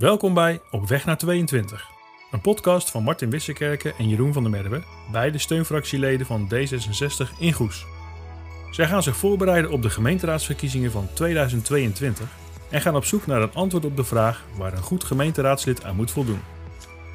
Welkom 0.00 0.34
bij 0.34 0.60
Op 0.70 0.88
Weg 0.88 1.04
naar 1.04 1.18
22, 1.18 1.88
een 2.30 2.40
podcast 2.40 2.90
van 2.90 3.02
Martin 3.02 3.30
Wissekerken 3.30 3.92
en 3.98 4.08
Jeroen 4.08 4.32
van 4.32 4.42
der 4.42 4.50
Merwe, 4.52 4.82
beide 5.12 5.38
steunfractieleden 5.38 6.26
van 6.26 6.48
D66 6.54 7.38
in 7.38 7.52
Goes. 7.52 7.86
Zij 8.70 8.86
gaan 8.86 9.02
zich 9.02 9.16
voorbereiden 9.16 9.70
op 9.70 9.82
de 9.82 9.90
gemeenteraadsverkiezingen 9.90 10.90
van 10.90 11.08
2022 11.12 12.26
en 12.70 12.80
gaan 12.80 12.96
op 12.96 13.04
zoek 13.04 13.26
naar 13.26 13.42
een 13.42 13.54
antwoord 13.54 13.84
op 13.84 13.96
de 13.96 14.04
vraag 14.04 14.44
waar 14.56 14.72
een 14.72 14.82
goed 14.82 15.04
gemeenteraadslid 15.04 15.84
aan 15.84 15.96
moet 15.96 16.10
voldoen. 16.10 16.40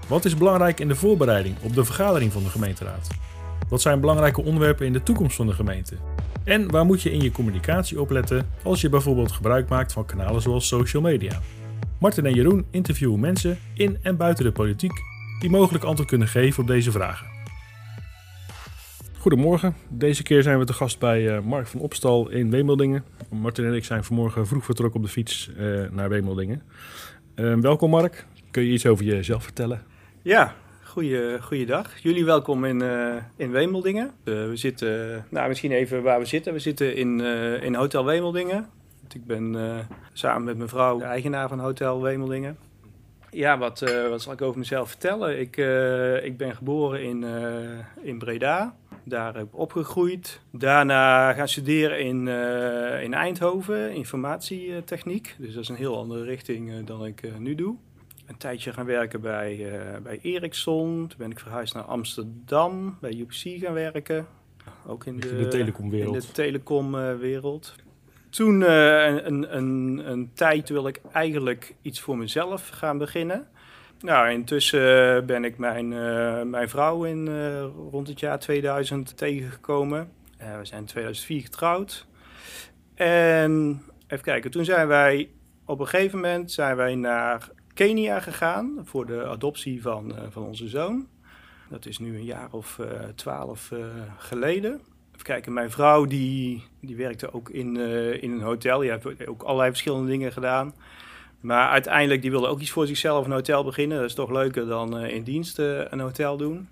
Wat 0.07 0.25
is 0.25 0.37
belangrijk 0.37 0.79
in 0.79 0.87
de 0.87 0.95
voorbereiding 0.95 1.55
op 1.61 1.73
de 1.73 1.85
vergadering 1.85 2.31
van 2.31 2.43
de 2.43 2.49
gemeenteraad? 2.49 3.07
Wat 3.69 3.81
zijn 3.81 3.99
belangrijke 3.99 4.43
onderwerpen 4.43 4.85
in 4.85 4.93
de 4.93 5.03
toekomst 5.03 5.35
van 5.35 5.47
de 5.47 5.53
gemeente? 5.53 5.95
En 6.43 6.71
waar 6.71 6.85
moet 6.85 7.01
je 7.01 7.11
in 7.11 7.21
je 7.21 7.31
communicatie 7.31 8.01
op 8.01 8.09
letten 8.09 8.49
als 8.63 8.81
je 8.81 8.89
bijvoorbeeld 8.89 9.31
gebruik 9.31 9.69
maakt 9.69 9.93
van 9.93 10.05
kanalen 10.05 10.41
zoals 10.41 10.67
social 10.67 11.01
media? 11.01 11.41
Martin 11.99 12.25
en 12.25 12.33
Jeroen 12.33 12.65
interviewen 12.71 13.19
mensen 13.19 13.57
in 13.73 13.97
en 14.01 14.17
buiten 14.17 14.45
de 14.45 14.51
politiek 14.51 14.91
die 15.39 15.49
mogelijk 15.49 15.83
antwoord 15.83 16.09
kunnen 16.09 16.27
geven 16.27 16.61
op 16.61 16.67
deze 16.67 16.91
vragen. 16.91 17.27
Goedemorgen, 19.17 19.75
deze 19.89 20.23
keer 20.23 20.43
zijn 20.43 20.59
we 20.59 20.65
te 20.65 20.73
gast 20.73 20.99
bij 20.99 21.35
uh, 21.35 21.39
Mark 21.39 21.67
van 21.67 21.79
Opstal 21.79 22.29
in 22.29 22.51
Wemeldingen. 22.51 23.05
Martin 23.29 23.65
en 23.65 23.73
ik 23.73 23.85
zijn 23.85 24.03
vanmorgen 24.03 24.47
vroeg 24.47 24.65
vertrokken 24.65 24.99
op 24.99 25.05
de 25.05 25.11
fiets 25.11 25.49
uh, 25.57 25.89
naar 25.91 26.09
Wemeldingen. 26.09 26.63
Uh, 27.35 27.53
welkom 27.53 27.89
Mark, 27.89 28.25
kun 28.51 28.63
je 28.63 28.71
iets 28.71 28.85
over 28.85 29.05
jezelf 29.05 29.43
vertellen? 29.43 29.83
Ja, 30.21 30.55
goeie, 30.83 31.41
goeiedag. 31.41 31.97
Jullie 31.99 32.25
welkom 32.25 32.65
in, 32.65 32.81
in 33.35 33.51
Wemeldingen. 33.51 34.11
we 34.23 34.51
zitten, 34.53 35.25
nou 35.29 35.47
misschien 35.47 35.71
even 35.71 36.03
waar 36.03 36.19
we 36.19 36.25
zitten. 36.25 36.53
We 36.53 36.59
zitten 36.59 36.95
in, 36.95 37.19
in 37.61 37.75
Hotel 37.75 38.05
Wemeldingen. 38.05 38.69
Ik 39.13 39.25
ben 39.25 39.53
uh, 39.53 39.77
samen 40.13 40.43
met 40.43 40.57
mijn 40.57 40.69
vrouw 40.69 40.97
de 40.97 41.03
eigenaar 41.03 41.49
van 41.49 41.59
Hotel 41.59 42.01
Wemeldingen. 42.01 42.57
Ja, 43.29 43.57
wat, 43.57 43.81
uh, 43.81 44.09
wat 44.09 44.21
zal 44.21 44.33
ik 44.33 44.41
over 44.41 44.59
mezelf 44.59 44.89
vertellen? 44.89 45.39
Ik, 45.39 45.57
uh, 45.57 46.25
ik 46.25 46.37
ben 46.37 46.55
geboren 46.55 47.03
in, 47.03 47.25
in 48.01 48.17
Breda. 48.17 48.75
Daar 49.03 49.35
heb 49.35 49.47
ik 49.47 49.57
opgegroeid. 49.57 50.41
Daarna 50.51 51.33
gaan 51.33 51.47
studeren 51.47 51.99
in, 51.99 52.27
in 53.03 53.13
Eindhoven, 53.13 53.93
informatietechniek. 53.93 55.35
Dus 55.39 55.53
dat 55.53 55.63
is 55.63 55.69
een 55.69 55.75
heel 55.75 55.97
andere 55.97 56.23
richting 56.23 56.85
dan 56.85 57.05
ik 57.05 57.39
nu 57.39 57.55
doe. 57.55 57.75
Een 58.25 58.37
tijdje 58.37 58.73
gaan 58.73 58.85
werken 58.85 59.21
bij, 59.21 59.71
bij 60.03 60.19
Ericsson. 60.21 61.07
Toen 61.07 61.17
ben 61.17 61.31
ik 61.31 61.39
verhuisd 61.39 61.73
naar 61.73 61.83
Amsterdam, 61.83 62.97
bij 63.01 63.13
UPC 63.13 63.61
gaan 63.61 63.73
werken. 63.73 64.27
Ook 64.87 65.05
in 65.05 65.19
de, 65.19 65.37
de 65.37 65.47
telecomwereld. 65.47 66.15
In 66.15 66.21
de 66.21 66.31
telecomwereld. 66.31 67.75
Toen 68.35 68.61
uh, 68.61 69.05
een, 69.05 69.55
een, 69.55 70.01
een 70.05 70.31
tijd 70.33 70.69
wil 70.69 70.87
ik 70.87 71.01
eigenlijk 71.11 71.75
iets 71.81 71.99
voor 71.99 72.17
mezelf 72.17 72.69
gaan 72.69 72.97
beginnen. 72.97 73.47
Nou, 73.99 74.29
intussen 74.29 75.25
ben 75.25 75.43
ik 75.43 75.57
mijn, 75.57 75.91
uh, 75.91 76.41
mijn 76.41 76.69
vrouw 76.69 77.03
in 77.03 77.27
rond 77.91 78.07
het 78.07 78.19
jaar 78.19 78.39
2000 78.39 79.17
tegengekomen. 79.17 80.11
we 80.37 80.65
zijn 80.65 80.79
in 80.79 80.85
2004 80.85 81.41
getrouwd. 81.41 82.07
En 82.95 83.81
even 84.07 84.23
kijken, 84.23 84.51
toen 84.51 84.65
zijn 84.65 84.87
wij 84.87 85.29
op 85.65 85.79
een 85.79 85.87
gegeven 85.87 86.19
moment 86.19 86.51
zijn 86.51 86.75
wij 86.75 86.95
naar 86.95 87.49
Kenia 87.73 88.19
gegaan 88.19 88.81
voor 88.83 89.05
de 89.05 89.25
adoptie 89.25 89.81
van, 89.81 90.15
van 90.29 90.43
onze 90.43 90.67
zoon. 90.67 91.07
Dat 91.69 91.85
is 91.85 91.97
nu 91.97 92.15
een 92.15 92.25
jaar 92.25 92.51
of 92.51 92.79
twaalf 93.15 93.71
geleden. 94.17 94.81
Kijken, 95.25 95.53
mijn 95.53 95.71
vrouw 95.71 96.05
die, 96.05 96.63
die 96.79 96.95
werkte 96.95 97.33
ook 97.33 97.49
in, 97.49 97.75
uh, 97.75 98.23
in 98.23 98.31
een 98.31 98.41
hotel. 98.41 98.79
Die 98.79 98.91
heeft 98.91 99.27
ook 99.27 99.43
allerlei 99.43 99.69
verschillende 99.69 100.11
dingen 100.11 100.31
gedaan. 100.31 100.73
Maar 101.39 101.69
uiteindelijk 101.69 102.21
die 102.21 102.31
wilde 102.31 102.47
ook 102.47 102.59
iets 102.59 102.71
voor 102.71 102.87
zichzelf 102.87 103.25
een 103.25 103.31
hotel 103.31 103.63
beginnen. 103.63 103.97
Dat 103.97 104.09
is 104.09 104.15
toch 104.15 104.31
leuker 104.31 104.67
dan 104.67 105.03
uh, 105.03 105.13
in 105.13 105.23
dienst 105.23 105.59
uh, 105.59 105.81
een 105.89 105.99
hotel 105.99 106.37
doen. 106.37 106.69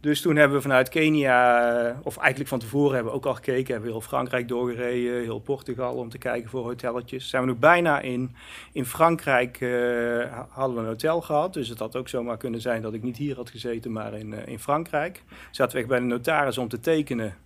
Dus 0.00 0.20
toen 0.20 0.36
hebben 0.36 0.56
we 0.56 0.62
vanuit 0.62 0.88
Kenia, 0.88 2.00
of 2.02 2.16
eigenlijk 2.16 2.48
van 2.48 2.58
tevoren 2.58 2.94
hebben 2.94 3.12
we 3.12 3.18
ook 3.18 3.26
al 3.26 3.34
gekeken. 3.34 3.72
Hebben 3.72 3.90
we 3.90 3.96
heel 3.96 4.08
Frankrijk 4.08 4.48
doorgereden, 4.48 5.22
heel 5.22 5.40
Portugal 5.40 5.94
om 5.94 6.08
te 6.08 6.18
kijken 6.18 6.50
voor 6.50 6.64
hotelletjes. 6.64 7.28
Zijn 7.28 7.42
we 7.42 7.48
nog 7.48 7.58
bijna 7.58 8.00
in, 8.00 8.34
in 8.72 8.84
Frankrijk 8.84 9.58
hadden 10.48 10.76
we 10.76 10.82
een 10.82 10.86
hotel 10.86 11.20
gehad. 11.20 11.52
Dus 11.52 11.68
het 11.68 11.78
had 11.78 11.96
ook 11.96 12.08
zomaar 12.08 12.36
kunnen 12.36 12.60
zijn 12.60 12.82
dat 12.82 12.94
ik 12.94 13.02
niet 13.02 13.16
hier 13.16 13.36
had 13.36 13.50
gezeten, 13.50 13.92
maar 13.92 14.14
in, 14.14 14.46
in 14.46 14.58
Frankrijk. 14.58 15.22
Zaten 15.50 15.72
we 15.72 15.78
echt 15.78 15.88
bij 15.88 15.98
de 15.98 16.04
notaris 16.04 16.58
om 16.58 16.68
te 16.68 16.80
tekenen. 16.80 17.36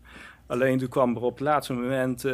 Alleen 0.53 0.79
toen 0.79 0.89
kwam 0.89 1.17
er 1.17 1.23
op 1.23 1.33
het 1.33 1.41
laatste 1.41 1.73
moment, 1.73 2.25
uh, 2.25 2.33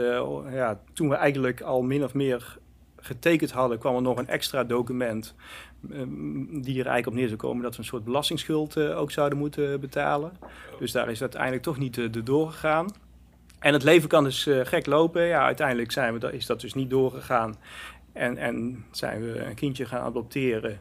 ja, 0.50 0.80
toen 0.92 1.08
we 1.08 1.14
eigenlijk 1.14 1.60
al 1.60 1.82
min 1.82 2.04
of 2.04 2.14
meer 2.14 2.58
getekend 2.96 3.50
hadden, 3.50 3.78
kwam 3.78 3.94
er 3.94 4.02
nog 4.02 4.18
een 4.18 4.28
extra 4.28 4.64
document 4.64 5.34
um, 5.92 6.62
die 6.62 6.80
er 6.80 6.86
eigenlijk 6.86 7.06
op 7.06 7.14
neer 7.14 7.26
zou 7.26 7.38
komen 7.38 7.62
dat 7.62 7.72
we 7.72 7.78
een 7.78 7.84
soort 7.84 8.04
belastingsschuld 8.04 8.76
uh, 8.76 8.98
ook 8.98 9.10
zouden 9.10 9.38
moeten 9.38 9.80
betalen. 9.80 10.32
Dus 10.78 10.92
daar 10.92 11.10
is 11.10 11.20
uiteindelijk 11.20 11.62
toch 11.62 11.78
niet 11.78 11.96
uh, 11.96 12.08
doorgegaan. 12.24 12.94
En 13.58 13.72
het 13.72 13.82
leven 13.82 14.08
kan 14.08 14.24
dus 14.24 14.48
gek 14.62 14.86
lopen. 14.86 15.22
Ja, 15.26 15.44
uiteindelijk 15.44 15.92
zijn 15.92 16.18
we, 16.18 16.32
is 16.32 16.46
dat 16.46 16.60
dus 16.60 16.74
niet 16.74 16.90
doorgegaan. 16.90 17.56
En, 18.12 18.36
en 18.36 18.84
zijn 18.90 19.20
we 19.20 19.44
een 19.44 19.54
kindje 19.54 19.86
gaan 19.86 20.02
adopteren. 20.02 20.80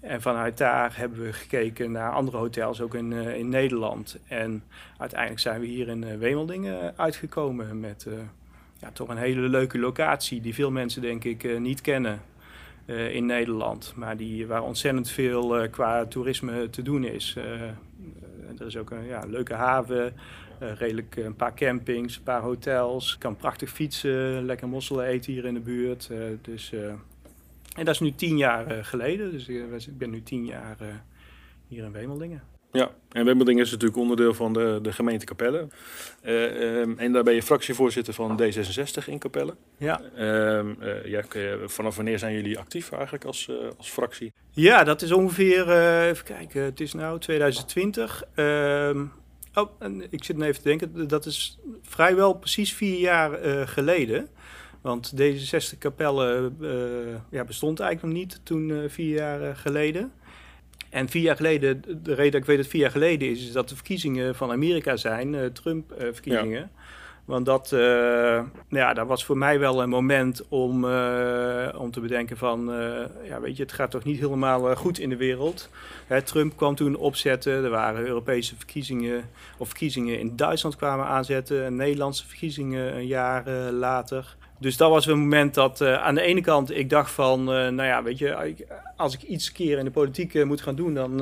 En 0.00 0.22
vanuit 0.22 0.58
daar 0.58 0.96
hebben 0.96 1.22
we 1.22 1.32
gekeken 1.32 1.92
naar 1.92 2.12
andere 2.12 2.36
hotels, 2.36 2.80
ook 2.80 2.94
in, 2.94 3.10
uh, 3.10 3.36
in 3.36 3.48
Nederland. 3.48 4.18
En 4.28 4.62
uiteindelijk 4.98 5.40
zijn 5.40 5.60
we 5.60 5.66
hier 5.66 5.88
in 5.88 6.02
uh, 6.02 6.16
Wemeldingen 6.16 6.98
uitgekomen 6.98 7.80
met 7.80 8.04
uh, 8.08 8.14
ja, 8.78 8.90
toch 8.90 9.08
een 9.08 9.16
hele 9.16 9.40
leuke 9.40 9.78
locatie 9.78 10.40
die 10.40 10.54
veel 10.54 10.70
mensen 10.70 11.02
denk 11.02 11.24
ik 11.24 11.58
niet 11.58 11.80
kennen 11.80 12.20
in 13.10 13.26
Nederland. 13.26 13.92
Maar 13.96 14.16
die, 14.16 14.46
waar 14.46 14.62
ontzettend 14.62 15.10
veel 15.10 15.68
qua 15.70 16.06
toerisme 16.06 16.70
te 16.70 16.82
doen 16.82 17.04
is. 17.04 17.36
er 18.58 18.66
is 18.66 18.76
ook 18.76 18.90
een 18.90 19.06
ja, 19.06 19.24
leuke 19.26 19.54
haven, 19.54 20.12
redelijk 20.58 21.16
een 21.16 21.36
paar 21.36 21.54
campings, 21.54 22.16
een 22.16 22.22
paar 22.22 22.40
hotels. 22.40 23.18
Kan 23.18 23.36
prachtig 23.36 23.70
fietsen, 23.70 24.44
lekker 24.44 24.68
mosselen 24.68 25.06
eten 25.06 25.32
hier 25.32 25.44
in 25.44 25.54
de 25.54 25.60
buurt. 25.60 26.10
dus 26.42 26.72
en 27.76 27.84
dat 27.84 27.94
is 27.94 28.00
nu 28.00 28.14
tien 28.14 28.36
jaar 28.36 28.76
uh, 28.76 28.84
geleden. 28.84 29.30
Dus 29.30 29.48
uh, 29.48 29.74
ik 29.74 29.98
ben 29.98 30.10
nu 30.10 30.22
tien 30.22 30.44
jaar 30.44 30.76
uh, 30.82 30.88
hier 31.68 31.84
in 31.84 31.92
Wemeldingen. 31.92 32.42
Ja, 32.72 32.90
en 33.12 33.24
Wemeldingen 33.24 33.64
is 33.64 33.70
natuurlijk 33.70 33.98
onderdeel 33.98 34.34
van 34.34 34.52
de, 34.52 34.78
de 34.82 34.92
gemeente 34.92 35.24
Capelle. 35.24 35.68
Um, 36.26 36.98
en 36.98 37.12
daar 37.12 37.22
ben 37.22 37.34
je 37.34 37.42
fractievoorzitter 37.42 38.14
van 38.14 38.40
D66 38.42 39.04
in 39.06 39.18
Capelle. 39.18 39.54
Ja. 39.78 40.00
Um, 40.58 40.76
ja 41.04 41.22
vanaf 41.64 41.96
wanneer 41.96 42.18
zijn 42.18 42.34
jullie 42.34 42.58
actief 42.58 42.92
eigenlijk 42.92 43.24
als, 43.24 43.50
als 43.76 43.90
fractie? 43.90 44.32
Ja, 44.50 44.84
dat 44.84 45.02
is 45.02 45.12
ongeveer, 45.12 45.70
even 46.02 46.24
kijken, 46.24 46.62
het 46.62 46.80
is 46.80 46.94
nu 46.94 47.18
2020. 47.18 48.24
Um, 48.36 49.12
oh, 49.54 49.70
en 49.78 50.06
ik 50.10 50.24
zit 50.24 50.40
even 50.40 50.62
te 50.62 50.68
denken, 50.68 51.08
dat 51.08 51.26
is 51.26 51.58
vrijwel 51.82 52.32
precies 52.34 52.74
vier 52.74 52.98
jaar 52.98 53.38
geleden. 53.68 54.28
Want 54.86 55.16
deze 55.16 55.44
60 55.44 55.78
kapelle 55.78 56.52
uh, 56.60 56.70
ja, 57.30 57.44
bestond 57.44 57.80
eigenlijk 57.80 58.14
nog 58.14 58.24
niet 58.24 58.40
toen 58.42 58.68
uh, 58.68 58.88
vier 58.88 59.14
jaar 59.14 59.42
uh, 59.42 59.48
geleden. 59.54 60.12
En 60.90 61.08
vier 61.08 61.22
jaar 61.22 61.36
geleden, 61.36 61.82
de 62.02 62.14
reden 62.14 62.32
dat 62.32 62.40
ik 62.40 62.46
weet 62.46 62.56
dat 62.56 62.64
het 62.64 62.68
vier 62.68 62.80
jaar 62.80 62.90
geleden 62.90 63.30
is, 63.30 63.46
is 63.46 63.52
dat 63.52 63.68
de 63.68 63.74
verkiezingen 63.74 64.34
van 64.34 64.50
Amerika 64.50 64.96
zijn, 64.96 65.52
Trump-verkiezingen. 65.52 66.60
Ja. 66.60 66.70
Want 67.24 67.46
dat, 67.46 67.70
nou 67.70 68.48
ja, 68.68 68.94
dat 68.94 69.06
was 69.06 69.24
voor 69.24 69.38
mij 69.38 69.58
wel 69.58 69.82
een 69.82 69.88
moment 69.88 70.48
om, 70.48 70.84
om 71.74 71.90
te 71.90 72.00
bedenken 72.00 72.36
van, 72.36 72.72
ja 73.24 73.40
weet 73.40 73.56
je, 73.56 73.62
het 73.62 73.72
gaat 73.72 73.90
toch 73.90 74.04
niet 74.04 74.18
helemaal 74.18 74.76
goed 74.76 74.98
in 74.98 75.08
de 75.08 75.16
wereld. 75.16 75.70
Hè, 76.06 76.22
Trump 76.22 76.56
kwam 76.56 76.74
toen 76.74 76.96
opzetten, 76.96 77.64
er 77.64 77.70
waren 77.70 78.06
Europese 78.06 78.56
verkiezingen, 78.56 79.30
of 79.58 79.68
verkiezingen 79.68 80.18
in 80.18 80.36
Duitsland 80.36 80.76
kwamen 80.76 81.06
aanzetten, 81.06 81.76
Nederlandse 81.76 82.26
verkiezingen 82.26 82.96
een 82.96 83.06
jaar 83.06 83.50
later. 83.72 84.36
Dus 84.58 84.76
dat 84.76 84.90
was 84.90 85.06
een 85.06 85.18
moment 85.18 85.54
dat 85.54 85.80
uh, 85.80 86.02
aan 86.02 86.14
de 86.14 86.20
ene 86.20 86.40
kant 86.40 86.70
ik 86.70 86.90
dacht 86.90 87.10
van, 87.10 87.40
uh, 87.40 87.46
nou 87.46 87.82
ja, 87.82 88.02
weet 88.02 88.18
je, 88.18 88.54
als 88.96 89.14
ik 89.14 89.22
iets 89.22 89.52
keer 89.52 89.78
in 89.78 89.84
de 89.84 89.90
politiek 89.90 90.34
uh, 90.34 90.44
moet 90.44 90.60
gaan 90.60 90.74
doen, 90.76 90.94
dan, 90.94 91.16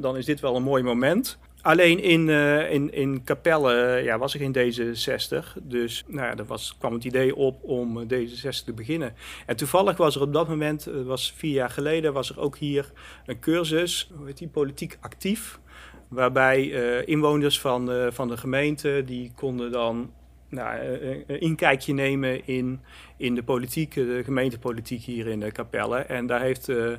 dan 0.00 0.16
is 0.16 0.24
dit 0.24 0.40
wel 0.40 0.56
een 0.56 0.62
mooi 0.62 0.82
moment. 0.82 1.38
Alleen 1.60 2.02
in, 2.02 2.28
in, 2.68 2.92
in 2.92 3.24
Capelle 3.24 4.02
ja, 4.02 4.18
was 4.18 4.34
er 4.34 4.40
geen 4.40 4.56
D66, 4.56 5.62
dus 5.62 6.04
nou 6.06 6.26
ja, 6.26 6.36
er 6.36 6.44
was, 6.44 6.76
kwam 6.78 6.92
het 6.92 7.04
idee 7.04 7.36
op 7.36 7.64
om 7.64 8.04
D66 8.04 8.64
te 8.64 8.72
beginnen. 8.74 9.14
En 9.46 9.56
toevallig 9.56 9.96
was 9.96 10.14
er 10.16 10.22
op 10.22 10.32
dat 10.32 10.48
moment, 10.48 10.88
was 11.04 11.32
vier 11.36 11.52
jaar 11.52 11.70
geleden, 11.70 12.12
was 12.12 12.30
er 12.30 12.40
ook 12.40 12.56
hier 12.56 12.92
een 13.26 13.40
cursus, 13.40 14.10
hoe 14.16 14.26
heet 14.26 14.38
die, 14.38 14.48
politiek 14.48 14.98
actief. 15.00 15.60
Waarbij 16.08 16.68
inwoners 17.04 17.60
van, 17.60 17.90
van 18.12 18.28
de 18.28 18.36
gemeente, 18.36 19.02
die 19.06 19.32
konden 19.34 19.72
dan 19.72 20.10
nou, 20.52 20.78
eh, 20.78 21.10
eh, 21.10 21.18
een 21.26 21.40
inkijkje 21.40 21.92
nemen 21.92 22.46
in, 22.46 22.80
in 23.16 23.34
de 23.34 23.42
politiek, 23.42 23.94
de 23.94 24.20
gemeentepolitiek 24.24 25.02
hier 25.02 25.26
in 25.26 25.40
de 25.40 25.52
Capelle. 25.52 25.98
En 25.98 26.26
daar 26.26 26.40
heeft 26.40 26.68
uh, 26.68 26.92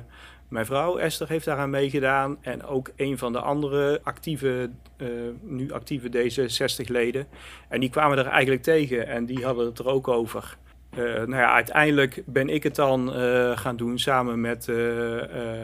mijn 0.48 0.66
vrouw 0.66 0.96
Esther 0.96 1.28
heeft 1.28 1.44
daaraan 1.44 1.70
meegedaan. 1.70 2.36
En 2.40 2.64
ook 2.64 2.90
een 2.96 3.18
van 3.18 3.32
de 3.32 3.40
andere 3.40 4.00
actieve, 4.02 4.70
uh, 4.96 5.08
nu 5.42 5.72
actieve 5.72 6.08
D66-leden. 6.08 7.26
En 7.68 7.80
die 7.80 7.90
kwamen 7.90 8.18
er 8.18 8.26
eigenlijk 8.26 8.62
tegen 8.62 9.06
en 9.06 9.26
die 9.26 9.44
hadden 9.44 9.66
het 9.66 9.78
er 9.78 9.88
ook 9.88 10.08
over. 10.08 10.56
nou 10.96 11.36
ja, 11.36 11.52
uiteindelijk 11.52 12.22
ben 12.26 12.48
ik 12.48 12.62
het 12.62 12.74
dan 12.74 13.10
gaan 13.56 13.76
doen 13.76 13.98
samen 13.98 14.40
met, 14.40 14.72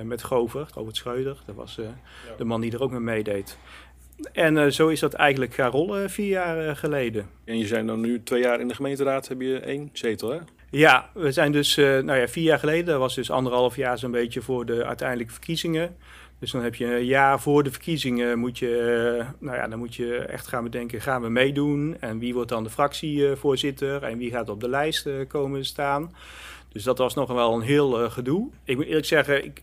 met 0.05 0.23
Gover, 0.23 0.69
Robert 0.75 0.97
Schreuder. 0.97 1.37
Dat 1.47 1.55
was 1.55 1.81
de 2.37 2.45
man 2.45 2.61
die 2.61 2.73
er 2.73 2.83
ook 2.83 2.91
mee 2.91 3.01
meedeed. 3.01 3.59
En 4.33 4.73
zo 4.73 4.89
is 4.89 5.01
dat 5.01 5.13
eigenlijk 5.13 5.55
gaan 5.55 5.71
rollen 5.71 6.11
vier 6.11 6.29
jaar 6.29 6.77
geleden. 6.77 7.27
En 7.45 7.59
je 7.59 7.67
zijn 7.67 7.87
dan 7.87 8.01
nu 8.01 8.23
twee 8.23 8.43
jaar 8.43 8.61
in 8.61 8.69
de 8.69 8.75
gemeenteraad, 8.75 9.29
heb 9.29 9.41
je 9.41 9.59
één 9.59 9.91
zetel 9.93 10.31
hè? 10.31 10.39
Ja, 10.71 11.11
we 11.15 11.33
zijn 11.33 11.53
dus, 11.53 11.77
nou 11.77 12.15
ja, 12.15 12.29
vier 12.29 12.45
jaar 12.45 12.59
geleden, 12.59 12.85
dat 12.85 12.99
was 12.99 13.15
dus 13.15 13.31
anderhalf 13.31 13.77
jaar 13.77 13.99
zo'n 13.99 14.11
beetje 14.11 14.43
voor 14.43 14.67
de 14.67 14.85
uiteindelijke 14.85 15.33
verkiezingen. 15.33 15.97
Dus 16.41 16.51
dan 16.51 16.63
heb 16.63 16.75
je 16.75 16.85
een 16.85 17.05
jaar 17.05 17.41
voor 17.41 17.63
de 17.63 17.71
verkiezingen 17.71 18.39
moet 18.39 18.59
je, 18.59 18.79
eh, 19.19 19.27
nou 19.39 19.57
ja, 19.57 19.69
dan 19.69 19.79
moet 19.79 19.95
je 19.95 20.17
echt 20.17 20.47
gaan 20.47 20.63
bedenken, 20.63 21.01
gaan 21.01 21.23
we 21.23 21.29
meedoen? 21.29 21.97
En 22.01 22.19
wie 22.19 22.35
wordt 22.35 22.49
dan 22.49 22.63
de 22.63 22.71
fractievoorzitter? 22.71 24.03
En 24.03 24.19
wie 24.19 24.31
gaat 24.31 24.49
op 24.49 24.61
de 24.61 24.69
lijst 24.69 25.07
eh, 25.07 25.15
komen 25.29 25.65
staan? 25.65 26.15
Dus 26.69 26.83
dat 26.83 26.99
was 26.99 27.15
nog 27.15 27.33
wel 27.33 27.55
een 27.55 27.61
heel 27.61 28.03
uh, 28.03 28.11
gedoe. 28.11 28.49
Ik 28.65 28.77
moet 28.77 28.87
eerlijk 28.87 29.07
zeggen, 29.07 29.45
ik, 29.45 29.63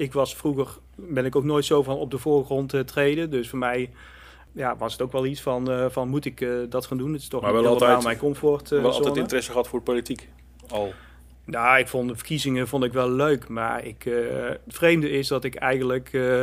ik 0.00 0.12
was 0.12 0.36
vroeger, 0.36 0.78
ben 0.94 1.24
ik 1.24 1.36
ook 1.36 1.44
nooit 1.44 1.64
zo 1.64 1.82
van 1.82 1.96
op 1.96 2.10
de 2.10 2.18
voorgrond 2.18 2.74
treden. 2.86 3.30
Dus 3.30 3.48
voor 3.48 3.58
mij 3.58 3.90
ja, 4.52 4.76
was 4.76 4.92
het 4.92 5.02
ook 5.02 5.12
wel 5.12 5.26
iets 5.26 5.40
van, 5.40 5.90
van 5.90 6.08
moet 6.08 6.24
ik 6.24 6.46
dat 6.68 6.86
gaan 6.86 6.98
doen? 6.98 7.12
Het 7.12 7.22
is 7.22 7.28
toch 7.28 7.42
maar 7.42 7.52
wel 7.52 7.66
altijd, 7.66 8.02
mijn 8.02 8.18
comfort. 8.18 8.68
wel 8.68 8.92
altijd 8.92 9.16
interesse 9.16 9.50
gehad 9.50 9.68
voor 9.68 9.82
politiek 9.82 10.28
al? 10.68 10.92
Nou, 11.44 11.78
ik 11.78 11.88
vond 11.88 12.08
de 12.08 12.16
verkiezingen 12.16 12.68
vond 12.68 12.84
ik 12.84 12.92
wel 12.92 13.10
leuk. 13.10 13.48
Maar 13.48 13.84
ik, 13.84 14.04
uh, 14.04 14.48
het 14.48 14.60
vreemde 14.66 15.10
is 15.10 15.28
dat 15.28 15.44
ik 15.44 15.54
eigenlijk... 15.54 16.12
Uh, 16.12 16.42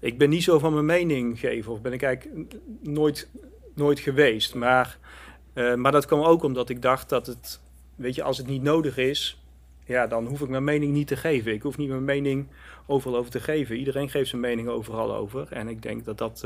ik 0.00 0.18
ben 0.18 0.28
niet 0.28 0.42
zo 0.42 0.58
van 0.58 0.72
mijn 0.72 0.84
mening 0.84 1.38
geven. 1.40 1.72
Of 1.72 1.80
ben 1.80 1.92
ik 1.92 2.02
eigenlijk 2.02 2.54
nooit, 2.82 3.28
nooit 3.74 4.00
geweest. 4.00 4.54
Maar, 4.54 4.98
uh, 5.54 5.74
maar 5.74 5.92
dat 5.92 6.06
kwam 6.06 6.20
ook 6.20 6.42
omdat 6.42 6.68
ik 6.68 6.82
dacht 6.82 7.08
dat 7.08 7.26
het... 7.26 7.60
Weet 7.96 8.14
je, 8.14 8.22
als 8.22 8.38
het 8.38 8.46
niet 8.46 8.62
nodig 8.62 8.96
is... 8.96 9.37
Ja, 9.88 10.06
dan 10.06 10.26
hoef 10.26 10.40
ik 10.40 10.48
mijn 10.48 10.64
mening 10.64 10.92
niet 10.92 11.06
te 11.06 11.16
geven. 11.16 11.52
Ik 11.52 11.62
hoef 11.62 11.76
niet 11.76 11.88
mijn 11.88 12.04
mening 12.04 12.46
overal 12.86 13.18
over 13.18 13.30
te 13.30 13.40
geven. 13.40 13.76
Iedereen 13.76 14.10
geeft 14.10 14.28
zijn 14.28 14.40
mening 14.40 14.68
overal 14.68 15.14
over. 15.14 15.46
En 15.50 15.68
ik 15.68 15.82
denk 15.82 16.04
dat 16.04 16.18
dat... 16.18 16.42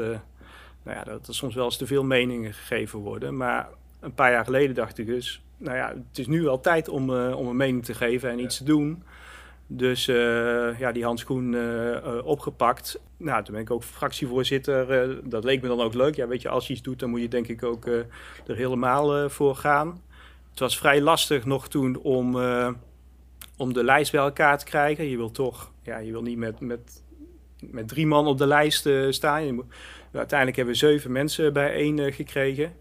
nou 0.83 0.97
ja, 0.97 1.05
dat 1.05 1.29
er 1.29 1.35
soms 1.35 1.55
wel 1.55 1.65
eens 1.65 1.77
te 1.77 1.87
veel 1.87 2.05
meningen 2.05 2.53
gegeven 2.53 2.99
worden. 2.99 3.37
Maar 3.37 3.69
een 4.01 4.15
paar 4.15 4.31
jaar 4.31 4.45
geleden 4.45 4.75
dacht 4.75 4.99
ik 4.99 5.07
dus 5.07 5.43
nou 5.63 5.77
ja, 5.77 5.89
het 5.89 6.19
is 6.19 6.27
nu 6.27 6.43
wel 6.43 6.61
tijd 6.61 6.89
om, 6.89 7.11
uh, 7.11 7.39
om 7.39 7.47
een 7.47 7.57
mening 7.57 7.85
te 7.85 7.95
geven 7.95 8.31
en 8.31 8.39
iets 8.39 8.57
te 8.57 8.65
doen. 8.65 9.03
Dus 9.67 10.09
uh, 10.09 10.79
ja, 10.79 10.93
die 10.93 11.05
handschoen 11.05 11.57
opgepakt. 12.25 13.01
Nou, 13.17 13.45
toen 13.45 13.55
ben 13.55 13.63
ik 13.63 13.71
ook 13.71 13.83
fractievoorzitter. 13.83 15.31
dat 15.31 15.45
leek 15.45 15.63
me 15.63 15.69
dan 15.69 15.81
ook 15.81 15.95
leuk. 15.95 16.15
Ja, 16.15 16.27
weet 16.27 16.43
je, 16.43 16.49
als 16.49 16.67
je 16.67 16.73
iets 16.73 16.83
doet, 16.83 16.99
dan 16.99 17.11
moet 17.11 17.21
je 17.21 17.29
denk 17.29 17.49
ik 17.49 17.63
ook 17.63 17.87
er 17.87 18.07
helemaal 18.47 19.31
voor 19.31 19.57
gaan. 19.57 20.03
Het 20.51 20.61
was 20.61 20.79
vrij 20.79 21.01
lastig 21.01 21.45
nog 21.45 21.69
toen 21.69 21.97
om, 21.97 22.37
om 23.57 23.73
de 23.73 23.85
lijst 23.85 24.13
bij 24.13 24.21
elkaar 24.21 24.59
te 24.59 24.65
krijgen. 24.65 25.09
Je 25.09 25.17
wil 25.17 25.31
toch, 25.31 25.73
ja, 25.83 25.99
je 25.99 26.13
wil 26.13 26.23
niet 26.23 26.39
met, 26.39 26.61
met, 26.61 27.03
met 27.61 27.89
drie 27.89 28.07
man 28.07 28.27
op 28.27 28.39
de 28.39 28.47
lijst 28.47 28.89
staan. 29.11 29.55
Moet, 29.55 29.65
uiteindelijk 30.13 30.57
hebben 30.57 30.75
we 30.75 30.81
zeven 30.81 31.13
mensen 31.13 31.53
bijeen 31.53 32.13
gekregen. 32.13 32.73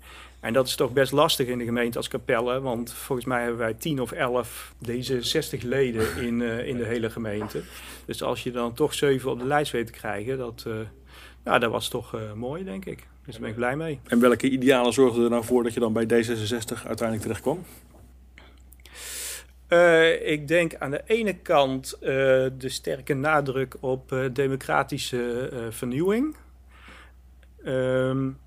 En 0.42 0.54
dat 0.54 0.68
is 0.68 0.76
toch 0.76 0.94
best 0.94 1.12
lastig 1.12 1.48
in 1.48 1.58
de 1.58 1.66
gemeente 1.66 1.98
als 1.98 2.08
Capelle, 2.08 2.62
want 2.62 2.94
volgens 2.94 3.28
mij 3.28 3.42
hebben 3.42 3.60
wij 3.60 3.74
10 3.74 4.02
of 4.02 4.12
11 4.12 4.74
deze 4.78 5.22
60 5.22 5.62
leden 5.62 6.18
in, 6.18 6.40
uh, 6.40 6.68
in 6.68 6.78
de 6.78 6.86
hele 6.86 7.10
gemeente. 7.10 7.62
Dus 8.06 8.24
als 8.24 8.44
je 8.44 8.52
dan 8.52 8.74
toch 8.74 8.94
7 8.94 9.32
op 9.32 9.40
de 9.40 9.46
lijst 9.46 9.72
weet 9.72 9.86
te 9.86 9.92
krijgen, 9.92 10.38
dat, 10.38 10.66
uh, 10.68 11.60
dat 11.60 11.72
was 11.72 11.88
toch 11.88 12.16
mooi, 12.36 12.64
denk 12.64 12.86
ik. 12.86 13.08
Dus 13.26 13.34
daar 13.34 13.42
ben 13.42 13.50
ik 13.50 13.56
blij 13.56 13.76
mee. 13.76 14.00
En 14.04 14.20
welke 14.20 14.50
idealen 14.50 14.94
zorgden 14.94 15.24
er 15.24 15.30
nou 15.30 15.44
voor 15.44 15.64
dat 15.64 15.74
je 15.74 15.80
dan 15.80 15.94
bij 15.94 16.04
D66 16.04 16.86
uiteindelijk 16.86 17.22
terecht 17.22 17.42
kwam? 17.42 17.64
Ik 20.24 20.48
denk 20.48 20.76
aan 20.76 20.92
de 20.92 21.02
ene 21.06 21.34
kant 21.34 21.98
de 22.00 22.70
sterke 22.70 23.14
nadruk 23.14 23.76
op 23.80 24.30
democratische 24.34 25.50
vernieuwing. 25.70 26.36
Um, 27.66 28.38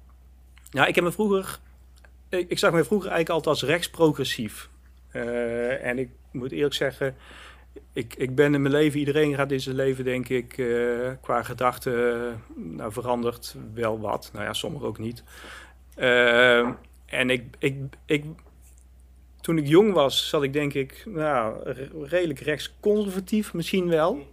ja, 0.71 0.87
ik 0.87 0.95
heb 0.95 1.05
me 1.05 1.13
vroeger 1.13 1.61
ik, 2.39 2.59
zag 2.59 2.73
me 2.73 2.85
vroeger 2.85 3.11
eigenlijk 3.11 3.45
altijd 3.45 3.63
als 3.63 3.71
rechtsprogressief. 3.71 4.69
En 5.83 5.99
ik 5.99 6.09
moet 6.31 6.53
eerlijk 6.53 6.75
zeggen, 6.75 7.15
ik, 7.93 8.15
ik 8.17 8.35
ben 8.35 8.55
in 8.55 8.63
mijn 8.63 8.75
leven, 8.75 8.99
iedereen 8.99 9.35
gaat 9.35 9.53
in 9.53 9.61
zijn 9.61 9.77
leven 9.77 10.05
denk 10.05 10.29
ik 10.29 10.49
qua 11.21 11.43
gedachten, 11.43 12.43
nou 12.55 12.93
verandert 12.93 13.57
wel 13.75 14.01
wat. 14.01 14.31
Nou 14.33 14.45
ja, 14.45 14.53
sommigen 14.53 14.87
ook 14.87 14.99
niet. 14.99 15.23
Uh, 15.97 16.69
en 17.07 17.31
ik, 17.31 17.45
ik, 17.59 17.77
ik, 18.07 18.25
toen 19.45 19.59
ik 19.59 19.67
jong 19.67 19.93
was, 19.93 20.29
zat 20.29 20.43
ik 20.43 20.53
denk 20.53 20.75
ik, 20.75 21.03
nou, 21.07 21.73
redelijk 22.03 22.41
rechtsconservatief 22.41 23.53
misschien 23.53 23.89
wel. 23.89 24.27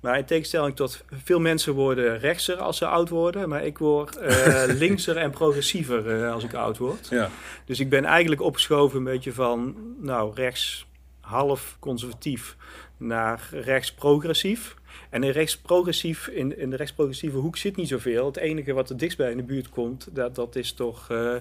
Maar 0.00 0.18
in 0.18 0.24
tegenstelling 0.24 0.76
tot 0.76 1.04
veel 1.24 1.40
mensen 1.40 1.74
worden 1.74 2.18
rechtser 2.18 2.56
als 2.56 2.76
ze 2.76 2.86
oud 2.86 3.08
worden. 3.08 3.48
Maar 3.48 3.64
ik 3.64 3.78
word 3.78 4.18
uh, 4.18 4.64
linkser 4.84 5.16
en 5.16 5.30
progressiever 5.30 6.20
uh, 6.20 6.32
als 6.32 6.44
ik 6.44 6.54
oud 6.54 6.78
word. 6.78 7.08
Ja. 7.10 7.30
Dus 7.64 7.80
ik 7.80 7.88
ben 7.88 8.04
eigenlijk 8.04 8.40
opgeschoven 8.40 8.98
een 8.98 9.04
beetje 9.04 9.32
van 9.32 9.76
nou, 10.00 10.34
rechts 10.34 10.86
half 11.20 11.76
conservatief 11.78 12.56
naar 12.96 13.48
rechts 13.50 13.92
progressief. 13.92 14.76
En 15.10 15.22
in 15.22 15.30
rechtsprogressief, 15.30 16.26
in, 16.26 16.58
in 16.58 16.70
de 16.70 16.76
rechtsprogressieve 16.76 17.36
hoek 17.36 17.56
zit 17.56 17.76
niet 17.76 17.88
zoveel. 17.88 18.26
Het 18.26 18.36
enige 18.36 18.72
wat 18.72 18.90
er 18.90 18.96
dichtstbij 18.96 19.30
in 19.30 19.36
de 19.36 19.42
buurt 19.42 19.68
komt, 19.68 20.08
dat, 20.12 20.34
dat 20.34 20.56
is 20.56 20.72
toch 20.72 21.08
uh, 21.10 21.34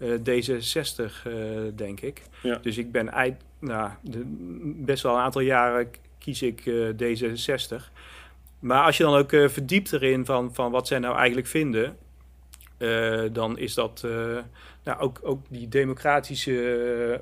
D66, 0.00 1.28
denk 1.74 2.00
ik. 2.00 2.22
Ja. 2.42 2.58
Dus 2.62 2.78
ik 2.78 2.92
ben 2.92 3.36
nou, 3.58 3.90
de, 4.00 4.22
best 4.84 5.02
wel 5.02 5.14
een 5.14 5.20
aantal 5.20 5.40
jaren 5.40 5.90
kies 6.18 6.42
ik 6.42 6.66
uh, 6.66 6.88
D66. 6.88 7.92
Maar 8.58 8.84
als 8.84 8.96
je 8.96 9.02
dan 9.02 9.14
ook 9.14 9.30
verdiept 9.30 9.92
erin 9.92 10.24
van, 10.24 10.54
van 10.54 10.70
wat 10.70 10.86
zij 10.86 10.98
nou 10.98 11.16
eigenlijk 11.16 11.46
vinden, 11.46 11.96
uh, 12.78 13.22
dan 13.32 13.58
is 13.58 13.74
dat 13.74 14.06
nou, 14.84 15.00
ook, 15.00 15.20
ook 15.22 15.40
die 15.48 15.68
democratische 15.68 17.20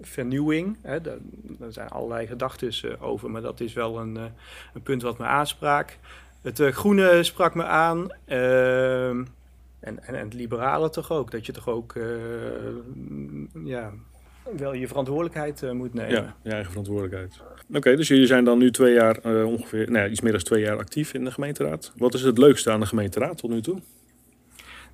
vernieuwing. 0.00 0.76
Hè, 0.82 1.00
daar, 1.00 1.16
daar, 1.42 1.72
zijn 1.72 1.88
allerlei 1.88 2.26
gedachten 2.26 3.00
over, 3.00 3.30
maar 3.30 3.42
dat 3.42 3.60
is 3.60 3.72
wel 3.72 3.98
een, 3.98 4.16
een 4.74 4.82
punt 4.82 5.02
wat 5.02 5.18
me 5.18 5.24
aansprak. 5.24 5.96
Het 6.42 6.60
groene 6.60 7.22
sprak 7.22 7.54
me 7.54 7.64
aan. 7.64 8.08
En, 9.80 10.06
en, 10.06 10.14
en 10.14 10.24
het 10.24 10.34
liberale 10.34 10.90
toch 10.90 11.10
ook. 11.10 11.30
Dat 11.30 11.46
je 11.46 11.52
toch 11.52 11.68
ook 11.68 11.94
ja, 13.64 13.92
wel 14.56 14.72
je 14.72 14.88
verantwoordelijkheid 14.88 15.62
uh, 15.62 15.70
moet 15.70 15.94
nemen. 15.94 16.12
Ja, 16.12 16.36
je 16.42 16.50
eigen 16.50 16.70
verantwoordelijkheid. 16.70 17.40
Oké, 17.74 17.96
dus 17.96 18.08
jullie 18.08 18.26
zijn 18.26 18.44
dan 18.44 18.58
nu 18.58 18.70
twee 18.70 18.94
jaar, 18.94 19.18
uh, 19.26 19.46
ongeveer, 19.46 19.90
nou 19.90 20.04
ja, 20.04 20.10
iets 20.10 20.20
meer 20.20 20.32
dan 20.32 20.40
twee 20.40 20.62
jaar 20.62 20.78
actief 20.78 21.14
in 21.14 21.24
de 21.24 21.30
gemeenteraad. 21.30 21.92
Wat 21.96 22.14
is 22.14 22.22
het 22.22 22.38
leukste 22.38 22.70
aan 22.70 22.80
de 22.80 22.86
gemeenteraad 22.86 23.36
tot 23.38 23.50
nu 23.50 23.60
toe? 23.60 23.80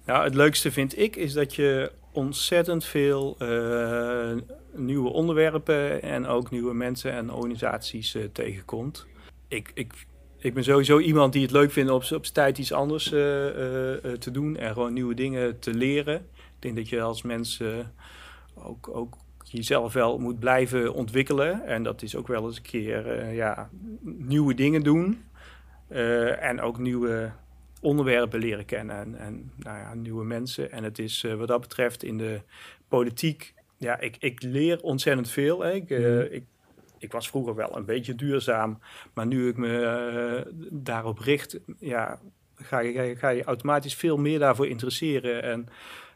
Nou, 0.04 0.25
het 0.25 0.34
leukste 0.34 0.72
vind 0.72 0.99
ik 0.99 1.16
is 1.16 1.32
dat 1.32 1.54
je 1.54 1.92
ontzettend 2.12 2.84
veel 2.84 3.37
nieuwe 4.75 5.12
onderwerpen 5.12 6.02
en 6.02 6.26
ook 6.26 6.50
nieuwe 6.50 6.75
mensen 6.75 7.12
en 7.12 7.32
organisaties 7.32 8.16
tegenkomt. 8.32 9.06
Ik, 9.49 9.70
ik, 9.75 9.92
ik 10.38 10.55
ben 10.55 10.64
sowieso 10.64 10.99
iemand 10.99 11.33
die 11.33 11.43
het 11.43 11.50
leuk 11.50 11.73
vindt 11.73 11.90
op, 11.90 11.97
op 11.97 12.07
zijn 12.07 12.33
tijd 12.33 12.59
iets 12.59 12.73
anders 12.73 13.09
te 13.09 14.28
doen 14.33 14.57
en 14.57 14.73
gewoon 14.73 14.93
nieuwe 14.93 15.14
dingen 15.14 15.59
te 15.59 15.75
leren. 15.75 16.14
Ik 16.37 16.62
denk 16.62 16.76
dat 16.76 16.88
je 16.88 17.00
als 17.00 17.23
mens 17.23 17.62
ook, 18.55 18.88
ook 18.88 19.16
jezelf 19.43 19.93
wel 19.93 20.19
moet 20.19 20.38
blijven 20.38 20.95
ontwikkelen. 20.95 21.66
En 21.66 21.83
dat 21.83 22.02
is 22.02 22.16
ook 22.16 22.26
wel 22.26 22.47
eens 22.47 22.57
een 22.57 22.62
keer 22.62 23.33
ja, 23.33 23.71
nieuwe 24.02 24.55
dingen 24.55 24.83
doen. 24.83 25.25
En 26.38 26.61
ook 26.61 26.78
nieuwe 26.78 27.31
onderwerpen 27.81 28.40
leren 28.40 28.64
kennen 28.64 28.97
en, 28.97 29.19
en 29.19 29.52
nou 29.57 29.78
ja, 29.78 29.95
nieuwe 29.95 30.25
mensen. 30.25 30.73
En 30.73 30.85
het 30.85 30.99
is 30.99 31.26
wat 31.37 31.49
dat 31.49 31.61
betreft 31.61 32.02
in 32.02 32.19
de 32.19 32.40
politiek, 32.88 33.55
ja, 33.76 34.00
ik, 34.00 34.16
ik 34.19 34.43
leer 34.43 34.81
ontzettend 34.83 35.31
veel. 35.31 35.61
Hè. 35.61 35.73
Ik, 35.73 35.88
mm. 35.88 36.21
ik, 36.21 36.45
ik 36.98 37.12
was 37.12 37.28
vroeger 37.28 37.54
wel 37.54 37.76
een 37.76 37.84
beetje 37.84 38.14
duurzaam, 38.14 38.78
maar 39.12 39.26
nu 39.26 39.48
ik 39.48 39.56
me 39.56 40.52
daarop 40.70 41.18
richt, 41.18 41.58
ja, 41.78 42.18
ga 42.56 42.78
je, 42.78 43.16
ga 43.16 43.28
je 43.28 43.44
automatisch 43.44 43.94
veel 43.94 44.16
meer 44.16 44.38
daarvoor 44.38 44.66
interesseren. 44.66 45.42
En 45.42 45.68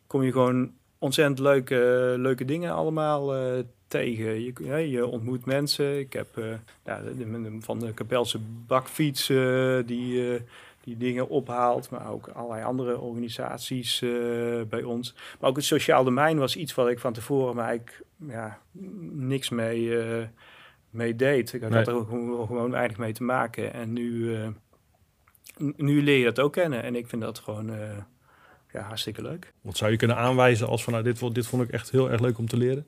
kom 0.07 0.23
je 0.23 0.33
gewoon 0.33 0.73
ontzettend 0.99 1.39
leuke, 1.39 2.15
leuke 2.19 2.45
dingen 2.45 2.73
allemaal 2.73 3.37
uh, 3.37 3.63
tegen. 3.89 4.43
Je, 4.43 4.91
je 4.91 5.07
ontmoet 5.07 5.45
mensen. 5.45 5.99
Ik 5.99 6.13
heb 6.13 6.37
uh, 6.37 6.55
ja, 6.85 7.03
van 7.61 7.79
de 7.79 7.95
Kapelse 7.95 8.39
bakfiets 8.67 9.27
die, 9.87 10.43
die 10.81 10.97
dingen 10.97 11.29
ophaalt, 11.29 11.91
maar 11.91 12.11
ook 12.11 12.29
allerlei 12.29 12.65
andere 12.65 12.99
organisaties 12.99 13.99
bij 14.69 14.83
ons. 14.83 15.15
Maar 15.41 15.51
ook 15.51 15.57
het 15.57 15.65
sociaal 15.65 16.05
domein 16.05 16.39
was 16.39 16.57
iets 16.57 16.75
wat 16.75 16.89
ik 16.89 16.99
van 16.99 17.13
tevoren 17.13 17.57
maar 17.57 17.67
eigenlijk 17.67 18.03
ja, 18.29 18.59
niks 19.13 19.49
mee, 19.49 19.93
mee 20.91 21.17
deed. 21.17 21.53
Ik 21.53 21.61
had 21.61 21.71
nee. 21.71 21.85
er 21.85 21.95
ook 21.95 22.09
gewoon 22.47 22.71
weinig 22.71 22.97
mee 22.97 23.13
te 23.13 23.23
maken. 23.23 23.73
En 23.73 23.93
nu, 23.93 24.37
nu 25.77 26.03
leer 26.03 26.19
je 26.19 26.25
dat 26.25 26.41
ook 26.41 26.53
kennen. 26.53 26.83
En 26.83 26.97
ik 26.97 27.09
vind 27.09 27.23
dat 27.23 27.39
gewoon 27.39 27.71
ja, 28.73 28.81
hartstikke 28.81 29.23
leuk. 29.23 29.53
Wat 29.61 29.77
zou 29.77 29.91
je 29.91 29.97
kunnen 29.97 30.17
aanwijzen 30.17 30.67
als 30.67 30.85
van 30.85 30.93
nou, 30.93 31.05
dit, 31.05 31.35
dit 31.35 31.47
vond 31.47 31.63
ik 31.63 31.71
echt 31.71 31.91
heel 31.91 32.11
erg 32.11 32.21
leuk 32.21 32.39
om 32.39 32.49
te 32.49 32.57
leren? 32.57 32.87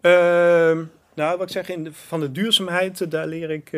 Uh, 0.00 0.86
Nou, 1.14 1.38
wat 1.38 1.42
ik 1.42 1.48
zeg, 1.48 1.68
in 1.68 1.84
de, 1.84 1.92
van 1.92 2.20
de 2.20 2.32
duurzaamheid, 2.32 3.10
daar 3.10 3.26
leer 3.26 3.50
ik... 3.50 3.70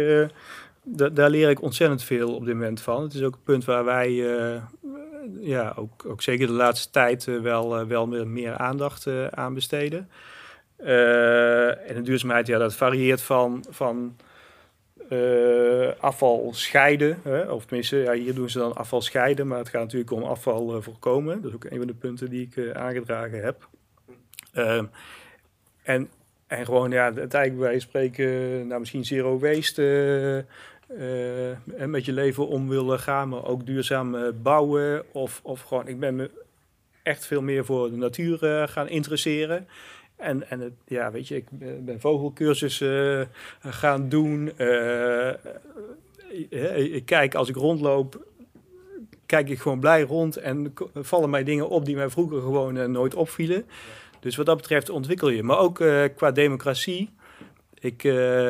daar 1.13 1.31
leer 1.31 1.51
ik 1.51 1.63
ontzettend 1.63 2.03
veel 2.03 2.35
op 2.35 2.45
dit 2.45 2.55
moment 2.55 2.81
van. 2.81 3.03
Het 3.03 3.15
is 3.15 3.23
ook 3.23 3.35
een 3.35 3.43
punt 3.43 3.65
waar 3.65 3.85
wij 3.85 4.11
ja, 5.41 5.73
ook, 5.77 6.07
ook 6.07 6.23
zeker 6.23 6.47
de 6.47 6.53
laatste 6.53 6.91
tijd 6.91 7.25
wel, 7.25 7.87
wel 7.87 8.07
meer 8.07 8.57
aandacht 8.57 9.07
aan 9.31 9.55
besteden. 9.55 10.09
En 10.77 11.95
de 11.95 12.03
duurzaamheid, 12.03 12.47
ja, 12.47 12.59
dat 12.59 12.75
varieert 12.75 13.23
van, 13.23 13.65
van 13.71 14.17
uh, 15.11 15.89
afval 15.99 16.51
scheiden. 16.55 17.19
Hè? 17.23 17.43
Of 17.43 17.65
tenminste, 17.65 17.97
ja, 17.97 18.13
hier 18.13 18.35
doen 18.35 18.51
ze 18.51 18.59
dan 18.59 18.75
afval 18.75 19.01
scheiden, 19.01 19.47
maar 19.47 19.59
het 19.59 19.69
gaat 19.69 19.83
natuurlijk 19.83 20.11
om 20.11 20.23
afval 20.23 20.77
uh, 20.77 20.83
voorkomen. 20.83 21.41
Dat 21.41 21.51
is 21.51 21.55
ook 21.57 21.65
een 21.65 21.79
van 21.79 21.87
de 21.87 21.95
punten 21.95 22.31
die 22.31 22.49
ik 22.51 22.75
aangedragen 22.75 23.43
heb. 23.43 23.69
Ehm, 24.53 24.85
en, 25.83 26.09
en 26.47 26.65
gewoon, 26.65 26.91
ja, 26.91 27.05
uiteindelijk 27.05 27.59
wij 27.59 27.79
spreken, 27.79 28.67
nou 28.67 28.81
misschien 28.81 29.05
zero 29.05 29.39
waste 29.39 30.45
en 31.77 31.91
met 31.91 32.05
je 32.05 32.13
leven 32.13 32.47
om 32.47 32.69
willen 32.69 32.99
gaan, 32.99 33.29
maar 33.29 33.45
ook 33.45 33.67
duurzaam 33.67 34.17
bouwen. 34.43 35.05
Of, 35.13 35.41
of 35.43 35.61
gewoon, 35.61 35.89
ik 35.89 36.01
ben 36.01 36.17
me 36.17 36.31
echt 37.03 37.27
veel 37.27 37.43
meer 37.43 37.65
voor 37.65 37.91
de 37.91 37.97
natuur 37.97 38.69
gaan 38.69 38.89
interesseren. 38.89 39.69
En, 40.17 40.51
en 40.51 40.77
ja, 40.87 41.11
weet 41.11 41.29
je, 41.29 41.37
ik 41.37 41.45
ben 41.85 42.01
vogelcursussen 42.01 43.19
uh, 43.67 43.73
gaan 43.73 44.09
doen. 44.09 44.53
Uh, 44.59 45.31
ik 46.95 47.07
kijk, 47.07 47.35
als 47.35 47.49
ik 47.49 47.57
rondloop, 47.57 48.25
kijk 49.27 49.49
ik 49.49 49.59
gewoon 49.59 49.81
blij 49.81 50.03
rond 50.03 50.37
en 50.37 50.75
vallen 50.95 51.31
mij 51.31 51.45
dingen 51.45 51.69
op 51.69 51.85
die 51.85 51.97
mij 51.97 52.11
vroeger 52.11 52.41
gewoon 52.41 52.91
nooit 52.91 53.15
opvielen. 53.15 53.65
Dus 54.21 54.37
wat 54.37 54.47
dat 54.47 54.57
betreft 54.57 54.91
ontwikkel 54.91 55.29
je. 55.29 55.43
Maar 55.43 55.59
ook 55.59 55.75
qua 56.17 56.31
democratie. 56.31 57.11
Ik, 57.79 58.05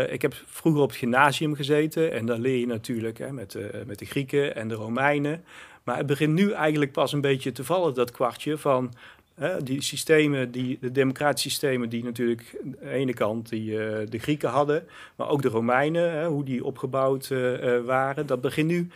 ik 0.09 0.23
heb 0.23 0.35
vroeger 0.47 0.83
op 0.83 0.89
het 0.89 0.99
gymnasium 0.99 1.55
gezeten 1.55 2.13
en 2.13 2.27
daar 2.27 2.39
leer 2.39 2.59
je 2.59 2.67
natuurlijk 2.67 3.19
hè, 3.19 3.33
met, 3.33 3.59
met 3.87 3.99
de 3.99 4.05
Grieken 4.05 4.55
en 4.55 4.69
de 4.69 4.75
Romeinen. 4.75 5.45
Maar 5.85 5.97
het 5.97 6.07
begint 6.07 6.33
nu 6.33 6.53
eigenlijk 6.53 6.93
pas 6.93 7.13
een 7.13 7.21
beetje 7.21 7.53
te 7.53 7.65
vallen, 7.65 7.95
dat 7.95 8.11
kwartje 8.11 8.59
van 8.59 8.93
die 9.63 9.83
systemen, 9.83 10.51
die, 10.51 10.79
de 10.81 10.93
democratische 10.93 11.49
systemen 11.49 11.89
die 11.89 12.05
natuurlijk 12.05 12.61
aan 12.65 12.71
de 12.71 12.91
ene 12.91 13.15
kant 13.15 13.49
die, 13.49 13.71
uh, 13.71 14.07
de 14.09 14.19
Grieken 14.19 14.49
hadden, 14.49 14.87
maar 15.17 15.29
ook 15.29 15.43
de 15.43 15.49
Romeinen, 15.49 16.13
hè, 16.13 16.27
hoe 16.27 16.45
die 16.45 16.65
opgebouwd 16.65 17.29
uh, 17.31 17.81
waren, 17.85 18.27
dat 18.27 18.41
begint 18.41 18.69
nu 18.69 18.89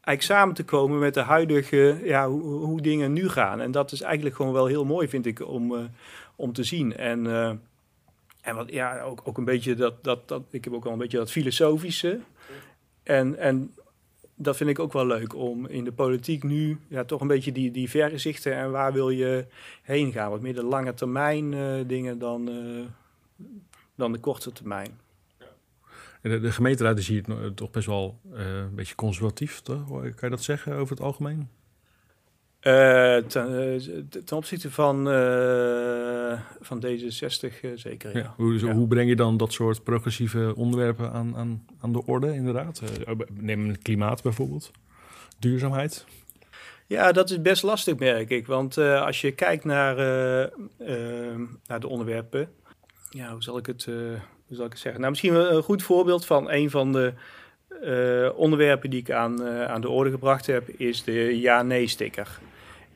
eigenlijk 0.00 0.22
samen 0.22 0.54
te 0.54 0.64
komen 0.64 0.98
met 0.98 1.14
de 1.14 1.20
huidige, 1.20 2.00
ja, 2.02 2.28
hoe, 2.28 2.42
hoe, 2.42 2.80
dingen 2.80 3.12
nu 3.12 3.28
gaan. 3.28 3.60
En 3.60 3.70
dat 3.70 3.92
is 3.92 4.00
eigenlijk 4.00 4.36
gewoon 4.36 4.52
wel 4.52 4.66
heel 4.66 4.84
mooi, 4.84 5.08
vind 5.08 5.26
ik, 5.26 5.48
om, 5.48 5.90
om 6.36 6.52
te 6.52 6.64
zien. 6.64 6.96
En, 6.96 7.26
en 8.40 8.54
wat, 8.54 8.70
ja, 8.70 9.00
ook, 9.00 9.20
ook 9.24 9.38
een 9.38 9.44
beetje 9.44 9.74
dat, 9.74 10.04
dat, 10.04 10.28
dat, 10.28 10.42
ik 10.50 10.64
heb 10.64 10.72
ook 10.72 10.84
wel 10.84 10.92
een 10.92 10.98
beetje 10.98 11.18
dat 11.18 11.30
filosofische. 11.30 12.20
En, 13.02 13.38
en 13.38 13.74
dat 14.40 14.56
vind 14.56 14.70
ik 14.70 14.78
ook 14.78 14.92
wel 14.92 15.06
leuk 15.06 15.34
om 15.34 15.66
in 15.66 15.84
de 15.84 15.92
politiek 15.92 16.42
nu 16.42 16.78
ja, 16.88 17.04
toch 17.04 17.20
een 17.20 17.26
beetje 17.26 17.52
die, 17.52 17.70
die 17.70 17.90
vergezichten 17.90 18.54
en 18.54 18.70
waar 18.70 18.92
wil 18.92 19.10
je 19.10 19.46
heen 19.82 20.12
gaan. 20.12 20.30
Wat 20.30 20.40
meer 20.40 20.54
de 20.54 20.64
lange 20.64 20.94
termijn 20.94 21.52
uh, 21.52 21.74
dingen 21.86 22.18
dan, 22.18 22.48
uh, 22.48 22.84
dan 23.94 24.12
de 24.12 24.18
korte 24.18 24.52
termijn. 24.52 25.00
De, 26.22 26.40
de 26.40 26.52
gemeenteraad 26.52 26.98
is 26.98 27.08
hier 27.08 27.24
toch 27.54 27.70
best 27.70 27.86
wel 27.86 28.18
uh, 28.32 28.56
een 28.56 28.74
beetje 28.74 28.94
conservatief, 28.94 29.60
toch? 29.60 29.88
kan 29.88 30.12
je 30.20 30.28
dat 30.28 30.42
zeggen 30.42 30.74
over 30.74 30.96
het 30.96 31.04
algemeen? 31.04 31.48
Uh, 32.62 33.16
ten, 33.16 33.52
uh, 33.52 34.22
ten, 34.24 34.36
opzichte 34.36 34.70
van, 34.70 35.08
uh, 35.08 36.40
van 36.60 36.84
D66 36.86 37.74
zeker. 37.74 38.10
Ja. 38.12 38.18
ja. 38.18 38.34
Hoe, 38.36 38.66
ja. 38.66 38.72
hoe, 38.72 38.88
breng 38.88 39.08
je 39.08 39.16
dan 39.16 39.36
dat 39.36 39.52
soort 39.52 39.84
progressieve 39.84 40.52
onderwerpen 40.56 41.12
aan, 41.12 41.36
aan, 41.36 41.64
aan 41.80 41.92
de 41.92 42.06
orde, 42.06 42.34
inderdaad? 42.34 42.82
neem 43.32 43.68
het 43.68 43.82
klimaat 43.82 44.22
bijvoorbeeld, 44.22 44.70
duurzaamheid. 45.38 46.04
Ja, 46.86 47.12
dat 47.12 47.30
is 47.30 47.42
best 47.42 47.62
lastig, 47.62 47.96
merk 47.96 48.30
ik. 48.30 48.46
Want 48.46 48.78
als 48.78 49.20
je 49.20 49.32
kijkt 49.32 49.64
naar, 49.64 49.96
naar 51.66 51.80
de 51.80 51.88
onderwerpen, 51.88 52.50
ja, 53.10 53.32
hoe 53.32 53.42
zal 53.42 53.58
ik 53.58 53.66
het, 53.66 53.84
hoe 53.84 54.56
zal 54.56 54.64
ik 54.64 54.72
het 54.72 54.80
zeggen? 54.80 55.00
Nou, 55.00 55.12
misschien 55.12 55.34
een 55.34 55.62
goed 55.62 55.82
voorbeeld 55.82 56.26
van 56.26 56.50
een 56.50 56.70
van 56.70 56.92
de 56.92 57.14
onderwerpen 58.34 58.90
die 58.90 59.00
ik 59.00 59.10
aan, 59.10 59.42
aan 59.44 59.80
de 59.80 59.88
orde 59.88 60.10
gebracht 60.10 60.46
heb, 60.46 60.68
is 60.68 61.04
de 61.04 61.40
ja-nee-sticker. 61.40 62.38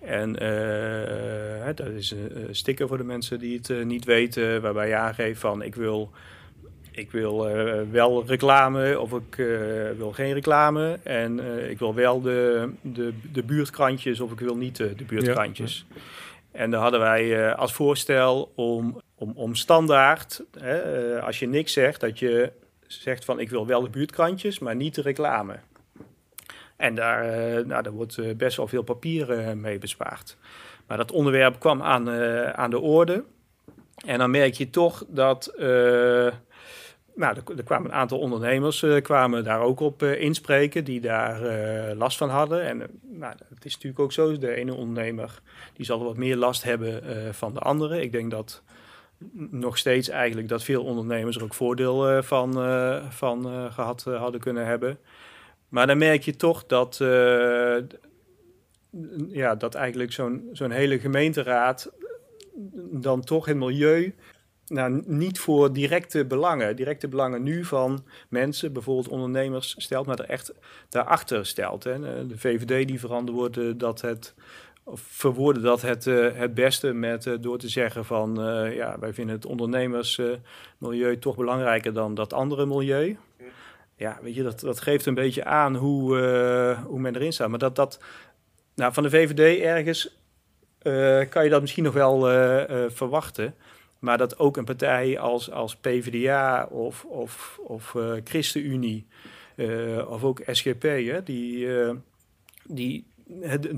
En 0.01 0.43
uh, 0.43 1.67
dat 1.75 1.87
is 1.87 2.11
een 2.11 2.55
sticker 2.55 2.89
voor 2.89 2.97
de 2.97 3.05
mensen 3.05 3.39
die 3.39 3.61
het 3.63 3.85
niet 3.85 4.05
weten, 4.05 4.63
waarbij 4.63 4.89
je 4.89 4.95
aangeeft 4.95 5.41
van 5.41 5.63
ik 5.63 5.75
wil, 5.75 6.11
ik 6.91 7.11
wil 7.11 7.49
wel 7.91 8.27
reclame 8.27 9.01
of 9.01 9.13
ik 9.13 9.37
wil 9.97 10.13
geen 10.13 10.33
reclame. 10.33 10.99
En 11.03 11.41
ik 11.71 11.79
wil 11.79 11.95
wel 11.95 12.21
de, 12.21 12.71
de, 12.81 13.13
de 13.33 13.43
buurtkrantjes 13.43 14.21
of 14.21 14.33
ik 14.33 14.41
wil 14.41 14.57
niet 14.57 14.77
de, 14.77 14.95
de 14.95 15.05
buurtkrantjes. 15.05 15.87
Ja. 15.89 16.01
En 16.53 16.71
daar 16.71 16.81
hadden 16.81 17.01
wij 17.01 17.55
als 17.55 17.73
voorstel 17.73 18.53
om, 18.55 19.01
om, 19.15 19.33
om 19.35 19.55
standaard, 19.55 20.43
als 21.21 21.39
je 21.39 21.49
niks 21.49 21.73
zegt, 21.73 22.01
dat 22.01 22.19
je 22.19 22.53
zegt 23.01 23.25
van 23.25 23.41
ik 23.41 23.51
wil 23.51 23.67
wel 23.67 23.81
de 23.81 23.91
buurtkrantjes, 23.91 24.59
maar 24.59 24.77
niet 24.77 24.95
de 24.95 25.03
reclame. 25.03 25.59
En 26.83 26.95
daar, 26.95 27.25
uh, 27.25 27.67
nou, 27.67 27.83
daar 27.83 27.93
wordt 27.93 28.17
uh, 28.17 28.35
best 28.35 28.57
wel 28.57 28.69
veel 28.69 28.83
papier 28.83 29.39
uh, 29.39 29.53
mee 29.53 29.79
bespaard. 29.79 30.37
Maar 30.87 30.97
dat 30.97 31.13
onderwerp 31.13 31.61
kwam 31.61 31.83
aan, 31.83 32.11
aan 32.55 32.71
de 32.71 32.81
orde. 32.81 33.25
En 34.07 34.19
dan 34.19 34.31
merk 34.31 34.55
je 34.55 34.71
toch 34.71 35.05
dat. 35.09 35.53
nou, 35.57 37.37
er, 37.37 37.43
er, 37.57 37.63
kwamen 37.65 37.91
een 37.91 37.97
aantal 37.97 38.19
ondernemers 38.19 38.85
kwamen 39.03 39.45
daar 39.45 39.61
ook 39.61 39.81
op 39.81 40.03
inspreken 40.03 40.85
die 40.85 41.01
daar 41.01 41.41
last 41.95 42.17
van 42.17 42.29
hadden. 42.29 42.63
En 42.63 42.79
nou, 43.03 43.35
het 43.55 43.65
is 43.65 43.75
natuurlijk 43.75 44.03
ook 44.03 44.13
zo, 44.13 44.39
de 44.39 44.55
ene 44.55 44.75
ondernemer 44.75 45.41
die 45.73 45.87
zal 45.87 46.05
wat 46.05 46.17
meer 46.17 46.37
last 46.37 46.63
hebben 46.63 47.03
van 47.35 47.55
de 47.55 47.61
andere. 47.61 48.03
Ik 48.03 48.13
denk 48.13 48.31
dat 48.31 48.63
nog 49.33 49.79
steeds 49.79 50.09
eigenlijk 50.09 50.49
dat 50.49 50.63
veel 50.63 50.85
ondernemers 50.85 51.37
er 51.37 51.43
ook 51.43 51.55
voordeel 51.55 52.23
van, 52.23 52.53
van 53.13 53.73
gehad 53.73 54.03
hadden 54.03 54.41
kunnen 54.41 54.67
hebben. 54.67 54.99
Maar 55.69 55.87
dan 55.87 55.99
merk 55.99 56.23
je 56.23 56.37
toch 56.37 56.67
dat, 56.67 56.97
ja, 59.29 59.55
dat 59.55 59.75
eigenlijk 59.75 60.13
zo'n 60.13 60.49
zo'n 60.53 60.71
hele 60.71 60.99
gemeenteraad 60.99 61.93
dan 62.91 63.21
toch 63.21 63.47
het 63.47 63.57
milieu 63.57 64.15
nou, 64.67 65.03
niet 65.07 65.39
voor 65.39 65.73
directe 65.73 66.25
belangen, 66.25 66.77
directe 66.77 67.09
belangen 67.09 67.43
nu 67.43 67.65
van 67.65 68.05
mensen, 68.29 68.73
bijvoorbeeld 68.73 69.09
ondernemers, 69.09 69.75
stelt, 69.79 70.07
maar 70.07 70.19
er 70.19 70.29
echt 70.29 70.53
daarachter 70.89 71.47
stelt. 71.47 71.85
Hè. 71.85 72.27
De 72.27 72.39
VVD 72.39 72.89
die 72.89 73.01
verantwoordde 73.01 73.77
dat 73.77 74.01
het, 74.01 74.35
of 74.85 75.01
verwoordde 75.01 75.61
dat 75.61 75.83
het, 75.83 76.07
uh, 76.07 76.35
het 76.35 76.55
beste 76.55 76.93
met, 76.93 77.27
uh, 77.27 77.35
door 77.41 77.59
te 77.59 77.69
zeggen 77.69 78.05
van, 78.05 78.49
uh, 78.49 78.77
ja, 78.77 78.99
wij 78.99 79.13
vinden 79.13 79.35
het 79.35 79.47
ondernemersmilieu 79.47 81.19
toch 81.19 81.37
belangrijker 81.37 81.93
dan 81.93 82.15
dat 82.15 82.33
andere 82.33 82.67
milieu 82.67 83.17
ja, 83.97 84.19
weet 84.23 84.35
je, 84.35 84.43
dat, 84.43 84.61
dat 84.61 84.81
geeft 84.81 85.07
een 85.07 85.15
beetje 85.15 85.45
aan 85.45 85.77
hoe, 85.77 86.17
hoe 86.87 87.01
men 87.01 87.17
erin 87.17 87.33
staat. 87.33 87.49
Maar 87.49 87.59
dat, 87.59 87.77
dat 87.77 88.01
nou, 88.75 88.93
van 88.93 89.03
de 89.03 89.11
VVD 89.11 89.61
ergens 89.61 90.17
kan 91.29 91.45
je 91.45 91.51
dat 91.51 91.61
misschien 91.61 91.85
nog 91.85 91.95
wel 91.95 92.21
verwachten. 92.91 93.55
Maar 93.99 94.19
dat 94.19 94.39
ook 94.39 94.57
een 94.57 94.65
partij 94.65 95.19
als, 95.19 95.51
als 95.51 95.77
PvdA 95.77 96.65
of, 96.71 97.05
of, 97.05 97.61
of 97.63 97.97
ChristenUnie 98.25 99.07
of 100.07 100.25
ook 100.25 100.43
SGP, 100.47 100.83
hè, 100.83 101.23
die, 101.23 101.69
die, 102.65 103.12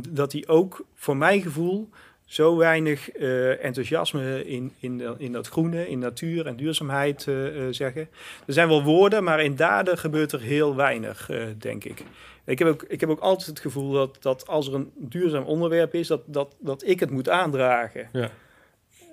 dat 0.09 0.31
die 0.31 0.49
ook 0.49 0.85
voor 0.95 1.17
mijn 1.17 1.43
gevoel 1.43 1.89
zo 2.25 2.57
weinig 2.57 3.17
uh, 3.17 3.65
enthousiasme 3.65 4.45
in, 4.47 4.73
in, 4.79 5.03
in 5.19 5.33
dat 5.33 5.49
groene, 5.49 5.89
in 5.89 5.99
natuur 5.99 6.47
en 6.47 6.57
duurzaamheid 6.57 7.27
uh, 7.27 7.67
zeggen. 7.71 8.09
Er 8.47 8.53
zijn 8.53 8.69
wel 8.69 8.83
woorden, 8.83 9.25
maar 9.25 9.45
in 9.45 9.57
daden 9.57 9.99
gebeurt 9.99 10.33
er 10.33 10.41
heel 10.41 10.77
weinig, 10.77 11.31
denk 11.59 11.85
ik. 11.85 12.05
Ik 12.45 12.59
heb, 12.59 12.69
ook, 12.69 12.83
ik 12.83 13.01
heb 13.01 13.11
ook 13.11 13.21
altijd 13.21 13.49
het 13.49 13.61
gevoel 13.61 13.93
dat, 13.93 14.17
dat 14.21 14.47
als 14.47 14.69
er 14.69 14.75
een 14.75 14.91
duurzaam 14.97 15.45
onderwerp 15.45 15.95
is, 15.95 16.07
dat, 16.07 16.21
dat, 16.27 16.55
dat 16.59 16.87
ik 16.87 17.01
het 17.01 17.11
moet 17.11 17.29
aandragen. 17.29 18.09
Ja. 18.13 18.31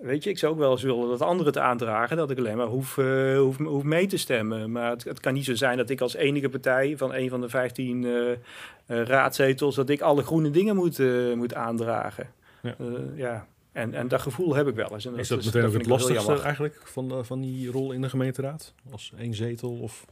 Weet 0.02 0.24
je, 0.24 0.30
ik 0.30 0.38
zou 0.38 0.54
ook 0.54 0.60
wel 0.60 0.72
eens 0.72 0.82
willen 0.82 1.10
dat 1.10 1.22
anderen 1.22 1.54
het 1.54 1.62
aandragen, 1.62 2.18
dat 2.18 2.32
ik 2.32 2.38
alleen 2.38 2.58
maar 2.58 2.68
hoef, 2.68 2.96
hoef, 3.36 3.58
hoef 3.58 3.84
mee 3.84 4.08
te 4.08 4.18
stemmen. 4.18 4.72
Maar 4.72 4.90
het, 4.90 5.04
het, 5.04 5.20
kan 5.20 5.34
niet 5.34 5.46
zo 5.46 5.56
zijn 5.56 5.78
dat 5.78 5.90
ik 5.90 6.02
als 6.02 6.16
enige 6.16 6.50
partij 6.50 6.98
van 6.98 7.14
een 7.14 7.30
van 7.30 7.42
de 7.42 7.50
15 7.50 8.38
raadzetels, 8.86 9.76
dat 9.76 9.90
ik 9.90 10.02
alle 10.02 10.24
groene 10.24 10.50
dingen 10.50 10.76
moet, 10.76 11.00
moet 11.36 11.54
aandragen. 11.54 12.30
Ja. 12.62 12.76
Uh, 12.80 12.88
ja. 13.16 13.48
En, 13.72 13.94
en 13.94 14.08
dat 14.08 14.22
gevoel 14.22 14.56
heb 14.56 14.68
ik 14.68 14.76
wel 14.76 14.92
eens. 14.92 15.06
En 15.06 15.18
is 15.18 15.28
dat, 15.28 15.44
dat 15.44 15.54
meteen 15.54 15.68
ook 15.68 15.74
het 15.74 15.86
lastigste 15.86 16.42
eigenlijk 16.42 16.82
van, 16.84 17.08
de, 17.08 17.24
van 17.24 17.42
die 17.42 17.72
rol 17.72 17.92
in 17.92 18.02
de 18.02 18.10
gemeenteraad? 18.10 18.74
Als 18.92 19.14
één 19.18 19.34
zetel 19.34 19.72
of... 19.72 20.06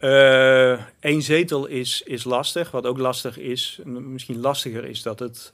Uh, 0.00 0.80
één 1.00 1.22
zetel 1.22 1.66
is, 1.66 2.02
is 2.02 2.24
lastig. 2.24 2.70
Wat 2.70 2.86
ook 2.86 2.98
lastig 2.98 3.38
is, 3.38 3.80
misschien 3.84 4.40
lastiger 4.40 4.84
is 4.84 5.02
dat 5.02 5.18
het 5.18 5.52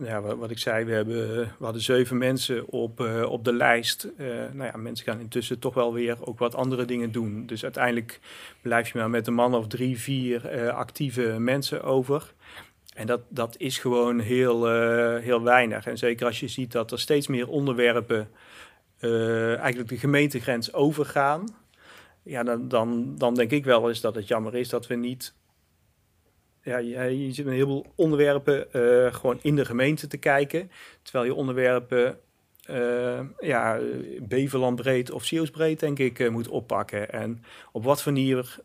ja, 0.00 0.20
wat, 0.20 0.50
ik 0.50 0.58
zei, 0.58 0.84
we, 0.84 0.92
hebben, 0.92 1.28
we 1.38 1.64
hadden 1.64 1.82
zeven 1.82 2.18
mensen 2.18 2.68
op, 2.68 3.00
op 3.28 3.44
de 3.44 3.52
lijst. 3.52 4.08
nou 4.52 4.64
ja, 4.64 4.76
mensen 4.76 5.06
gaan 5.06 5.20
intussen 5.20 5.58
toch 5.58 5.74
wel 5.74 5.92
weer 5.92 6.16
ook 6.20 6.38
wat 6.38 6.54
andere 6.54 6.84
dingen 6.84 7.12
doen. 7.12 7.46
Dus 7.46 7.62
uiteindelijk 7.62 8.20
blijf 8.62 8.92
je 8.92 8.98
maar 8.98 9.10
met 9.10 9.26
een 9.26 9.34
man 9.34 9.54
of 9.54 9.66
drie, 9.66 9.98
vier 9.98 10.70
actieve 10.70 11.22
mensen 11.38 11.82
over. 11.82 12.34
En 12.94 13.06
dat, 13.06 13.20
dat 13.28 13.54
is 13.58 13.78
gewoon 13.78 14.18
heel, 14.18 14.66
heel 15.18 15.42
weinig. 15.42 15.86
En 15.86 15.98
zeker 15.98 16.26
als 16.26 16.40
je 16.40 16.48
ziet 16.48 16.72
dat 16.72 16.92
er 16.92 17.00
steeds 17.00 17.26
meer 17.26 17.48
onderwerpen 17.48 18.28
eigenlijk 19.00 19.88
de 19.88 19.98
gemeentegrens 19.98 20.72
overgaan 20.72 21.44
ja, 22.28 22.42
dan, 22.42 22.68
dan, 22.68 23.14
dan 23.16 23.34
denk 23.34 23.50
ik 23.50 23.64
wel 23.64 23.88
eens 23.88 24.00
dat 24.00 24.14
het 24.14 24.28
jammer 24.28 24.54
is 24.54 24.68
dat 24.68 24.86
we 24.86 24.94
niet. 24.94 25.34
Ja, 26.68 26.78
je, 26.78 27.26
je 27.26 27.32
zit 27.32 27.44
met 27.44 27.54
een 27.54 27.60
heleboel 27.60 27.86
onderwerpen 27.94 28.66
uh, 28.72 29.12
gewoon 29.12 29.38
in 29.42 29.56
de 29.56 29.64
gemeente 29.64 30.06
te 30.06 30.16
kijken. 30.16 30.70
Terwijl 31.02 31.24
je 31.24 31.34
onderwerpen 31.34 32.18
uh, 32.70 33.20
ja, 33.40 33.78
Beverland 34.20 34.76
breed 34.76 35.10
of 35.10 35.24
Zeeuws 35.24 35.50
breed, 35.50 35.80
denk 35.80 35.98
ik, 35.98 36.18
uh, 36.18 36.30
moet 36.30 36.48
oppakken. 36.48 37.12
En 37.12 37.42
op 37.72 37.84
wat, 37.84 38.04
manier, 38.04 38.58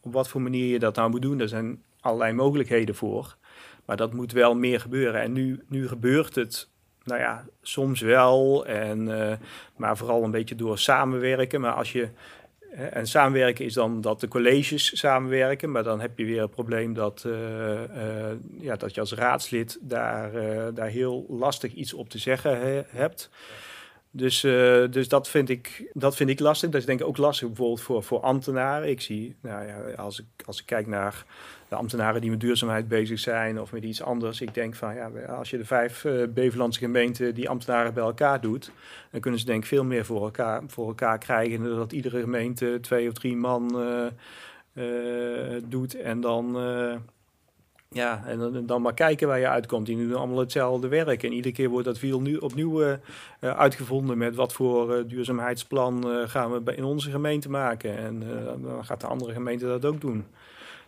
op 0.00 0.12
wat 0.12 0.28
voor 0.28 0.42
manier 0.42 0.66
je 0.66 0.78
dat 0.78 0.96
nou 0.96 1.10
moet 1.10 1.22
doen, 1.22 1.38
daar 1.38 1.48
zijn 1.48 1.82
allerlei 2.00 2.32
mogelijkheden 2.32 2.94
voor. 2.94 3.36
Maar 3.84 3.96
dat 3.96 4.12
moet 4.12 4.32
wel 4.32 4.54
meer 4.54 4.80
gebeuren. 4.80 5.20
En 5.20 5.32
nu, 5.32 5.62
nu 5.68 5.88
gebeurt 5.88 6.34
het, 6.34 6.68
nou 7.04 7.20
ja, 7.20 7.44
soms 7.62 8.00
wel. 8.00 8.66
En, 8.66 9.04
maar 9.76 9.96
vooral 9.96 10.24
een 10.24 10.30
beetje 10.30 10.54
door 10.54 10.78
samenwerken. 10.78 11.60
Maar 11.60 11.72
als 11.72 11.92
je 11.92 12.08
en 12.74 13.06
samenwerken 13.06 13.64
is 13.64 13.74
dan 13.74 14.00
dat 14.00 14.20
de 14.20 14.28
colleges 14.28 14.98
samenwerken, 14.98 15.70
maar 15.70 15.82
dan 15.82 16.00
heb 16.00 16.18
je 16.18 16.24
weer 16.24 16.40
het 16.40 16.50
probleem 16.50 16.94
dat, 16.94 17.24
uh, 17.26 17.32
uh, 17.32 18.30
ja, 18.58 18.76
dat 18.76 18.94
je 18.94 19.00
als 19.00 19.12
raadslid 19.12 19.78
daar, 19.80 20.34
uh, 20.34 20.66
daar 20.74 20.88
heel 20.88 21.26
lastig 21.28 21.72
iets 21.72 21.92
op 21.92 22.08
te 22.08 22.18
zeggen 22.18 22.60
he, 22.60 22.82
hebt. 22.86 23.30
Dus, 24.10 24.40
dus 24.90 25.08
dat, 25.08 25.28
vind 25.28 25.48
ik, 25.48 25.90
dat 25.92 26.16
vind 26.16 26.30
ik 26.30 26.40
lastig. 26.40 26.70
Dat 26.70 26.80
is 26.80 26.86
denk 26.86 27.00
ik 27.00 27.06
ook 27.06 27.16
lastig 27.16 27.46
bijvoorbeeld 27.46 27.80
voor, 27.80 28.02
voor 28.02 28.20
ambtenaren. 28.20 28.88
Ik 28.88 29.00
zie, 29.00 29.36
nou 29.40 29.66
ja, 29.66 29.94
als 29.96 30.20
ik, 30.20 30.26
als 30.46 30.60
ik 30.60 30.66
kijk 30.66 30.86
naar 30.86 31.24
de 31.74 31.80
ambtenaren 31.80 32.20
die 32.20 32.30
met 32.30 32.40
duurzaamheid 32.40 32.88
bezig 32.88 33.18
zijn 33.18 33.60
of 33.60 33.72
met 33.72 33.82
iets 33.82 34.02
anders. 34.02 34.40
Ik 34.40 34.54
denk 34.54 34.74
van 34.74 34.94
ja, 34.94 35.10
als 35.28 35.50
je 35.50 35.58
de 35.58 35.64
vijf 35.64 36.04
uh, 36.04 36.70
gemeenten 36.70 37.34
die 37.34 37.48
ambtenaren 37.48 37.94
bij 37.94 38.02
elkaar 38.02 38.40
doet, 38.40 38.70
dan 39.10 39.20
kunnen 39.20 39.40
ze 39.40 39.46
denk 39.46 39.62
ik 39.62 39.68
veel 39.68 39.84
meer 39.84 40.04
voor 40.04 40.22
elkaar, 40.22 40.62
voor 40.66 40.86
elkaar 40.86 41.18
krijgen. 41.18 41.64
Dan 41.64 41.76
dat 41.76 41.92
iedere 41.92 42.20
gemeente 42.20 42.78
twee 42.80 43.08
of 43.08 43.14
drie 43.14 43.36
man 43.36 43.72
uh, 43.74 44.06
uh, 44.74 45.62
doet 45.64 46.00
en 46.00 46.20
dan. 46.20 46.56
ja, 47.88 48.22
en 48.26 48.38
dan, 48.38 48.66
dan, 48.66 48.82
maar 48.82 48.94
kijken 48.94 49.28
waar 49.28 49.38
je 49.38 49.48
uitkomt. 49.48 49.86
Die 49.86 49.96
doen 49.96 50.14
allemaal 50.14 50.38
hetzelfde 50.38 50.88
werk. 50.88 51.22
En 51.22 51.32
iedere 51.32 51.54
keer 51.54 51.68
wordt 51.68 51.86
dat 51.86 52.00
wiel 52.00 52.20
nu 52.20 52.36
opnieuw 52.36 52.98
uitgevonden 53.40 54.18
met 54.18 54.34
wat 54.34 54.52
voor 54.52 55.06
duurzaamheidsplan 55.06 56.04
gaan 56.26 56.64
we 56.64 56.74
in 56.74 56.84
onze 56.84 57.10
gemeente 57.10 57.50
maken. 57.50 57.96
En 57.98 58.22
dan 58.62 58.84
gaat 58.84 59.00
de 59.00 59.06
andere 59.06 59.32
gemeente 59.32 59.66
dat 59.66 59.84
ook 59.84 60.00
doen. 60.00 60.24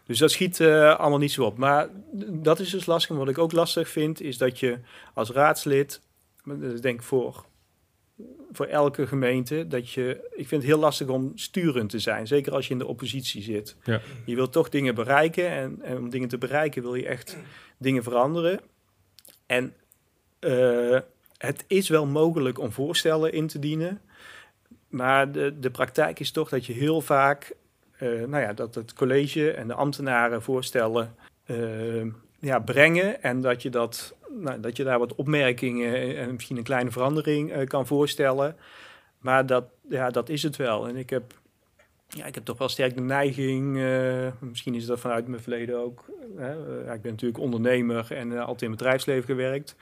Dus 0.06 0.18
dat 0.18 0.30
schiet 0.30 0.60
uh, 0.60 0.98
allemaal 0.98 1.18
niet 1.18 1.32
zo 1.32 1.44
op. 1.44 1.58
Maar 1.58 1.88
dat 2.28 2.60
is 2.60 2.70
dus 2.70 2.86
lastig. 2.86 3.16
wat 3.16 3.28
ik 3.28 3.38
ook 3.38 3.52
lastig 3.52 3.88
vind, 3.88 4.20
is 4.20 4.38
dat 4.38 4.58
je 4.58 4.78
als 5.14 5.30
raadslid, 5.30 6.00
ik 6.44 6.82
denk 6.82 7.02
voor, 7.02 7.44
voor 8.52 8.66
elke 8.66 9.06
gemeente, 9.06 9.66
dat 9.66 9.90
je, 9.90 10.28
ik 10.30 10.48
vind 10.48 10.62
het 10.62 10.70
heel 10.70 10.80
lastig 10.80 11.08
om 11.08 11.32
sturend 11.34 11.90
te 11.90 11.98
zijn. 11.98 12.26
Zeker 12.26 12.52
als 12.52 12.66
je 12.66 12.72
in 12.72 12.78
de 12.78 12.86
oppositie 12.86 13.42
zit. 13.42 13.76
Ja. 13.84 14.00
Je 14.24 14.34
wilt 14.34 14.52
toch 14.52 14.68
dingen 14.68 14.94
bereiken. 14.94 15.50
En, 15.50 15.82
en, 15.82 15.98
om 15.98 16.10
dingen 16.10 16.28
te 16.28 16.38
bereiken 16.38 16.82
wil 16.82 16.94
je 16.94 17.06
echt 17.06 17.36
dingen 17.78 18.02
veranderen. 18.02 18.60
En 19.46 19.74
uh, 20.40 20.98
het 21.36 21.64
is 21.66 21.88
wel 21.88 22.06
mogelijk 22.06 22.58
om 22.58 22.72
voorstellen 22.72 23.32
in 23.32 23.46
te 23.46 23.58
dienen. 23.58 24.00
Maar 24.88 25.32
de, 25.32 25.58
de 25.58 25.70
praktijk 25.70 26.20
is 26.20 26.30
toch 26.30 26.48
dat 26.48 26.66
je 26.66 26.72
heel 26.72 27.00
vaak 27.00 27.54
nou 27.98 28.38
ja, 28.38 28.52
dat 28.52 28.74
het 28.74 28.92
college 28.92 29.50
en 29.50 29.68
de 29.68 29.74
ambtenaren 29.74 30.42
voorstellen 30.42 31.14
uh, 31.46 32.06
ja, 32.38 32.58
brengen. 32.58 33.22
En 33.22 33.40
dat 33.40 33.62
je, 33.62 33.70
dat, 33.70 34.14
nou, 34.30 34.60
dat 34.60 34.76
je 34.76 34.84
daar 34.84 34.98
wat 34.98 35.14
opmerkingen 35.14 36.16
en 36.16 36.32
misschien 36.32 36.56
een 36.56 36.62
kleine 36.62 36.90
verandering 36.90 37.56
uh, 37.56 37.66
kan 37.66 37.86
voorstellen. 37.86 38.56
Maar 39.18 39.46
dat, 39.46 39.64
ja, 39.88 40.10
dat 40.10 40.28
is 40.28 40.42
het 40.42 40.56
wel. 40.56 40.88
En 40.88 40.96
ik 40.96 41.10
heb, 41.10 41.34
ja, 42.08 42.24
ik 42.24 42.34
heb 42.34 42.44
toch 42.44 42.58
wel 42.58 42.68
sterk 42.68 42.94
de 42.94 43.00
neiging, 43.00 43.72
misschien 44.40 44.74
is 44.74 44.86
dat 44.86 45.00
vanuit 45.00 45.26
mijn 45.26 45.42
verleden 45.42 45.78
ook. 45.78 46.04
ja, 46.84 46.92
ik 46.92 47.02
ben 47.02 47.10
natuurlijk 47.10 47.40
ondernemer 47.40 48.12
en 48.12 48.38
altijd 48.38 48.62
in 48.62 48.68
het 48.68 48.78
bedrijfsleven 48.78 49.24
gewerkt. 49.24 49.76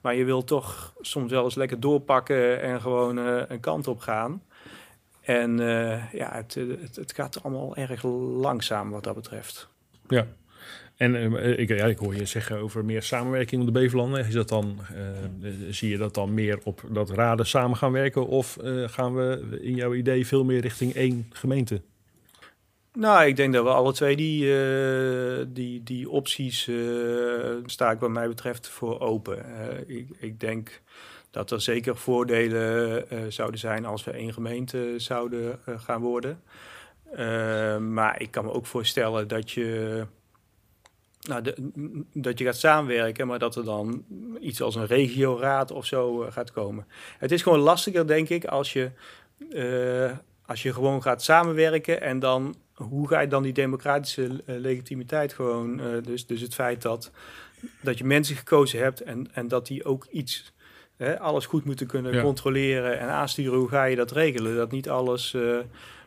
Maar 0.00 0.14
je 0.14 0.24
wil 0.24 0.44
toch 0.44 0.94
soms 1.00 1.30
wel 1.30 1.44
eens 1.44 1.54
lekker 1.54 1.80
doorpakken 1.80 2.60
en 2.60 2.80
gewoon 2.80 3.16
een 3.16 3.60
kant 3.60 3.88
op 3.88 4.00
gaan. 4.00 4.42
En 5.30 5.60
uh, 5.60 6.12
ja, 6.12 6.34
het, 6.34 6.54
het, 6.54 6.96
het, 6.96 7.12
gaat 7.14 7.42
allemaal 7.42 7.76
erg 7.76 8.02
langzaam 8.02 8.90
wat 8.90 9.04
dat 9.04 9.14
betreft. 9.14 9.68
Ja, 10.08 10.26
en 10.96 11.14
uh, 11.14 11.58
ik, 11.58 11.68
ja, 11.68 11.86
ik 11.86 11.98
hoor 11.98 12.14
je 12.14 12.24
zeggen 12.24 12.58
over 12.58 12.84
meer 12.84 13.02
samenwerking 13.02 13.60
op 13.60 13.66
de 13.66 13.80
Beverlanden. 13.80 14.26
Is 14.26 14.34
dat 14.34 14.48
dan, 14.48 14.78
uh, 15.42 15.50
zie 15.70 15.90
je 15.90 15.96
dat 15.96 16.14
dan 16.14 16.34
meer 16.34 16.58
op 16.62 16.82
dat 16.90 17.10
raden 17.10 17.46
samen 17.46 17.76
gaan 17.76 17.92
werken? 17.92 18.26
Of 18.26 18.58
gaan 18.86 19.14
we 19.14 19.58
in 19.60 19.74
jouw 19.74 19.94
idee 19.94 20.26
veel 20.26 20.44
meer 20.44 20.60
richting 20.60 20.94
één 20.94 21.26
gemeente? 21.32 21.80
Nou, 22.92 23.26
ik 23.26 23.36
denk 23.36 23.52
dat 23.52 23.64
we 23.64 23.70
alle 23.70 23.92
twee 23.92 24.16
die, 24.16 24.54
die, 25.52 25.82
die 25.82 26.10
opties 26.10 26.70
sta 27.66 27.90
ik 27.90 28.00
wat 28.00 28.10
mij 28.10 28.28
betreft 28.28 28.68
voor 28.68 29.00
open. 29.00 29.44
ik, 29.86 30.08
ik 30.18 30.40
denk 30.40 30.80
dat 31.30 31.50
er 31.50 31.60
zeker 31.60 31.96
voordelen 31.96 33.04
uh, 33.12 33.18
zouden 33.28 33.60
zijn 33.60 33.84
als 33.84 34.04
we 34.04 34.10
één 34.10 34.32
gemeente 34.32 34.94
zouden 34.96 35.58
uh, 35.68 35.80
gaan 35.80 36.00
worden. 36.00 36.42
Uh, 37.12 37.76
maar 37.76 38.20
ik 38.20 38.30
kan 38.30 38.44
me 38.44 38.52
ook 38.52 38.66
voorstellen 38.66 39.28
dat 39.28 39.50
je, 39.50 40.06
nou, 41.20 41.42
de, 41.42 41.54
dat 42.12 42.38
je 42.38 42.44
gaat 42.44 42.56
samenwerken, 42.56 43.26
maar 43.26 43.38
dat 43.38 43.56
er 43.56 43.64
dan 43.64 44.04
iets 44.40 44.62
als 44.62 44.74
een 44.74 44.86
regioraad 44.86 45.70
of 45.70 45.86
zo 45.86 46.26
gaat 46.30 46.52
komen. 46.52 46.86
Het 47.18 47.32
is 47.32 47.42
gewoon 47.42 47.58
lastiger, 47.58 48.06
denk 48.06 48.28
ik, 48.28 48.44
als 48.44 48.72
je, 48.72 48.90
als 50.46 50.62
je 50.62 50.72
gewoon 50.72 51.02
gaat 51.02 51.22
samenwerken 51.22 52.00
en 52.00 52.18
dan, 52.18 52.54
hoe 52.74 53.08
ga 53.08 53.20
je 53.20 53.28
dan 53.28 53.42
die 53.42 53.52
democratische 53.52 54.42
legitimiteit 54.46 55.32
gewoon, 55.32 55.80
dus, 56.02 56.26
dus 56.26 56.40
het 56.40 56.54
feit 56.54 56.82
dat, 56.82 57.10
dat 57.80 57.98
je 57.98 58.04
mensen 58.04 58.36
gekozen 58.36 58.78
hebt 58.78 59.00
en, 59.00 59.28
en 59.32 59.48
dat 59.48 59.66
die 59.66 59.84
ook 59.84 60.06
iets 60.10 60.52
hè, 61.04 61.18
alles 61.18 61.46
goed 61.46 61.64
moeten 61.64 61.86
kunnen 61.86 62.22
controleren 62.22 62.98
en 62.98 63.08
aansturen. 63.08 63.58
Hoe 63.58 63.68
ga 63.68 63.84
je 63.84 63.96
dat 63.96 64.10
regelen? 64.10 64.56
Dat 64.56 64.70
niet 64.70 64.88
alles 64.88 65.32
uh, 65.32 65.58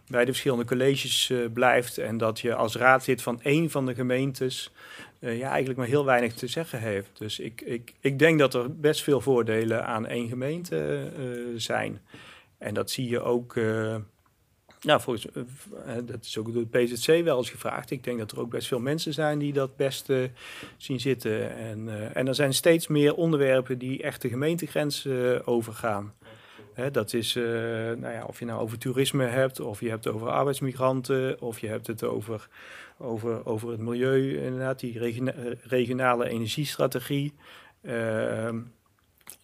bij 0.07 0.25
de 0.25 0.31
verschillende 0.31 0.65
colleges 0.65 1.29
uh, 1.29 1.45
blijft 1.53 1.97
en 1.97 2.17
dat 2.17 2.39
je 2.39 2.55
als 2.55 2.75
raadlid 2.75 3.21
van 3.21 3.41
één 3.41 3.69
van 3.69 3.85
de 3.85 3.95
gemeentes 3.95 4.71
uh, 5.19 5.37
ja, 5.37 5.49
eigenlijk 5.49 5.79
maar 5.79 5.87
heel 5.87 6.05
weinig 6.05 6.33
te 6.33 6.47
zeggen 6.47 6.79
heeft. 6.79 7.09
Dus 7.13 7.39
ik, 7.39 7.61
ik, 7.61 7.93
ik 7.99 8.19
denk 8.19 8.39
dat 8.39 8.53
er 8.53 8.79
best 8.79 9.03
veel 9.03 9.21
voordelen 9.21 9.85
aan 9.85 10.07
één 10.07 10.27
gemeente 10.27 11.09
zijn. 11.55 12.01
En 12.57 12.73
dat 12.73 12.91
zie 12.91 13.09
je 13.09 13.21
ook 13.21 13.55
nou, 14.83 15.01
volgens, 15.01 15.27
uh, 15.35 15.43
dat 16.05 16.25
is 16.25 16.37
ook 16.37 16.53
door 16.53 16.65
het 16.69 16.71
PZC 16.71 17.23
wel 17.23 17.37
eens 17.37 17.49
gevraagd. 17.49 17.91
Ik 17.91 18.03
denk 18.03 18.19
dat 18.19 18.31
er 18.31 18.39
ook 18.39 18.49
best 18.49 18.67
veel 18.67 18.79
mensen 18.79 19.13
zijn 19.13 19.39
die 19.39 19.53
dat 19.53 19.75
best 19.75 20.09
uh, 20.09 20.23
zien 20.77 20.99
zitten. 20.99 21.55
En, 21.55 22.13
en 22.13 22.27
er 22.27 22.35
zijn 22.35 22.53
steeds 22.53 22.87
meer 22.87 23.15
onderwerpen 23.15 23.77
die 23.77 24.03
echt 24.03 24.21
de 24.21 24.29
gemeentegrens 24.29 25.07
overgaan. 25.45 26.13
Dat 26.91 27.13
is, 27.13 27.33
nou 27.33 28.09
ja, 28.09 28.25
of 28.27 28.39
je 28.39 28.45
nou 28.45 28.61
over 28.61 28.77
toerisme 28.77 29.25
hebt, 29.25 29.59
of 29.59 29.79
je 29.79 29.89
hebt 29.89 30.05
het 30.05 30.13
over 30.13 30.29
arbeidsmigranten, 30.29 31.41
of 31.41 31.59
je 31.59 31.67
hebt 31.67 31.87
het 31.87 32.03
over, 32.03 32.47
over, 32.97 33.45
over 33.45 33.69
het 33.69 33.79
milieu, 33.79 34.37
inderdaad, 34.37 34.79
die 34.79 35.21
regionale 35.63 36.29
energiestrategie. 36.29 37.33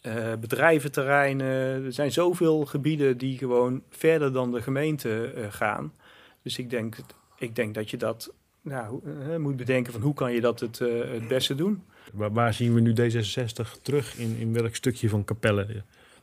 Uh, 0.01 0.33
bedrijventerreinen. 0.39 1.85
Er 1.85 1.93
zijn 1.93 2.11
zoveel 2.11 2.65
gebieden 2.65 3.17
die 3.17 3.37
gewoon 3.37 3.83
verder 3.89 4.33
dan 4.33 4.51
de 4.51 4.61
gemeente 4.61 5.33
uh, 5.35 5.45
gaan. 5.49 5.93
Dus 6.41 6.57
ik 6.57 6.69
denk, 6.69 6.95
ik 7.37 7.55
denk 7.55 7.73
dat 7.73 7.89
je 7.89 7.97
dat 7.97 8.33
nou, 8.61 9.01
uh, 9.05 9.35
moet 9.35 9.55
bedenken 9.55 9.93
van 9.93 10.01
hoe 10.01 10.13
kan 10.13 10.33
je 10.33 10.41
dat 10.41 10.59
het, 10.59 10.79
het 10.79 11.27
beste 11.27 11.55
doen. 11.55 11.83
Waar, 12.13 12.31
waar, 12.31 12.53
zien 12.53 12.73
we 12.73 12.79
nu 12.79 12.93
D66 12.93 13.81
terug? 13.81 14.17
In, 14.17 14.35
in 14.39 14.53
welk 14.53 14.75
stukje 14.75 15.09
van 15.09 15.23
Capelle? 15.23 15.65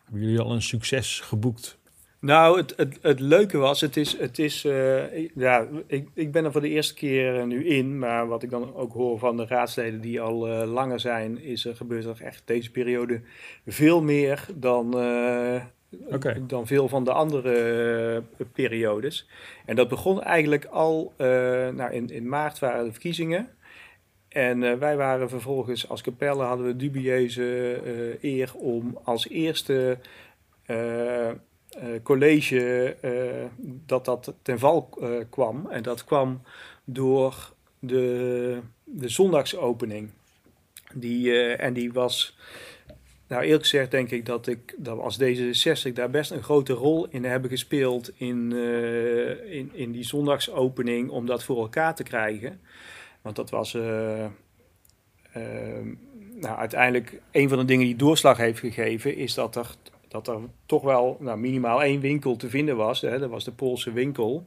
Hebben 0.04 0.20
jullie 0.20 0.40
al 0.40 0.52
een 0.52 0.62
succes 0.62 1.20
geboekt? 1.20 1.78
Nou, 2.26 2.56
het, 2.56 2.72
het, 2.76 2.98
het 3.02 3.20
leuke 3.20 3.58
was, 3.58 3.80
het 3.80 3.96
is, 3.96 4.18
het 4.18 4.38
is 4.38 4.64
uh, 4.64 5.28
ja, 5.34 5.66
ik, 5.86 6.08
ik 6.14 6.32
ben 6.32 6.44
er 6.44 6.52
voor 6.52 6.60
de 6.60 6.68
eerste 6.68 6.94
keer 6.94 7.36
uh, 7.36 7.44
nu 7.44 7.66
in, 7.66 7.98
maar 7.98 8.26
wat 8.26 8.42
ik 8.42 8.50
dan 8.50 8.74
ook 8.74 8.92
hoor 8.92 9.18
van 9.18 9.36
de 9.36 9.46
raadsleden 9.46 10.00
die 10.00 10.20
al 10.20 10.48
uh, 10.48 10.72
langer 10.72 11.00
zijn, 11.00 11.40
is 11.40 11.64
er 11.64 11.76
gebeurt 11.76 12.04
er 12.04 12.22
echt 12.22 12.42
deze 12.44 12.70
periode 12.70 13.20
veel 13.66 14.02
meer 14.02 14.46
dan, 14.54 14.86
okay. 16.08 16.42
dan 16.46 16.66
veel 16.66 16.88
van 16.88 17.04
de 17.04 17.12
andere 17.12 18.22
periodes. 18.52 19.28
En 19.66 19.76
dat 19.76 19.88
begon 19.88 20.22
eigenlijk 20.22 20.64
al, 20.64 21.12
nou 21.72 21.92
in, 21.92 22.08
in 22.08 22.28
maart 22.28 22.58
waren 22.58 22.84
de 22.84 22.92
verkiezingen. 22.92 23.48
En 24.28 24.78
wij 24.78 24.96
waren 24.96 25.28
vervolgens 25.28 25.88
als 25.88 26.02
Capelle 26.02 26.42
hadden 26.42 26.66
we 26.66 26.76
dubieuze 26.76 27.80
eer 28.20 28.52
om 28.54 28.98
als 29.04 29.28
eerste 29.28 29.98
college 32.02 32.96
dat 33.86 34.04
dat 34.04 34.34
ten 34.42 34.58
val 34.58 34.88
kwam. 35.30 35.66
En 35.70 35.82
dat 35.82 36.04
kwam 36.04 36.42
door 36.84 37.52
de, 37.78 38.58
de 38.84 39.08
zondagsopening. 39.08 40.10
Die, 40.94 41.42
en 41.56 41.72
die 41.72 41.92
was 41.92 42.38
nou, 43.28 43.42
eerlijk 43.42 43.62
gezegd 43.62 43.90
denk 43.90 44.10
ik 44.10 44.26
dat 44.26 44.46
ik 44.46 44.74
dat 44.76 44.98
als 44.98 45.18
D66 45.22 45.92
daar 45.92 46.10
best 46.10 46.30
een 46.30 46.42
grote 46.42 46.72
rol 46.72 47.06
in 47.10 47.24
hebben 47.24 47.50
gespeeld 47.50 48.12
in, 48.16 48.52
in, 49.50 49.70
in 49.72 49.92
die 49.92 50.04
zondagsopening 50.04 51.10
om 51.10 51.26
dat 51.26 51.44
voor 51.44 51.58
elkaar 51.58 51.94
te 51.94 52.02
krijgen. 52.02 52.60
Want 53.22 53.36
dat 53.36 53.50
was 53.50 53.72
nou, 56.40 56.58
uiteindelijk 56.58 57.20
een 57.30 57.48
van 57.48 57.58
de 57.58 57.64
dingen 57.64 57.86
die 57.86 57.96
doorslag 57.96 58.36
heeft 58.36 58.58
gegeven, 58.58 59.16
is 59.16 59.34
dat 59.34 59.56
er, 59.56 59.74
dat 60.08 60.28
er 60.28 60.38
toch 60.66 60.82
wel 60.82 61.16
nou, 61.20 61.38
minimaal 61.38 61.82
één 61.82 62.00
winkel 62.00 62.36
te 62.36 62.48
vinden 62.48 62.76
was. 62.76 63.00
Hè, 63.00 63.18
dat 63.18 63.30
was 63.30 63.44
de 63.44 63.52
Poolse 63.52 63.92
winkel 63.92 64.46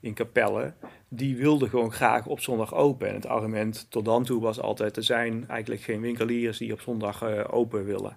in 0.00 0.14
Capelle, 0.14 0.72
die 1.08 1.36
wilde 1.36 1.68
gewoon 1.68 1.92
graag 1.92 2.26
op 2.26 2.40
zondag 2.40 2.74
open. 2.74 3.08
En 3.08 3.14
het 3.14 3.26
argument 3.26 3.86
tot 3.90 4.04
dan 4.04 4.24
toe 4.24 4.40
was 4.40 4.60
altijd, 4.60 4.96
er 4.96 5.02
zijn 5.02 5.48
eigenlijk 5.48 5.82
geen 5.82 6.00
winkeliers 6.00 6.58
die 6.58 6.72
op 6.72 6.80
zondag 6.80 7.22
uh, 7.22 7.44
open 7.50 7.84
willen. 7.84 8.16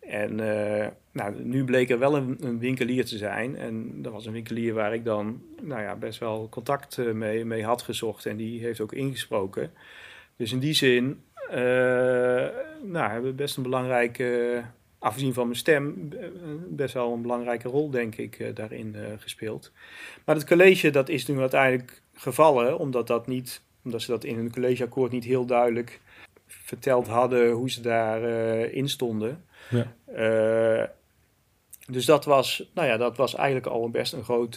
En 0.00 0.38
uh, 0.38 0.86
nou, 1.12 1.42
nu 1.42 1.64
bleek 1.64 1.90
er 1.90 1.98
wel 1.98 2.16
een, 2.16 2.58
winkelier 2.58 3.04
te 3.04 3.16
zijn. 3.16 3.56
En 3.56 4.02
dat 4.02 4.12
was 4.12 4.26
een 4.26 4.32
winkelier 4.32 4.74
waar 4.74 4.94
ik 4.94 5.04
dan 5.04 5.42
nou 5.62 5.82
ja, 5.82 5.96
best 5.96 6.18
wel 6.18 6.48
contact 6.48 6.98
eh, 6.98 7.12
mee, 7.12 7.44
mee 7.44 7.64
had 7.64 7.82
gezocht. 7.82 8.26
En 8.26 8.36
die 8.36 8.60
heeft 8.60 8.80
ook 8.80 8.92
ingesproken. 8.92 9.70
Dus 10.36 10.52
in 10.52 10.58
die 10.58 10.74
zin 10.74 11.22
nou, 12.82 13.10
hebben 13.10 13.30
we 13.30 13.36
best 13.36 13.56
een 13.56 13.62
belangrijke 13.62 14.62
afgezien 14.98 15.34
van 15.34 15.46
mijn 15.46 15.58
stem, 15.58 16.08
eh, 16.20 16.28
best 16.68 16.94
wel 16.94 17.12
een 17.12 17.22
belangrijke 17.22 17.68
rol, 17.68 17.90
denk 17.90 18.16
ik, 18.16 18.38
eh, 18.38 18.54
daarin 18.54 18.94
uh, 18.96 19.02
gespeeld. 19.18 19.72
Maar 20.24 20.34
het 20.34 20.46
college, 20.46 20.90
dat 20.90 21.08
is 21.08 21.26
nu 21.26 21.40
uiteindelijk 21.40 22.02
gevallen, 22.14 22.78
omdat, 22.78 23.06
dat 23.06 23.26
niet, 23.26 23.62
omdat 23.84 24.02
ze 24.02 24.10
dat 24.10 24.24
in 24.24 24.36
hun 24.36 24.52
collegeakkoord 24.52 25.12
niet 25.12 25.24
heel 25.24 25.46
duidelijk 25.46 26.00
verteld 26.46 27.06
hadden 27.06 27.50
hoe 27.50 27.70
ze 27.70 27.80
daarin 27.80 28.74
in 28.74 28.88
stonden. 28.88 29.44
Ja. 29.70 30.92
dus 31.86 32.04
dat 32.04 32.24
was, 32.24 32.70
nou 32.74 32.88
ja, 32.88 32.96
dat 32.96 33.16
was 33.16 33.34
eigenlijk 33.34 33.66
al 33.66 33.90
best 33.90 34.12
een 34.12 34.24
groot, 34.24 34.56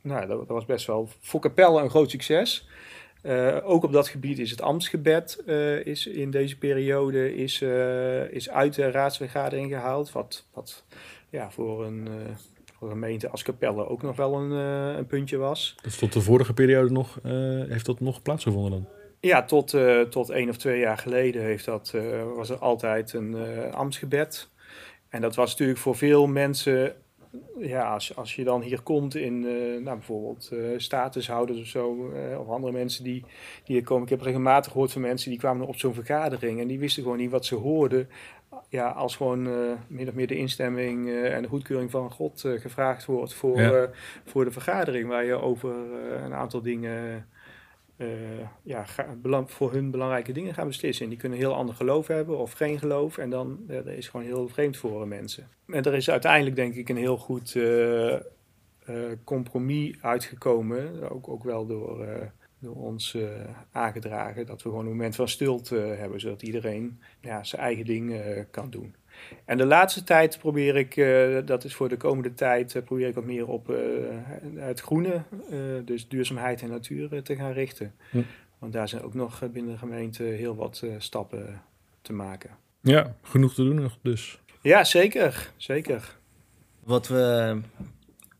nou, 0.00 0.26
dat, 0.26 0.28
dat, 0.28 0.46
was 0.46 0.64
best 0.64 0.86
wel 0.86 1.08
voor 1.20 1.40
Capelle 1.40 1.82
een 1.82 1.90
groot 1.90 2.10
succes. 2.10 2.68
Uh, 3.22 3.56
ook 3.62 3.84
op 3.84 3.92
dat 3.92 4.08
gebied 4.08 4.38
is 4.38 4.50
het 4.50 4.62
ambtsgebed 4.62 5.42
uh, 5.46 5.86
is 5.86 6.06
in 6.06 6.30
deze 6.30 6.58
periode 6.58 7.34
is, 7.34 7.60
uh, 7.60 8.32
is 8.32 8.50
uit 8.50 8.74
de 8.74 8.90
raadsvergadering 8.90 9.70
gehaald. 9.70 10.12
Wat, 10.12 10.46
wat 10.52 10.84
ja, 11.30 11.50
voor, 11.50 11.84
een, 11.84 12.08
voor 12.78 12.88
een 12.88 12.94
gemeente 12.94 13.28
als 13.28 13.42
Capelle 13.42 13.88
ook 13.88 14.02
nog 14.02 14.16
wel 14.16 14.34
een, 14.34 14.50
een 14.98 15.06
puntje 15.06 15.36
was. 15.36 15.74
Dus 15.82 15.98
tot 15.98 16.12
de 16.12 16.20
vorige 16.20 16.54
periode 16.54 16.90
nog, 16.90 17.18
heeft 17.68 17.86
dat 17.86 18.00
nog 18.00 18.22
plaatsgevonden 18.22 18.70
dan? 18.70 18.86
Ja, 19.20 19.44
tot, 19.44 19.76
tot 20.10 20.30
één 20.30 20.48
of 20.48 20.56
twee 20.56 20.78
jaar 20.78 20.98
geleden 20.98 21.42
heeft 21.42 21.64
dat, 21.64 21.94
was 22.34 22.50
er 22.50 22.58
altijd 22.58 23.12
een 23.12 23.36
ambtsgebed. 23.72 24.48
En 25.08 25.20
dat 25.20 25.34
was 25.34 25.50
natuurlijk 25.50 25.78
voor 25.78 25.96
veel 25.96 26.26
mensen 26.26 26.94
ja, 27.58 27.92
als, 27.92 28.16
als 28.16 28.34
je 28.34 28.44
dan 28.44 28.62
hier 28.62 28.82
komt 28.82 29.14
in 29.14 29.42
uh, 29.42 29.82
nou, 29.82 29.96
bijvoorbeeld 29.96 30.50
uh, 30.52 30.78
statushouders 30.78 31.60
of 31.60 31.66
zo, 31.66 32.12
uh, 32.12 32.40
of 32.40 32.48
andere 32.48 32.72
mensen 32.72 33.04
die, 33.04 33.20
die 33.64 33.76
hier 33.76 33.82
komen. 33.84 34.02
Ik 34.02 34.08
heb 34.08 34.20
regelmatig 34.20 34.72
gehoord 34.72 34.92
van 34.92 35.00
mensen 35.00 35.30
die 35.30 35.38
kwamen 35.38 35.66
op 35.66 35.76
zo'n 35.76 35.94
vergadering 35.94 36.60
en 36.60 36.66
die 36.66 36.78
wisten 36.78 37.02
gewoon 37.02 37.18
niet 37.18 37.30
wat 37.30 37.44
ze 37.44 37.54
hoorden. 37.54 38.08
Ja, 38.68 38.88
als 38.88 39.16
gewoon 39.16 39.42
min 39.86 40.08
of 40.08 40.14
meer 40.14 40.26
de 40.26 40.36
instemming 40.36 41.10
en 41.10 41.42
de 41.42 41.48
goedkeuring 41.48 41.90
van 41.90 42.10
God 42.10 42.44
gevraagd 42.56 43.04
wordt 43.04 43.34
voor, 43.34 43.90
voor 44.24 44.44
de 44.44 44.50
vergadering, 44.50 45.08
waar 45.08 45.24
je 45.24 45.34
over 45.34 45.74
een 46.24 46.34
aantal 46.34 46.62
dingen 46.62 47.26
ja, 48.62 48.84
voor 49.46 49.72
hun 49.72 49.90
belangrijke 49.90 50.32
dingen 50.32 50.54
gaan 50.54 50.66
beslissen. 50.66 51.04
En 51.04 51.10
die 51.10 51.18
kunnen 51.18 51.38
heel 51.38 51.54
ander 51.54 51.74
geloof 51.74 52.06
hebben 52.06 52.38
of 52.38 52.52
geen 52.52 52.78
geloof. 52.78 53.18
En 53.18 53.30
dan 53.30 53.58
dat 53.66 53.86
is 53.86 54.08
gewoon 54.08 54.26
heel 54.26 54.48
vreemd 54.48 54.76
voor 54.76 55.08
mensen. 55.08 55.48
En 55.66 55.82
er 55.82 55.94
is 55.94 56.10
uiteindelijk 56.10 56.56
denk 56.56 56.74
ik 56.74 56.88
een 56.88 56.96
heel 56.96 57.16
goed 57.16 57.54
uh, 57.54 58.12
uh, 58.12 58.20
compromis 59.24 59.96
uitgekomen. 60.00 61.10
Ook, 61.10 61.28
ook 61.28 61.44
wel 61.44 61.66
door, 61.66 62.06
door 62.58 62.76
ons 62.76 63.16
aangedragen. 63.72 64.46
Dat 64.46 64.62
we 64.62 64.68
gewoon 64.68 64.84
een 64.84 64.90
moment 64.90 65.16
van 65.16 65.28
stilte 65.28 65.76
hebben. 65.76 66.20
Zodat 66.20 66.42
iedereen 66.42 67.00
ja, 67.20 67.44
zijn 67.44 67.62
eigen 67.62 67.84
ding 67.84 68.22
kan 68.50 68.70
doen. 68.70 68.94
En 69.44 69.58
de 69.58 69.66
laatste 69.66 70.04
tijd 70.04 70.38
probeer 70.38 70.76
ik, 70.76 70.96
uh, 70.96 71.38
dat 71.44 71.64
is 71.64 71.74
voor 71.74 71.88
de 71.88 71.96
komende 71.96 72.34
tijd, 72.34 72.74
uh, 72.74 72.82
probeer 72.82 73.08
ik 73.08 73.14
wat 73.14 73.24
meer 73.24 73.46
op 73.46 73.70
uh, 73.70 73.76
het 74.56 74.80
groene, 74.80 75.22
dus 75.84 76.08
duurzaamheid 76.08 76.62
en 76.62 76.68
natuur 76.68 77.22
te 77.22 77.36
gaan 77.36 77.52
richten. 77.52 77.94
Hm. 78.10 78.22
Want 78.58 78.72
daar 78.72 78.88
zijn 78.88 79.02
ook 79.02 79.14
nog 79.14 79.42
binnen 79.52 79.72
de 79.72 79.78
gemeente 79.78 80.22
heel 80.22 80.56
wat 80.56 80.84
stappen 80.98 81.62
te 82.02 82.12
maken. 82.12 82.50
Ja, 82.80 83.14
genoeg 83.22 83.54
te 83.54 83.64
doen 83.64 83.74
nog 83.74 83.98
dus. 84.02 84.40
Ja, 84.60 84.84
zeker. 84.84 85.50
zeker. 85.56 86.16
Wat 86.84 87.08
we 87.08 87.56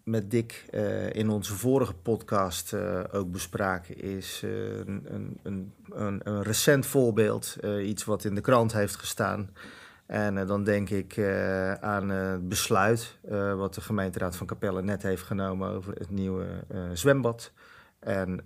met 0.03 0.31
Dick 0.31 0.65
in 1.13 1.29
onze 1.29 1.55
vorige 1.55 1.95
podcast 1.95 2.75
ook 3.13 3.33
bespraken 3.33 4.01
is 4.01 4.43
een, 4.45 5.07
een, 5.43 5.73
een, 5.93 6.21
een, 6.25 6.43
recent 6.43 6.87
voorbeeld, 6.87 7.57
iets 7.83 8.05
wat 8.05 8.25
in 8.25 8.35
de 8.35 8.41
krant 8.41 8.73
heeft 8.73 8.97
gestaan 8.97 9.51
en 10.09 10.39
eh, 10.39 10.47
dan 10.47 10.65
denk 10.65 10.91
ik 10.91 11.17
uh, 11.17 11.73
aan 11.73 12.09
het 12.09 12.49
besluit 12.49 13.19
wat 13.57 13.75
de 13.75 13.81
gemeenteraad 13.81 14.37
van 14.37 14.47
Capelle 14.47 14.83
net 14.83 15.03
heeft 15.03 15.23
genomen 15.23 15.71
over 15.71 15.93
het 15.93 16.11
nieuwe 16.11 16.47
zwembad 16.93 17.53
en 18.01 18.41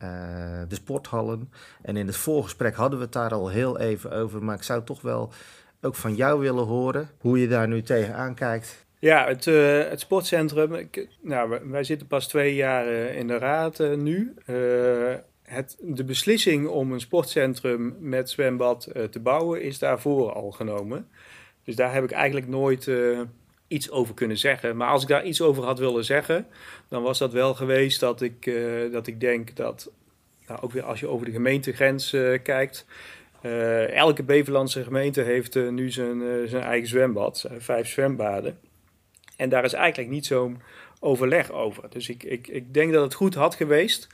de 0.69 0.75
sporthallen. 0.75 1.53
En 1.83 1.97
in 1.97 2.07
het 2.07 2.17
voorgesprek 2.17 2.75
hadden 2.75 2.99
we 2.99 3.05
het 3.05 3.13
daar 3.13 3.33
al 3.33 3.49
heel 3.49 3.79
even 3.79 4.13
over, 4.13 4.45
maar 4.45 4.57
ik 4.57 4.63
zou 4.63 4.85
toch 4.85 5.01
wel 5.01 5.33
ook 5.81 5.95
van 5.95 6.15
jou 6.15 6.41
willen 6.41 6.65
horen 6.65 7.09
hoe 7.19 7.41
je 7.41 7.49
daar 7.49 7.69
nu 7.69 7.83
tegenaan 7.83 8.35
kijkt. 8.35 8.87
Ja, 8.99 9.27
het, 9.27 9.45
het 9.91 10.01
sportcentrum, 10.01 10.89
nou, 11.21 11.59
wij 11.71 11.85
zitten 11.85 12.07
pas 12.07 12.29
twee 12.29 12.55
jaar 12.55 12.87
in 12.89 13.27
de 13.27 13.39
raad 13.39 13.79
nu. 13.79 14.35
Het, 15.43 15.77
de 15.81 16.05
beslissing 16.05 16.69
om 16.69 16.93
een 16.93 17.01
sportcentrum 17.01 17.97
met 18.01 18.31
zwembad 18.31 18.89
te 19.11 19.21
bouwen 19.21 19.63
is 19.63 19.79
daarvoor 19.79 20.33
al 20.33 20.51
genomen. 20.51 21.09
Dus 21.65 21.77
daar 21.77 21.93
heb 21.93 22.05
ik 22.05 22.11
eigenlijk 22.11 22.49
nooit 22.49 22.87
uh, 22.87 23.21
iets 23.69 23.91
over 23.91 24.15
kunnen 24.15 24.39
zeggen. 24.39 24.77
Maar 24.77 24.89
als 24.89 25.03
ik 25.03 25.09
daar 25.09 25.25
iets 25.25 25.41
over 25.41 25.65
had 25.65 25.79
willen 25.79 26.05
zeggen, 26.05 26.47
dan 26.89 27.03
was 27.03 27.19
dat 27.19 27.33
wel 27.33 27.55
geweest 27.55 28.01
dat 28.01 28.23
ik, 28.23 28.47
uh, 28.47 28.93
dat 28.93 29.07
ik 29.07 29.21
denk 29.21 29.57
dat, 29.57 29.91
nou, 30.47 30.61
ook 30.63 30.73
weer 30.73 30.83
als 30.85 31.01
je 31.01 31.09
over 31.09 31.27
de 31.27 31.33
gemeentegrens 31.33 32.13
uh, 32.13 32.39
kijkt, 32.43 32.87
elke 33.95 34.23
Beverlandse 34.23 34.83
gemeente 34.83 35.23
heeft 35.23 35.55
nu 35.55 35.91
zijn, 35.91 36.49
zijn 36.49 36.63
eigen 36.63 36.89
zwembad, 36.89 37.49
vijf 37.59 37.89
zwembaden. 37.89 38.59
En 39.37 39.49
daar 39.49 39.65
is 39.65 39.73
eigenlijk 39.73 40.11
niet 40.11 40.27
zo'n 40.27 40.61
overleg 41.01 41.51
over. 41.51 41.91
Dus 41.91 42.09
ik, 42.09 42.23
ik, 42.23 42.49
ik 42.49 42.75
denk 42.75 42.93
dat 42.93 43.03
het 43.03 43.15
goed 43.15 43.35
had 43.35 43.55
geweest 43.55 44.09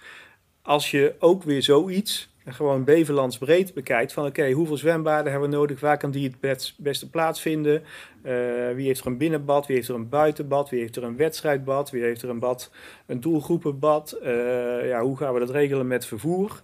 als 0.63 0.91
je 0.91 1.15
ook 1.19 1.43
weer 1.43 1.63
zoiets 1.63 2.29
gewoon 2.53 2.85
Beverlands 2.85 3.39
breed 3.39 3.75
bekijkt 3.75 4.13
van 4.13 4.27
oké, 4.27 4.51
hoeveel 4.51 4.77
zwembaden 4.77 5.31
hebben 5.31 5.51
we 5.51 5.57
nodig, 5.57 5.81
waar 5.81 5.99
kan 5.99 6.11
die 6.11 6.35
het 6.41 6.75
beste 6.77 7.11
plaatsvinden, 7.11 7.83
uh, 8.23 8.33
wie 8.75 8.87
heeft 8.87 9.01
er 9.01 9.07
een 9.07 9.17
binnenbad, 9.17 9.67
wie 9.67 9.77
heeft 9.77 9.89
er 9.89 9.95
een 9.95 10.09
buitenbad, 10.09 10.71
wie 10.71 10.81
heeft 10.81 10.97
er 10.97 11.03
een 11.03 11.17
wedstrijdbad, 11.17 11.91
wie 11.91 12.03
heeft 12.03 12.23
er 12.23 12.29
een 12.29 12.39
bad, 12.39 12.71
een 13.07 13.21
doelgroepenbad, 13.21 14.19
uh, 14.23 14.89
ja, 14.89 15.03
hoe 15.03 15.17
gaan 15.17 15.35
we 15.35 15.39
dat 15.39 15.51
regelen 15.51 15.87
met 15.87 16.07
vervoer. 16.07 16.63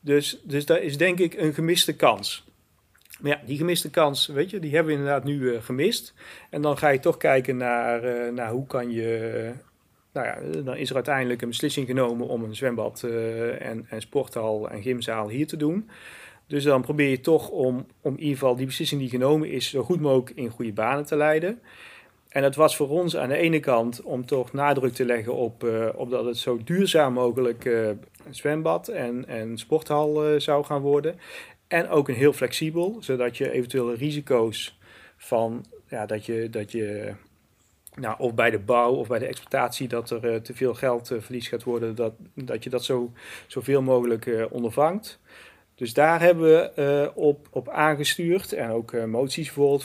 Dus, 0.00 0.40
dus 0.44 0.66
dat 0.66 0.80
is 0.80 0.96
denk 0.96 1.18
ik 1.18 1.34
een 1.34 1.54
gemiste 1.54 1.96
kans. 1.96 2.44
Maar 3.20 3.30
ja, 3.30 3.40
die 3.46 3.56
gemiste 3.56 3.90
kans, 3.90 4.26
weet 4.26 4.50
je, 4.50 4.58
die 4.58 4.74
hebben 4.74 4.92
we 4.92 4.98
inderdaad 4.98 5.24
nu 5.24 5.40
uh, 5.40 5.62
gemist. 5.62 6.14
En 6.50 6.62
dan 6.62 6.78
ga 6.78 6.88
je 6.88 7.00
toch 7.00 7.16
kijken 7.16 7.56
naar, 7.56 8.32
naar 8.32 8.50
hoe 8.50 8.66
kan 8.66 8.90
je 8.90 9.52
nou 10.12 10.26
ja, 10.26 10.62
dan 10.62 10.76
is 10.76 10.88
er 10.88 10.94
uiteindelijk 10.94 11.42
een 11.42 11.48
beslissing 11.48 11.86
genomen 11.86 12.26
om 12.26 12.44
een 12.44 12.56
zwembad 12.56 13.02
uh, 13.04 13.68
en, 13.68 13.86
en 13.88 14.00
sporthal 14.00 14.70
en 14.70 14.82
gymzaal 14.82 15.28
hier 15.28 15.46
te 15.46 15.56
doen. 15.56 15.90
Dus 16.46 16.64
dan 16.64 16.82
probeer 16.82 17.08
je 17.08 17.20
toch 17.20 17.48
om, 17.48 17.86
om 18.00 18.12
in 18.12 18.20
ieder 18.20 18.38
geval 18.38 18.56
die 18.56 18.66
beslissing 18.66 19.00
die 19.00 19.10
genomen 19.10 19.50
is, 19.50 19.70
zo 19.70 19.82
goed 19.82 20.00
mogelijk 20.00 20.30
in 20.36 20.50
goede 20.50 20.72
banen 20.72 21.04
te 21.04 21.16
leiden. 21.16 21.60
En 22.28 22.42
het 22.42 22.56
was 22.56 22.76
voor 22.76 22.88
ons 22.88 23.16
aan 23.16 23.28
de 23.28 23.36
ene 23.36 23.60
kant 23.60 24.02
om 24.02 24.26
toch 24.26 24.52
nadruk 24.52 24.92
te 24.92 25.04
leggen 25.04 25.34
op, 25.34 25.66
op 25.94 26.10
dat 26.10 26.24
het 26.24 26.36
zo 26.36 26.58
duurzaam 26.64 27.12
mogelijk 27.12 27.64
uh, 27.64 27.88
zwembad 28.30 28.88
en, 28.88 29.28
en 29.28 29.58
sporthal 29.58 30.40
zou 30.40 30.64
gaan 30.64 30.80
worden. 30.80 31.18
En 31.68 31.88
ook 31.88 32.08
een 32.08 32.14
heel 32.14 32.32
flexibel, 32.32 32.96
zodat 33.00 33.36
je 33.36 33.50
eventuele 33.50 33.94
risico's 33.94 34.78
van 35.16 35.64
ja, 35.88 36.06
dat 36.06 36.26
je, 36.26 36.50
dat 36.50 36.72
je 36.72 37.12
nou, 37.94 38.14
of 38.18 38.34
bij 38.34 38.50
de 38.50 38.58
bouw 38.58 38.92
of 38.92 39.08
bij 39.08 39.18
de 39.18 39.26
exploitatie 39.26 39.88
dat 39.88 40.10
er 40.10 40.32
uh, 40.32 40.36
te 40.36 40.54
veel 40.54 40.74
geld 40.74 41.10
uh, 41.10 41.20
verlies 41.20 41.48
gaat 41.48 41.62
worden, 41.62 41.94
dat, 41.94 42.12
dat 42.34 42.64
je 42.64 42.70
dat 42.70 42.84
zo, 42.84 43.12
zoveel 43.46 43.82
mogelijk 43.82 44.26
uh, 44.26 44.44
ondervangt. 44.50 45.20
Dus 45.74 45.94
daar 45.94 46.20
hebben 46.20 46.44
we 46.44 47.12
op, 47.14 47.48
op 47.50 47.68
aangestuurd 47.68 48.52
en 48.52 48.70
ook 48.70 49.06
moties 49.06 49.50
voor, 49.50 49.80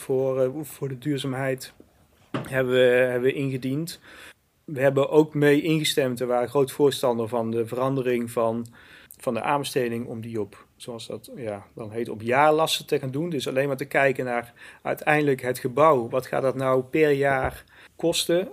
voor 0.62 0.88
de 0.88 0.98
duurzaamheid 0.98 1.72
hebben 2.48 2.74
we, 2.74 2.80
hebben 2.80 3.34
ingediend. 3.34 4.00
We 4.64 4.80
hebben 4.80 5.10
ook 5.10 5.34
mee 5.34 5.62
ingestemd, 5.62 6.18
we 6.18 6.24
waren 6.24 6.48
groot 6.48 6.72
voorstander 6.72 7.28
van 7.28 7.50
de 7.50 7.66
verandering 7.66 8.30
van, 8.30 8.66
van 9.20 9.34
de 9.34 9.42
aanbesteding 9.42 10.06
om 10.06 10.20
die 10.20 10.40
op, 10.40 10.66
zoals 10.76 11.06
dat 11.06 11.30
ja, 11.36 11.66
dan 11.74 11.90
heet, 11.90 12.08
op 12.08 12.22
jaarlasten 12.22 12.86
te 12.86 12.98
gaan 12.98 13.10
doen. 13.10 13.30
Dus 13.30 13.48
alleen 13.48 13.66
maar 13.66 13.76
te 13.76 13.84
kijken 13.84 14.24
naar 14.24 14.52
uiteindelijk 14.82 15.42
het 15.42 15.58
gebouw. 15.58 16.08
Wat 16.08 16.26
gaat 16.26 16.42
dat 16.42 16.54
nou 16.54 16.82
per 16.82 17.10
jaar 17.10 17.64
kosten 17.98 18.48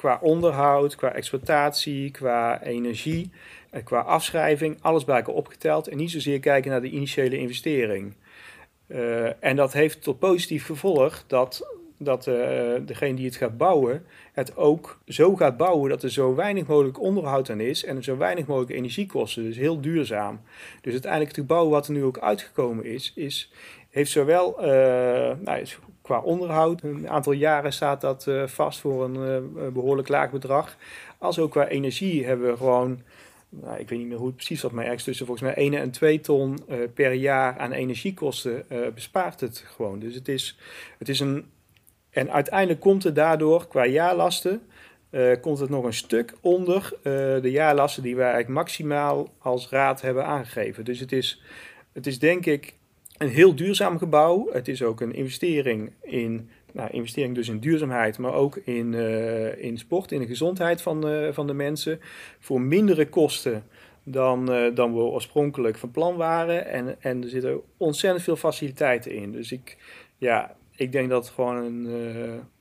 qua 0.00 0.18
onderhoud, 0.22 0.94
qua 0.94 1.12
exploitatie, 1.12 2.10
qua 2.10 2.62
energie, 2.62 3.30
en 3.70 3.82
qua 3.82 4.00
afschrijving, 4.00 4.78
alles 4.80 5.04
bij 5.04 5.16
elkaar 5.16 5.34
opgeteld. 5.34 5.88
En 5.88 5.96
niet 5.96 6.10
zozeer 6.10 6.40
kijken 6.40 6.70
naar 6.70 6.80
de 6.80 6.90
initiële 6.90 7.38
investering. 7.38 8.14
Uh, 8.86 9.44
en 9.44 9.56
dat 9.56 9.72
heeft 9.72 10.02
tot 10.02 10.18
positief 10.18 10.66
gevolg 10.66 11.24
dat 11.26 11.78
dat 12.02 12.26
uh, 12.26 12.34
degene 12.86 13.14
die 13.14 13.26
het 13.26 13.36
gaat 13.36 13.56
bouwen, 13.56 14.06
het 14.32 14.56
ook 14.56 14.98
zo 15.06 15.36
gaat 15.36 15.56
bouwen 15.56 15.90
dat 15.90 16.02
er 16.02 16.10
zo 16.10 16.34
weinig 16.34 16.66
mogelijk 16.66 17.00
onderhoud 17.00 17.50
aan 17.50 17.60
is 17.60 17.84
en 17.84 18.02
zo 18.04 18.16
weinig 18.16 18.46
mogelijk 18.46 18.72
energiekosten. 18.72 19.42
Dus 19.42 19.56
heel 19.56 19.80
duurzaam. 19.80 20.40
Dus 20.80 20.92
uiteindelijk 20.92 21.30
het 21.30 21.40
gebouw 21.40 21.68
wat 21.68 21.86
er 21.86 21.92
nu 21.92 22.04
ook 22.04 22.18
uitgekomen 22.18 22.84
is, 22.84 23.12
is 23.14 23.52
heeft 23.90 24.10
zowel 24.10 24.56
nou, 25.40 25.64
qua 26.10 26.20
onderhoud, 26.20 26.82
een 26.82 27.08
aantal 27.08 27.32
jaren 27.32 27.72
staat 27.72 28.00
dat 28.00 28.26
uh, 28.28 28.46
vast 28.46 28.80
voor 28.80 29.04
een 29.04 29.72
behoorlijk 29.72 30.08
laag 30.08 30.30
bedrag, 30.30 30.76
als 31.18 31.38
ook 31.38 31.50
qua 31.50 31.68
energie 31.68 32.26
hebben 32.26 32.50
we 32.50 32.56
gewoon 32.56 33.00
nou, 33.48 33.78
ik 33.78 33.88
weet 33.88 33.98
niet 33.98 34.08
meer 34.08 34.16
hoe 34.16 34.26
het 34.26 34.36
precies 34.36 34.62
wat, 34.62 34.72
maar 34.72 34.84
ergens 34.84 35.04
tussen 35.04 35.26
volgens 35.26 35.46
mij 35.46 35.56
1 35.56 35.74
en 35.74 35.90
2 35.90 36.20
ton 36.20 36.58
uh, 36.68 36.76
per 36.94 37.12
jaar 37.12 37.58
aan 37.58 37.72
energiekosten 37.72 38.64
bespaart 38.94 39.40
het 39.40 39.64
gewoon. 39.66 39.98
Dus 39.98 40.14
het 40.14 40.28
is, 40.28 40.58
het 40.98 41.08
is 41.08 41.20
een 41.20 41.44
en 42.10 42.30
uiteindelijk 42.30 42.80
komt 42.80 43.02
het 43.02 43.14
daardoor 43.14 43.68
qua 43.68 43.86
jaarlasten, 43.86 44.62
komt 45.40 45.58
het 45.58 45.70
nog 45.70 45.84
een 45.84 45.92
stuk 45.92 46.34
onder 46.40 46.92
de 47.42 47.50
jaarlasten 47.50 48.02
die 48.02 48.16
wij 48.16 48.30
eigenlijk 48.32 48.54
maximaal 48.54 49.28
als 49.38 49.68
raad 49.68 50.00
hebben 50.00 50.24
aangegeven. 50.24 50.84
Dus 50.84 51.00
het 51.00 51.12
is, 51.12 51.42
het 51.92 52.06
is 52.06 52.18
denk 52.18 52.46
ik 52.46 52.74
een 53.20 53.28
heel 53.28 53.54
duurzaam 53.54 53.98
gebouw. 53.98 54.48
Het 54.52 54.68
is 54.68 54.82
ook 54.82 55.00
een 55.00 55.14
investering 55.14 55.92
in, 56.00 56.50
nou, 56.72 56.90
investering 56.90 57.34
dus 57.34 57.48
in 57.48 57.58
duurzaamheid, 57.58 58.18
maar 58.18 58.32
ook 58.32 58.56
in, 58.56 58.92
uh, 58.92 59.64
in 59.64 59.78
sport, 59.78 60.12
in 60.12 60.20
de 60.20 60.26
gezondheid 60.26 60.82
van, 60.82 61.28
van 61.32 61.46
de 61.46 61.52
mensen. 61.52 62.00
Voor 62.38 62.60
mindere 62.60 63.08
kosten 63.08 63.64
dan, 64.02 64.46
dan 64.74 64.94
we 64.94 65.00
oorspronkelijk 65.00 65.78
van 65.78 65.90
plan 65.90 66.16
waren. 66.16 66.66
En, 66.66 66.96
en 67.00 67.22
er 67.22 67.28
zitten 67.28 67.60
ontzettend 67.76 68.24
veel 68.24 68.36
faciliteiten 68.36 69.14
in. 69.14 69.32
Dus 69.32 69.52
ik, 69.52 69.76
ja, 70.18 70.56
ik 70.76 70.92
denk 70.92 71.08
dat 71.08 71.28
gewoon 71.28 71.88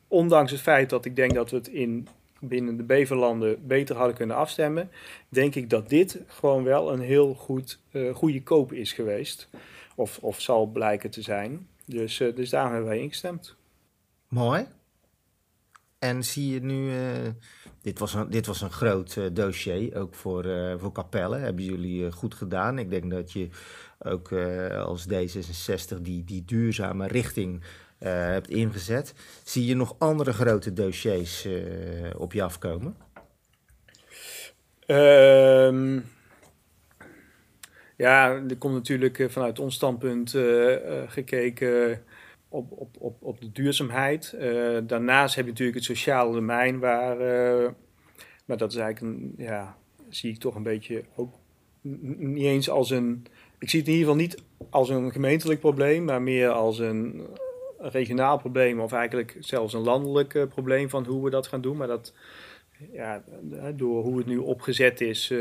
ondanks 0.08 0.52
het 0.52 0.62
feit 0.62 0.90
dat 0.90 1.06
ik 1.06 1.16
denk 1.16 1.34
dat 1.34 1.50
we 1.50 1.58
het 1.58 1.68
in, 1.68 2.08
binnen 2.40 2.78
de 2.78 2.84
Beverlanden 2.84 3.68
beter 3.68 3.96
hadden 3.96 4.16
kunnen 4.16 4.36
afstemmen, 4.36 4.90
denk 5.30 5.56
ik 5.56 5.70
dat 5.70 5.90
dit 5.90 6.22
gewoon 6.28 6.64
wel 6.64 6.94
een 6.94 7.02
heel 7.02 7.34
goed, 7.34 7.80
goede 8.14 8.44
koop 8.44 8.74
is 8.74 8.94
geweest. 8.94 9.50
Of, 10.00 10.18
of 10.22 10.42
zal 10.42 10.66
blijken 10.66 11.10
te 11.10 11.22
zijn. 11.22 11.68
Dus, 11.86 12.20
uh, 12.20 12.36
dus 12.36 12.50
daarom 12.50 12.72
hebben 12.72 12.90
wij 12.90 13.00
ingestemd. 13.00 13.56
Mooi. 14.28 14.66
En 16.00 16.24
zie 16.24 16.54
je 16.54 16.62
nu, 16.62 16.92
dit, 17.82 18.00
was 18.00 18.14
een, 18.14 18.30
dit 18.30 18.46
was 18.46 18.62
een 18.62 18.72
groot 18.72 19.36
dossier, 19.36 19.98
ook 19.98 20.16
voor, 20.16 20.46
voor 20.78 20.92
Capelle. 20.92 21.38
Hebben 21.38 21.64
jullie 21.64 22.12
goed 22.12 22.34
gedaan. 22.34 22.80
Ik 22.80 22.90
denk 22.90 23.12
dat 23.12 23.32
je 23.32 23.50
ook 24.00 24.32
als 24.74 25.08
D66 25.08 26.02
die, 26.02 26.24
die 26.24 26.46
duurzame 26.46 27.08
richting 27.08 27.64
uh, 28.00 28.10
hebt 28.10 28.50
ingezet. 28.50 29.14
Zie 29.44 29.66
je 29.66 29.76
nog 29.76 29.96
andere 29.98 30.34
grote 30.34 30.74
dossiers 30.74 31.46
uh, 31.46 31.62
op 32.18 32.34
je 32.34 32.44
afkomen? 32.44 32.96
Um, 34.88 36.06
ja, 38.00 38.44
er 38.50 38.58
komt 38.58 38.74
natuurlijk 38.74 39.20
eh, 39.20 39.30
vanuit 39.30 39.60
ons 39.60 39.76
standpunt 39.76 40.36
gekeken 41.08 42.04
op, 42.50 42.72
op, 42.72 42.96
op, 43.00 43.24
op 43.24 43.42
de 43.42 43.52
duurzaamheid. 43.52 44.36
daarnaast 44.84 45.36
heb 45.36 45.46
je 45.46 45.52
natuurlijk 45.52 45.78
het 45.78 45.86
sociale 45.86 46.34
domein, 46.34 46.80
waar, 46.80 47.18
maar 48.46 48.58
dat 48.58 48.72
is 48.72 48.78
eigenlijk 48.78 49.16
een, 49.16 49.34
ja, 49.38 49.78
zie 50.10 50.32
ik 50.32 50.40
toch 50.40 50.56
een 50.56 50.64
beetje 50.64 51.04
ook 51.16 51.34
niet 51.82 52.46
eens 52.46 52.70
als 52.70 52.90
een. 52.90 53.26
Ik 53.60 53.70
zie 53.70 53.80
het 53.80 53.88
in 53.88 53.96
ieder 53.96 54.10
geval 54.10 54.26
niet 54.26 54.44
als 54.70 54.90
een 54.90 55.12
gemeentelijk 55.12 55.60
probleem, 55.60 56.04
maar 56.04 56.22
meer 56.22 56.50
als 56.50 56.80
een 56.80 57.28
regionaal 57.78 58.38
probleem 58.38 58.80
of 58.80 58.92
eigenlijk 58.92 59.38
zelfs 59.40 59.74
een 59.74 59.84
landelijk 59.84 60.50
probleem 60.50 60.90
van 60.90 61.06
hoe 61.06 61.24
we 61.24 61.30
dat 61.30 61.48
gaan 61.48 61.62
doen. 61.62 61.78
Maar 61.78 61.88
dat, 61.88 62.14
ja, 62.92 63.24
door 63.76 64.04
hoe 64.04 64.18
het 64.18 64.28
nu 64.28 64.38
opgezet 64.38 65.02
is, 65.02 65.34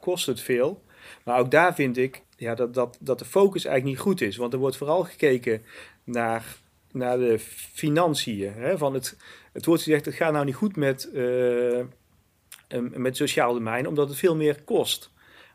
kost 0.00 0.26
het 0.26 0.40
veel. 0.40 0.84
Maar 1.24 1.38
ook 1.38 1.50
daar 1.50 1.74
vind 1.74 1.96
ik 1.96 2.22
ja, 2.36 2.54
dat, 2.54 2.74
dat, 2.74 2.98
dat 3.00 3.18
de 3.18 3.24
focus 3.24 3.64
eigenlijk 3.64 3.96
niet 3.96 4.06
goed 4.06 4.20
is. 4.20 4.36
Want 4.36 4.52
er 4.52 4.58
wordt 4.58 4.76
vooral 4.76 5.04
gekeken 5.04 5.62
naar, 6.04 6.56
naar 6.92 7.18
de 7.18 7.38
financiën. 7.72 8.52
Hè, 8.52 8.78
van 8.78 8.94
het, 8.94 9.16
het 9.52 9.66
wordt 9.66 9.82
gezegd, 9.82 10.04
het 10.04 10.14
gaat 10.14 10.32
nou 10.32 10.44
niet 10.44 10.54
goed 10.54 10.76
met, 10.76 11.10
uh, 11.12 11.84
met 12.78 13.16
sociaal 13.16 13.54
domein, 13.54 13.88
omdat 13.88 14.08
het 14.08 14.18
veel 14.18 14.36
meer 14.36 14.62
kost. 14.62 15.10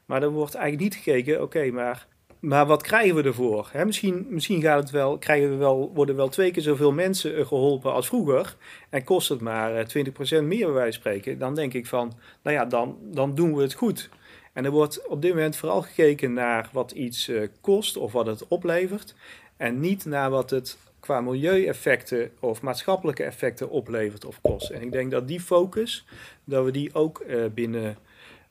Maar 0.05 0.23
er 0.23 0.29
wordt 0.29 0.55
eigenlijk 0.55 0.83
niet 0.83 1.03
gekeken, 1.03 1.41
oké, 1.41 1.71
maar 1.71 2.07
maar 2.41 2.65
wat 2.65 2.81
krijgen 2.81 3.15
we 3.15 3.23
ervoor? 3.23 3.71
Misschien 3.85 4.25
misschien 4.29 4.61
gaat 4.61 4.79
het 4.79 4.89
wel, 4.89 5.17
krijgen 5.17 5.49
we 5.49 5.55
wel, 5.55 5.91
worden 5.93 6.15
wel 6.15 6.29
twee 6.29 6.51
keer 6.51 6.63
zoveel 6.63 6.91
mensen 6.91 7.37
eh, 7.37 7.45
geholpen 7.45 7.93
als 7.93 8.07
vroeger. 8.07 8.55
En 8.89 9.03
kost 9.03 9.29
het 9.29 9.41
maar 9.41 9.85
20% 9.85 9.87
eh, 10.17 10.39
meer 10.39 10.65
bij 10.65 10.73
wijze 10.73 11.01
van 11.01 11.11
spreken. 11.11 11.37
Dan 11.37 11.55
denk 11.55 11.73
ik 11.73 11.85
van, 11.85 12.13
nou 12.43 12.55
ja, 12.55 12.65
dan, 12.65 12.97
dan 13.01 13.35
doen 13.35 13.55
we 13.55 13.61
het 13.61 13.73
goed. 13.73 14.09
En 14.53 14.65
er 14.65 14.71
wordt 14.71 15.07
op 15.07 15.21
dit 15.21 15.33
moment 15.33 15.55
vooral 15.55 15.81
gekeken 15.81 16.33
naar 16.33 16.69
wat 16.71 16.91
iets 16.91 17.29
uh, 17.29 17.47
kost 17.61 17.97
of 17.97 18.11
wat 18.11 18.25
het 18.25 18.47
oplevert. 18.47 19.15
En 19.57 19.79
niet 19.79 20.05
naar 20.05 20.29
wat 20.29 20.49
het 20.49 20.77
qua 20.99 21.21
milieueffecten 21.21 22.31
of 22.39 22.61
maatschappelijke 22.61 23.23
effecten 23.23 23.69
oplevert 23.69 24.25
of 24.25 24.41
kost. 24.41 24.69
En 24.69 24.81
ik 24.81 24.91
denk 24.91 25.11
dat 25.11 25.27
die 25.27 25.39
focus, 25.39 26.05
dat 26.43 26.65
we 26.65 26.71
die 26.71 26.93
ook 26.93 27.23
uh, 27.27 27.45
binnen 27.53 27.97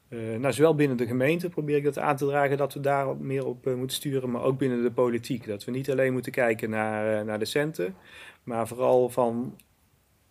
uh, 0.08 0.38
nou, 0.38 0.52
zowel 0.52 0.74
binnen 0.74 0.96
de 0.96 1.06
gemeente 1.06 1.48
probeer 1.48 1.76
ik 1.76 1.84
dat 1.84 1.98
aan 1.98 2.16
te 2.16 2.26
dragen 2.26 2.56
dat 2.56 2.74
we 2.74 2.80
daar 2.80 3.16
meer 3.16 3.46
op 3.46 3.64
moeten 3.64 3.96
sturen, 3.96 4.30
maar 4.30 4.42
ook 4.42 4.58
binnen 4.58 4.82
de 4.82 4.90
politiek. 4.90 5.46
Dat 5.46 5.64
we 5.64 5.70
niet 5.70 5.90
alleen 5.90 6.12
moeten 6.12 6.32
kijken 6.32 6.70
naar, 6.70 7.24
naar 7.24 7.38
de 7.38 7.44
centen, 7.44 7.94
maar 8.42 8.68
vooral 8.68 9.08
van 9.08 9.56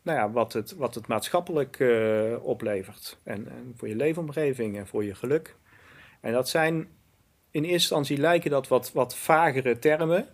nou 0.10 0.22
ja, 0.22 0.32
wat, 0.32 0.54
het, 0.54 0.76
wat 0.76 0.96
het 0.96 1.08
maatschappelijk 1.08 1.84
oplevert. 2.42 3.18
En, 3.24 3.48
en, 3.48 3.74
voor 3.76 3.88
je 3.88 3.96
leefomgeving 3.96 4.78
en 4.78 4.88
voor 4.88 5.04
je 5.04 5.16
geluk. 5.16 5.56
En 6.22 6.34
dat 6.34 6.50
zijn 6.50 6.76
in 7.52 7.64
eerste 7.64 7.72
instantie 7.72 8.18
lijken 8.18 8.52
dat 8.52 8.68
wat, 8.68 8.92
wat 8.92 9.16
vagere 9.16 9.80
termen, 9.80 10.28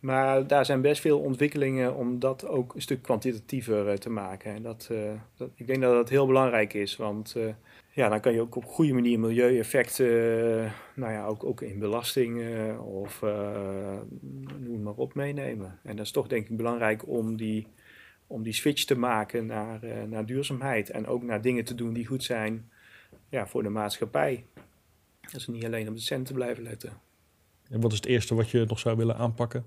maar 0.00 0.46
daar 0.46 0.64
zijn 0.64 0.80
best 0.80 1.00
veel 1.00 1.18
ontwikkelingen 1.18 1.94
om 1.94 2.18
dat 2.18 2.46
ook 2.46 2.74
een 2.74 2.82
stuk 2.82 3.02
kwantitatiever 3.02 3.98
te 3.98 4.10
maken. 4.10 4.54
En 4.54 4.62
dat, 4.62 4.90
dat, 5.36 5.50
ik 5.54 5.66
denk 5.66 5.82
dat 5.82 5.92
dat 5.92 6.08
heel 6.08 6.26
belangrijk 6.26 6.74
is, 6.74 6.96
want 6.96 7.36
ja, 7.90 8.08
dan 8.08 8.20
kan 8.20 8.32
je 8.32 8.40
ook 8.40 8.56
op 8.56 8.64
goede 8.64 8.92
manier 8.92 9.20
milieueffecten, 9.20 10.72
nou 10.94 11.12
ja, 11.12 11.26
ook, 11.26 11.44
ook 11.44 11.60
in 11.60 11.78
belasting 11.78 12.42
of 12.78 13.22
noem 14.58 14.82
maar 14.82 14.94
op 14.94 15.14
meenemen. 15.14 15.78
En 15.82 15.96
dat 15.96 16.04
is 16.06 16.12
toch 16.12 16.28
denk 16.28 16.48
ik 16.48 16.56
belangrijk 16.56 17.08
om 17.08 17.36
die, 17.36 17.66
om 18.26 18.42
die 18.42 18.52
switch 18.52 18.84
te 18.84 18.98
maken 18.98 19.46
naar, 19.46 19.84
uh, 19.84 20.02
naar 20.02 20.26
duurzaamheid. 20.26 20.90
En 20.90 21.06
ook 21.06 21.22
naar 21.22 21.40
dingen 21.40 21.64
te 21.64 21.74
doen 21.74 21.92
die 21.92 22.06
goed 22.06 22.24
zijn 22.24 22.70
ja, 23.28 23.46
voor 23.46 23.62
de 23.62 23.68
maatschappij. 23.68 24.44
Dus 25.32 25.46
niet 25.46 25.64
alleen 25.64 25.88
op 25.88 25.94
de 25.94 26.00
centen 26.00 26.34
blijven 26.34 26.62
letten. 26.62 26.92
En 27.70 27.80
wat 27.80 27.92
is 27.92 27.98
het 27.98 28.06
eerste 28.06 28.34
wat 28.34 28.50
je 28.50 28.64
nog 28.68 28.78
zou 28.78 28.96
willen 28.96 29.16
aanpakken? 29.16 29.64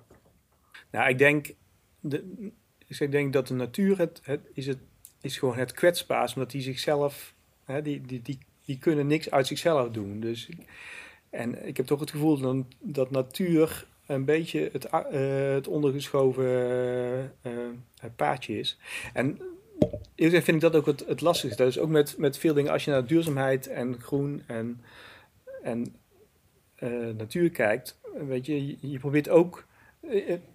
Nou, 0.92 1.10
ik 1.10 1.18
denk, 1.18 1.54
de, 2.00 2.52
ik 2.88 3.12
denk 3.12 3.34
dat 3.34 3.48
de 3.48 3.54
natuur 3.54 3.98
het, 3.98 4.20
het, 4.24 4.42
is, 4.54 4.68
het, 4.68 4.80
is 5.22 5.38
gewoon 5.38 5.58
het 5.58 5.72
kwetsbaarst, 5.72 6.36
omdat 6.36 6.52
die 6.52 6.62
zichzelf 6.62 7.34
Hè, 7.70 7.82
die, 7.82 8.02
die, 8.02 8.22
die, 8.22 8.38
die 8.66 8.78
kunnen 8.78 9.08
niks 9.08 9.32
uit 9.32 9.48
zichzelf 9.48 9.90
doen. 9.90 10.20
Dus, 10.20 10.50
en 11.30 11.68
ik 11.68 11.78
heb 11.78 11.86
toch 11.86 12.00
het 12.00 12.12
gevoel 12.12 12.40
dat, 12.40 12.66
dat 12.80 13.12
natuur 13.12 13.88
een 14.06 14.26
beetje 14.26 14.70
het, 14.72 14.86
uh, 14.94 15.54
het 15.54 15.68
ondergeschoven 15.68 16.46
uh, 17.44 17.54
paadje 18.16 18.60
is. 18.60 18.78
En 19.14 19.42
eerlijk 20.16 20.44
vind 20.44 20.64
ik 20.64 20.72
dat 20.72 20.76
ook 20.76 20.86
het, 20.86 21.06
het 21.08 21.22
lastigste. 21.22 21.66
Is 21.66 21.80
ook 21.80 21.90
met, 21.90 22.16
met 22.18 22.38
veel 22.38 22.54
dingen, 22.54 22.72
als 22.72 22.86
je 22.86 22.92
naar 22.92 23.06
duurzaamheid 23.06 23.68
en 23.68 24.02
groen 24.02 24.44
en, 24.48 24.82
en 25.64 25.96
uh, 26.80 27.16
natuur 27.18 27.50
kijkt, 27.50 28.00
weet 28.28 28.46
je, 28.46 28.78
je 28.92 29.00
probeert 29.00 29.30
ook. 29.30 29.68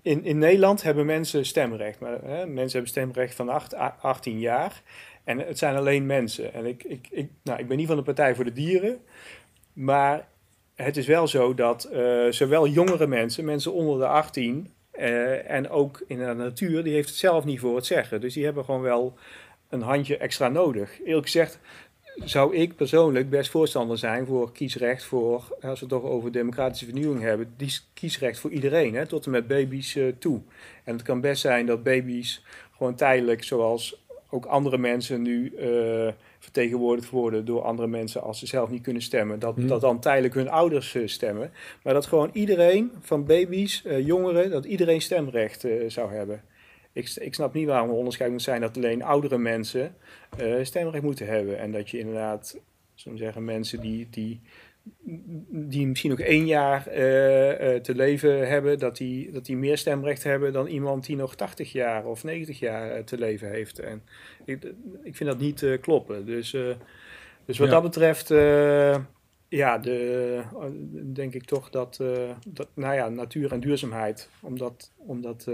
In, 0.02 0.24
in 0.24 0.38
Nederland 0.38 0.83
hebben 0.83 1.07
mensen 1.07 1.46
stemrecht. 1.46 2.00
Maar, 2.00 2.22
hè, 2.22 2.46
mensen 2.46 2.72
hebben 2.72 2.88
stemrecht 2.88 3.35
van 3.35 3.48
8, 3.48 3.74
18 3.74 4.38
jaar. 4.38 4.83
En 5.24 5.38
het 5.38 5.59
zijn 5.59 5.76
alleen 5.76 6.07
mensen. 6.07 6.52
En 6.52 6.66
ik, 6.66 6.85
ik, 6.85 7.07
ik, 7.11 7.30
nou, 7.42 7.59
ik 7.59 7.68
ben 7.68 7.76
niet 7.76 7.87
van 7.87 7.96
de 7.96 8.02
Partij 8.02 8.35
voor 8.35 8.44
de 8.44 8.52
Dieren. 8.52 8.98
Maar 9.72 10.28
het 10.74 10.96
is 10.96 11.07
wel 11.07 11.26
zo 11.26 11.54
dat 11.54 11.88
uh, 11.92 12.30
zowel 12.30 12.68
jongere 12.68 13.07
mensen, 13.07 13.44
mensen 13.44 13.72
onder 13.72 13.98
de 13.98 14.07
18, 14.07 14.72
uh, 14.98 15.50
en 15.50 15.68
ook 15.68 16.04
in 16.07 16.18
de 16.18 16.35
natuur, 16.35 16.85
die 16.85 16.94
heeft 16.94 17.09
het 17.09 17.18
zelf 17.18 17.44
niet 17.44 17.61
voor 17.61 17.76
het 17.76 17.87
zeggen. 17.87 18.20
Dus 18.20 18.35
die 18.35 18.44
hebben 18.44 18.64
gewoon 18.64 18.80
wel 18.80 19.18
een 19.68 19.83
handje 19.83 20.16
extra 20.16 20.48
nodig. 20.48 21.00
Eerlijk 21.04 21.26
gezegd 21.26 21.59
zou 22.16 22.57
ik 22.57 22.76
persoonlijk 22.76 23.30
best 23.30 23.50
voorstander 23.50 23.98
zijn 23.98 24.26
voor 24.26 24.52
kiesrecht 24.52 25.04
voor, 25.04 25.57
als 25.61 25.80
we 25.80 25.87
het 25.87 25.88
toch 25.88 26.02
over 26.02 26.33
democratische 26.33 26.85
vernieuwing 26.85 27.20
hebben, 27.22 27.54
die 27.57 27.78
kiesrecht 27.94 28.38
voor 28.38 28.50
iedereen, 28.50 28.94
hè, 28.94 29.07
tot 29.07 29.24
en 29.24 29.30
met 29.30 29.46
baby's 29.46 29.94
uh, 29.94 30.12
toe. 30.18 30.40
En 30.85 30.92
het 30.92 31.02
kan 31.02 31.20
best 31.20 31.40
zijn 31.40 31.66
dat 31.66 31.83
baby's 31.83 32.44
gewoon 32.76 32.94
tijdelijk, 32.94 33.44
zoals 33.44 34.04
ook 34.35 34.47
andere 34.47 34.79
mensen 34.79 35.23
nu 35.23 35.53
uh, 35.59 36.12
vertegenwoordigd 36.38 37.11
worden 37.11 37.44
door 37.44 37.62
andere 37.62 37.88
mensen 37.88 38.23
als 38.23 38.38
ze 38.38 38.47
zelf 38.47 38.70
niet 38.70 38.83
kunnen 38.83 39.03
stemmen, 39.03 39.38
dat, 39.38 39.55
hmm. 39.55 39.66
dat 39.66 39.81
dan 39.81 40.01
tijdelijk 40.01 40.35
hun 40.35 40.49
ouders 40.49 40.94
uh, 40.94 41.07
stemmen. 41.07 41.53
Maar 41.83 41.94
dat 41.94 42.07
gewoon 42.07 42.31
iedereen, 42.33 42.92
van 43.01 43.25
baby's, 43.25 43.85
jongeren, 44.05 44.51
dat 44.51 44.64
iedereen 44.64 45.01
stemrecht 45.01 45.66
zou 45.87 46.12
hebben. 46.12 46.42
Ik, 46.92 47.14
ik 47.14 47.35
snap 47.35 47.55
niet 47.55 47.66
waarom 47.66 47.88
er 47.88 47.94
onderscheid 47.94 48.31
moet 48.31 48.42
zijn 48.42 48.61
dat 48.61 48.77
alleen 48.77 49.03
oudere 49.03 49.38
mensen 49.38 49.94
stemrecht 50.62 51.05
moeten 51.05 51.27
hebben. 51.27 51.59
En 51.59 51.73
dat 51.73 51.90
je 51.90 51.99
inderdaad, 51.99 52.61
zullen 52.94 53.18
zeggen, 53.18 53.44
mensen 53.44 53.81
die, 53.81 54.07
die, 54.11 54.40
die 55.49 55.87
misschien 55.87 56.11
nog 56.11 56.20
één 56.20 56.47
jaar 56.47 56.88
uh, 56.88 56.94
uh, 56.94 57.81
te 57.81 57.94
leven 57.94 58.49
hebben, 58.49 58.79
dat 58.79 58.97
die, 58.97 59.31
dat 59.31 59.44
die 59.44 59.57
meer 59.57 59.79
stemrecht 59.79 60.23
hebben 60.23 60.53
dan 60.53 60.66
iemand 60.66 61.07
die 61.07 61.16
nog 61.16 61.35
80 61.35 61.73
jaar 61.73 62.07
of 62.07 62.25
90 62.25 62.59
jaar 62.59 63.05
te 63.05 63.18
leven 63.18 63.51
heeft. 63.51 63.79
En 63.79 64.03
ik, 64.44 64.62
ik 65.03 65.16
vind 65.16 65.31
dat 65.31 65.38
niet 65.38 65.79
kloppen. 65.81 66.27
Dus, 66.27 66.51
dus 67.44 67.59
wat 67.59 67.68
ja. 67.68 67.75
dat 67.75 67.83
betreft 67.83 68.29
ja, 69.49 69.79
de, 69.79 70.42
denk 71.12 71.35
ik 71.35 71.44
toch 71.44 71.70
dat, 71.70 72.01
dat, 72.47 72.68
nou 72.75 72.94
ja, 72.94 73.09
natuur 73.09 73.53
en 73.53 73.61
duurzaamheid, 73.61 74.29
omdat, 74.40 74.92
omdat 74.97 75.44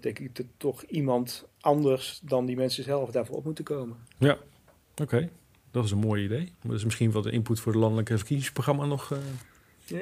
denk 0.00 0.18
ik, 0.18 0.40
toch 0.56 0.82
iemand 0.82 1.48
anders 1.60 2.20
dan 2.24 2.46
die 2.46 2.56
mensen 2.56 2.84
zelf 2.84 3.10
daarvoor 3.10 3.36
op 3.36 3.44
moeten 3.44 3.64
komen. 3.64 3.96
Ja, 4.18 4.38
oké. 5.02 5.28
Dat 5.70 5.84
is 5.84 5.90
een 5.90 5.98
mooi 5.98 6.24
idee. 6.24 6.52
Dat 6.62 6.76
is 6.76 6.84
misschien 6.84 7.10
wat 7.10 7.22
de 7.22 7.30
input 7.30 7.60
voor 7.60 7.72
het 7.72 7.80
landelijke 7.80 8.16
verkiezingsprogramma 8.16 8.84
nog. 8.84 9.10
Uh, 9.10 9.18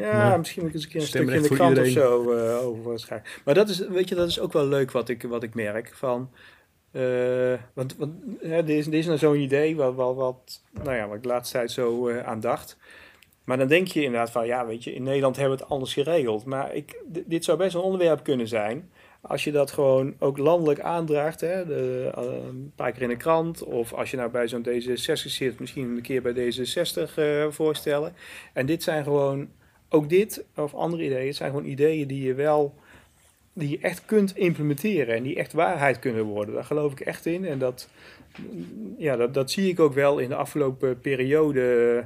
ja, 0.01 0.37
misschien 0.37 0.63
moet 0.63 0.71
ik 0.71 0.77
eens 0.77 0.85
een 0.85 0.91
keer 0.91 1.01
een 1.01 1.07
stukje 1.07 1.35
in 1.35 1.43
de 1.43 1.49
krant 1.49 1.77
iedereen. 1.77 1.97
of 1.97 2.03
zo 2.03 2.59
over 2.61 3.01
schrijven. 3.01 3.29
Maar 3.45 3.55
dat 3.55 3.69
is, 3.69 3.79
weet 3.89 4.09
je, 4.09 4.15
dat 4.15 4.29
is 4.29 4.41
ook 4.41 4.53
wel 4.53 4.67
leuk 4.67 4.91
wat 4.91 5.09
ik, 5.09 5.23
wat 5.23 5.43
ik 5.43 5.55
merk. 5.55 5.95
Van, 5.95 6.31
want 7.73 7.97
want 7.97 8.13
hè, 8.41 8.65
dit, 8.65 8.77
is, 8.77 8.85
dit 8.85 8.95
is 8.95 9.07
nou 9.07 9.19
zo'n 9.19 9.41
idee 9.41 9.77
wat, 9.77 9.95
wat, 9.95 10.15
wat, 10.15 10.63
nou 10.83 10.97
ja, 10.97 11.07
wat 11.07 11.17
ik 11.17 11.23
de 11.23 11.29
laatste 11.29 11.57
tijd 11.57 11.71
zo 11.71 12.11
aan 12.11 12.41
dacht. 12.41 12.77
Maar 13.45 13.59
dan 13.59 13.69
denk 13.69 13.87
je 13.89 14.03
inderdaad 14.03 14.31
van, 14.31 14.47
ja, 14.47 14.67
weet 14.67 14.85
je, 14.85 14.95
in 14.95 15.03
Nederland 15.03 15.37
hebben 15.37 15.57
we 15.57 15.63
het 15.63 15.73
anders 15.73 15.93
geregeld. 15.93 16.45
Maar 16.45 16.75
ik, 16.75 17.03
dit 17.07 17.45
zou 17.45 17.59
best 17.59 17.75
een 17.75 17.81
onderwerp 17.81 18.25
kunnen 18.25 18.49
zijn. 18.49 18.91
Als 19.29 19.45
je 19.45 19.53
dat 19.53 19.71
gewoon 19.71 20.15
ook 20.19 20.39
landelijk 20.39 20.81
aandraagt, 20.81 21.41
hè, 21.41 21.67
de, 21.67 22.13
uh, 22.19 22.25
een 22.25 22.73
paar 22.77 22.93
keer 22.93 23.03
in 23.03 23.09
de 23.09 23.17
krant. 23.17 23.63
Of 23.63 23.93
als 23.93 24.11
je 24.11 24.17
nou 24.17 24.31
bij 24.31 24.49
zo'n 24.49 24.67
D66 24.69 25.13
zit, 25.13 25.61
misschien 25.61 25.97
een 25.97 26.03
keer 26.03 26.23
bij 26.23 26.33
D66 26.33 27.19
uh, 27.19 27.47
voorstellen. 27.51 28.15
En 28.53 28.67
dit 28.67 28.83
zijn 28.83 29.05
gewoon, 29.05 29.49
ook 29.89 30.09
dit 30.09 30.45
of 30.57 30.75
andere 30.75 31.05
ideeën, 31.05 31.35
zijn 31.35 31.51
gewoon 31.51 31.67
ideeën 31.67 32.07
die 32.07 32.23
je 32.23 32.35
wel, 32.35 32.75
die 33.53 33.71
je 33.71 33.79
echt 33.81 34.05
kunt 34.05 34.37
implementeren. 34.37 35.15
En 35.15 35.23
die 35.23 35.37
echt 35.37 35.53
waarheid 35.53 35.99
kunnen 35.99 36.25
worden. 36.25 36.55
Daar 36.55 36.65
geloof 36.65 36.93
ik 36.93 37.01
echt 37.01 37.27
in. 37.27 37.45
En 37.45 37.59
dat, 37.59 37.89
ja, 38.99 39.27
dat 39.27 39.51
zie 39.51 39.69
ik 39.69 39.81
ook 39.81 39.95
wel 39.95 40.19
in 40.19 40.29
de 40.29 40.37
afgelopen 40.37 41.01
periode 41.01 42.05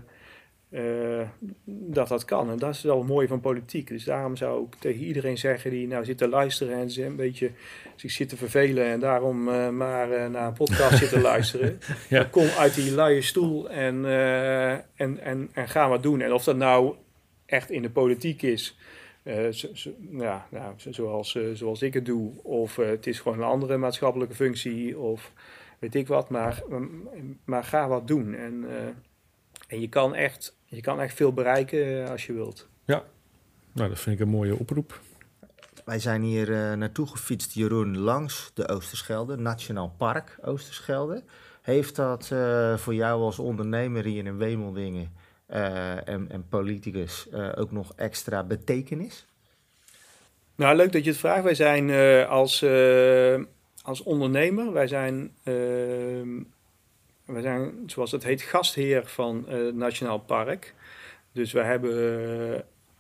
uh, 0.71 1.29
dat 1.65 2.09
dat 2.09 2.25
kan. 2.25 2.51
En 2.51 2.59
dat 2.59 2.75
is 2.75 2.83
wel 2.83 3.03
mooi 3.03 3.27
van 3.27 3.41
politiek. 3.41 3.89
Dus 3.89 4.05
daarom 4.05 4.37
zou 4.37 4.65
ik 4.65 4.75
tegen 4.75 5.05
iedereen 5.05 5.39
zeggen 5.39 5.71
die 5.71 5.87
nou 5.87 6.05
zit 6.05 6.19
te 6.19 6.29
luisteren 6.29 6.77
en 6.77 6.91
ze 6.91 7.05
een 7.05 7.17
beetje 7.17 7.51
zich 7.97 8.11
zit 8.11 8.29
te 8.29 8.37
vervelen 8.37 8.85
en 8.85 9.01
daarom 9.01 9.49
uh, 9.49 9.69
maar 9.69 10.11
uh, 10.11 10.27
naar 10.27 10.47
een 10.47 10.53
podcast 10.53 10.99
zit 10.99 11.09
te 11.09 11.21
luisteren. 11.31 11.79
ja. 12.09 12.25
Kom 12.25 12.47
uit 12.59 12.75
die 12.75 12.95
luie 12.95 13.23
stoel 13.23 13.71
en, 13.71 14.05
en, 14.95 15.19
en, 15.21 15.49
en 15.53 15.69
ga 15.69 15.89
wat 15.89 16.03
doen. 16.03 16.21
En 16.21 16.33
of 16.33 16.45
dat 16.45 16.57
nou 16.57 16.95
echt 17.47 17.71
in 17.71 17.83
de 17.83 17.91
politiek 17.91 18.43
is, 18.43 18.79
zo, 19.51 19.69
zo, 19.73 19.91
ja, 20.11 20.47
nou, 20.51 20.75
zoals, 20.77 21.39
zoals 21.53 21.83
ik 21.83 21.95
het 21.95 22.07
doe, 22.07 22.31
of 22.43 22.77
het 22.77 23.07
is 23.07 23.21
gewoon 23.21 23.39
een 23.39 23.45
andere 23.45 23.77
maatschappelijke 23.77 24.35
functie, 24.35 24.99
of 24.99 25.33
weet 25.79 25.95
ik 25.95 26.07
wat, 26.07 26.31
maar, 26.31 26.63
maar 27.45 27.65
ga 27.65 27.89
wat 27.89 28.09
doen. 28.09 28.35
En, 28.35 28.65
en 29.71 29.81
je 29.81 29.89
kan 29.89 30.15
echt 30.15 30.59
je 30.65 30.81
kan 30.81 31.01
echt 31.01 31.15
veel 31.15 31.33
bereiken 31.33 32.05
eh, 32.05 32.11
als 32.11 32.27
je 32.27 32.33
wilt. 32.33 32.69
Ja, 32.85 33.05
nou 33.73 33.89
dat 33.89 33.99
vind 33.99 34.17
ik 34.21 34.27
een 34.27 34.33
mooie 34.33 34.59
oproep. 34.59 35.01
Wij 35.85 35.99
zijn 35.99 36.23
hier 36.23 36.49
uh, 36.49 36.73
naartoe 36.73 37.07
gefietst, 37.07 37.53
Jeroen, 37.53 37.99
langs 37.99 38.51
de 38.55 38.69
Oosterschelde, 38.69 39.37
Nationaal 39.37 39.95
Park 39.97 40.39
Oosterschelde. 40.43 41.23
Heeft 41.63 41.97
dat 41.97 42.31
uh, 42.33 42.77
voor 42.77 42.95
jou 42.95 43.23
als 43.23 43.39
ondernemer 43.39 44.05
hier 44.05 44.27
in 44.27 44.37
Wemeldingen 44.37 45.13
uh, 45.51 46.09
en, 46.09 46.31
en, 46.31 46.49
politicus 46.49 47.33
ook 47.57 47.71
nog 47.71 47.93
extra 47.97 48.43
betekenis? 48.43 49.27
Nou, 50.55 50.77
leuk 50.77 50.93
dat 50.93 51.05
je 51.05 51.11
het 51.11 51.19
vraagt. 51.19 51.43
Wij 51.43 51.55
zijn 51.55 51.91
als, 52.27 52.65
als 53.83 54.03
ondernemer, 54.03 54.73
wij 54.73 54.87
zijn 54.87 55.35
ehm, 55.43 56.43
we 57.33 57.41
zijn, 57.41 57.83
zoals 57.87 58.13
het 58.13 58.25
heet, 58.25 58.43
gastheer 58.43 59.07
van 59.07 59.45
uh, 59.49 59.65
het 59.67 59.75
Nationaal 59.75 60.19
Park. 60.19 60.75
Dus 61.33 61.53
we 61.53 61.61
hebben, 61.61 61.93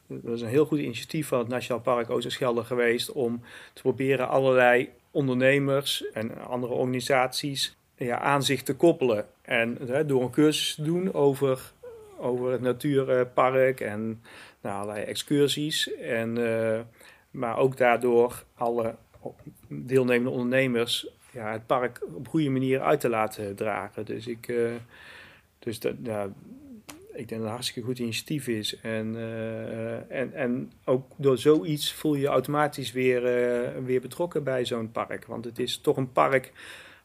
uh, 0.06 0.18
dat 0.22 0.34
is 0.34 0.40
een 0.40 0.48
heel 0.48 0.66
goed 0.66 0.78
initiatief 0.78 1.28
van 1.28 1.38
het 1.38 1.48
Nationaal 1.48 1.82
Park 1.82 2.10
Oosterschelde 2.10 2.64
geweest 2.64 3.12
om 3.12 3.42
te 3.72 3.82
proberen 3.82 4.28
allerlei 4.28 4.88
ondernemers 5.10 6.10
en 6.12 6.44
andere 6.46 6.72
organisaties 6.72 7.76
ja, 7.96 8.18
aan 8.18 8.42
zich 8.42 8.62
te 8.62 8.74
koppelen. 8.74 9.26
En 9.42 9.78
door 10.06 10.22
een 10.22 10.30
cursus 10.30 10.74
te 10.74 10.82
doen 10.82 11.14
over, 11.14 11.72
over 12.18 12.52
het 12.52 12.60
natuurpark 12.60 13.80
en 13.80 14.22
nou, 14.60 14.82
allerlei 14.82 15.04
excursies. 15.04 15.94
En, 15.94 16.38
uh, 16.38 16.80
maar 17.30 17.58
ook 17.58 17.76
daardoor 17.76 18.44
alle 18.54 18.94
deelnemende 19.68 20.30
ondernemers 20.30 21.08
ja, 21.32 21.52
het 21.52 21.66
park 21.66 22.00
op 22.14 22.28
goede 22.28 22.50
manier 22.50 22.80
uit 22.80 23.00
te 23.00 23.08
laten 23.08 23.56
dragen. 23.56 24.04
Dus 24.04 24.26
ik, 24.26 24.48
uh, 24.48 24.70
dus 25.58 25.80
dat, 25.80 25.94
ja, 26.02 26.32
ik 27.12 27.28
denk 27.28 27.28
dat 27.28 27.30
het 27.30 27.40
een 27.40 27.46
hartstikke 27.46 27.88
goed 27.88 27.98
initiatief 27.98 28.48
is. 28.48 28.80
En, 28.80 29.14
uh, 29.14 30.10
en, 30.10 30.32
en 30.32 30.72
ook 30.84 31.06
door 31.16 31.38
zoiets 31.38 31.92
voel 31.92 32.14
je 32.14 32.20
je 32.20 32.26
automatisch 32.26 32.92
weer, 32.92 33.22
uh, 33.22 33.84
weer 33.84 34.00
betrokken 34.00 34.44
bij 34.44 34.64
zo'n 34.64 34.92
park. 34.92 35.26
Want 35.26 35.44
het 35.44 35.58
is 35.58 35.78
toch 35.78 35.96
een 35.96 36.12
park 36.12 36.52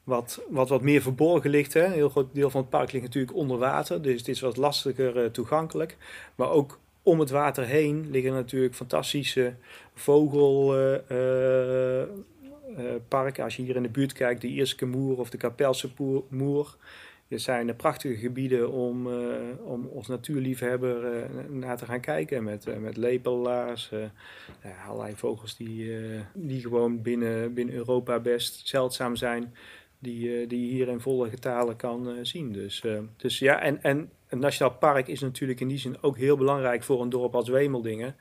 wat 0.04 0.44
wat, 0.50 0.70
wat 0.70 0.82
meer 0.82 1.02
verborgen 1.02 1.50
ligt. 1.50 1.74
Hè? 1.74 1.86
Een 1.86 1.92
heel 1.92 2.10
groot 2.10 2.34
deel 2.34 2.50
van 2.50 2.62
het 2.62 2.70
park 2.70 2.92
ligt 2.92 3.06
natuurlijk 3.06 3.36
onder 3.36 3.58
water. 3.58 4.02
Dus 4.02 4.20
het 4.20 4.28
is 4.28 4.40
wat 4.40 4.58
lastiger 4.58 5.32
toegankelijk. 5.32 5.98
Maar 6.36 6.50
ook 6.50 6.80
om 7.04 7.20
het 7.20 7.30
water 7.30 7.66
heen 7.66 8.08
liggen 8.12 8.34
natuurlijk 8.34 8.76
fantastische 8.76 9.54
vogel 9.94 10.74
parken. 13.08 13.44
Als 13.44 13.56
je 13.56 13.62
hier 13.62 13.76
in 13.76 13.84
de 13.84 13.90
buurt 13.90 14.14
kijkt, 14.14 14.42
de 14.42 14.48
Ierse 14.48 14.86
Moer 14.86 15.18
of 15.18 15.30
de 15.30 15.38
Kapelse 15.38 15.90
Moer. 16.30 16.78
Dit 17.28 17.42
zijn 17.42 17.76
prachtige 17.76 18.16
gebieden 18.16 18.72
om, 18.72 19.08
uh, 19.08 19.16
om 19.64 19.90
als 19.96 20.08
natuurliefhebber 20.08 21.16
uh, 21.16 21.26
naar 21.50 21.78
te 21.78 21.86
gaan 21.86 22.00
kijken. 22.00 22.44
Met, 22.44 22.80
met 22.80 22.98
lepelaars, 22.98 23.92
allerlei 24.88 25.16
vogels 25.16 25.58
die, 25.58 25.92
die 26.34 26.62
gewoon 26.62 27.02
binnen, 27.02 27.54
binnen 27.54 27.76
Europa 27.76 28.20
best 28.20 28.68
zeldzaam 28.68 29.16
zijn. 29.16 29.54
Die, 30.00 30.48
die 30.48 30.66
je 30.66 30.72
hier 30.72 30.88
in 30.88 31.00
volle 31.00 31.30
getalen 31.30 31.76
kan 31.76 32.26
zien. 32.26 32.52
Dus, 32.52 32.84
dus 33.18 33.40
ja, 33.40 33.62
en, 33.62 33.84
en 33.84 34.10
het 34.28 34.40
Nationaal 34.40 34.78
Park 34.78 35.08
is 35.08 35.20
natuurlijk 35.20 35.60
in 35.60 35.68
die 35.68 35.78
zin 35.78 35.98
ook 36.02 36.18
heel 36.18 36.38
belangrijk 36.38 36.84
voor 36.84 37.02
een 37.02 37.10
dorp 37.10 37.36
als 37.36 37.50
Wemeldingen. 37.50 38.16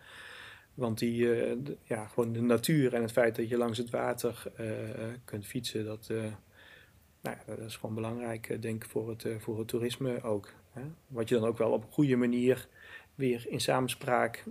Want 0.75 0.99
die, 0.99 1.19
uh, 1.19 1.57
ja, 1.83 2.07
gewoon 2.07 2.33
de 2.33 2.43
natuur 2.43 2.95
en 2.95 3.03
het 3.03 3.13
feit 3.13 3.37
dat 3.37 3.49
je 3.49 3.57
langs 3.57 3.79
het 3.79 3.91
water 3.91 4.43
uh, 4.61 4.69
kunt 5.25 5.47
fietsen, 5.47 5.85
dat, 5.85 6.11
nou, 7.21 7.37
dat 7.47 7.59
is 7.59 7.77
gewoon 7.77 7.95
belangrijk, 7.95 8.63
denk 8.63 8.85
ik, 8.85 8.91
voor 8.91 9.09
het, 9.09 9.27
voor 9.39 9.59
het 9.59 9.69
toerisme 9.69 10.23
ook. 10.23 10.53
Hè? 10.73 10.83
Wat 11.07 11.29
je 11.29 11.35
dan 11.35 11.49
ook 11.49 11.59
wel 11.59 11.71
op 11.71 11.83
een 11.83 11.93
goede 11.93 12.17
manier 12.17 12.69
weer 13.15 13.45
in 13.49 13.61
samenspraak 13.61 14.45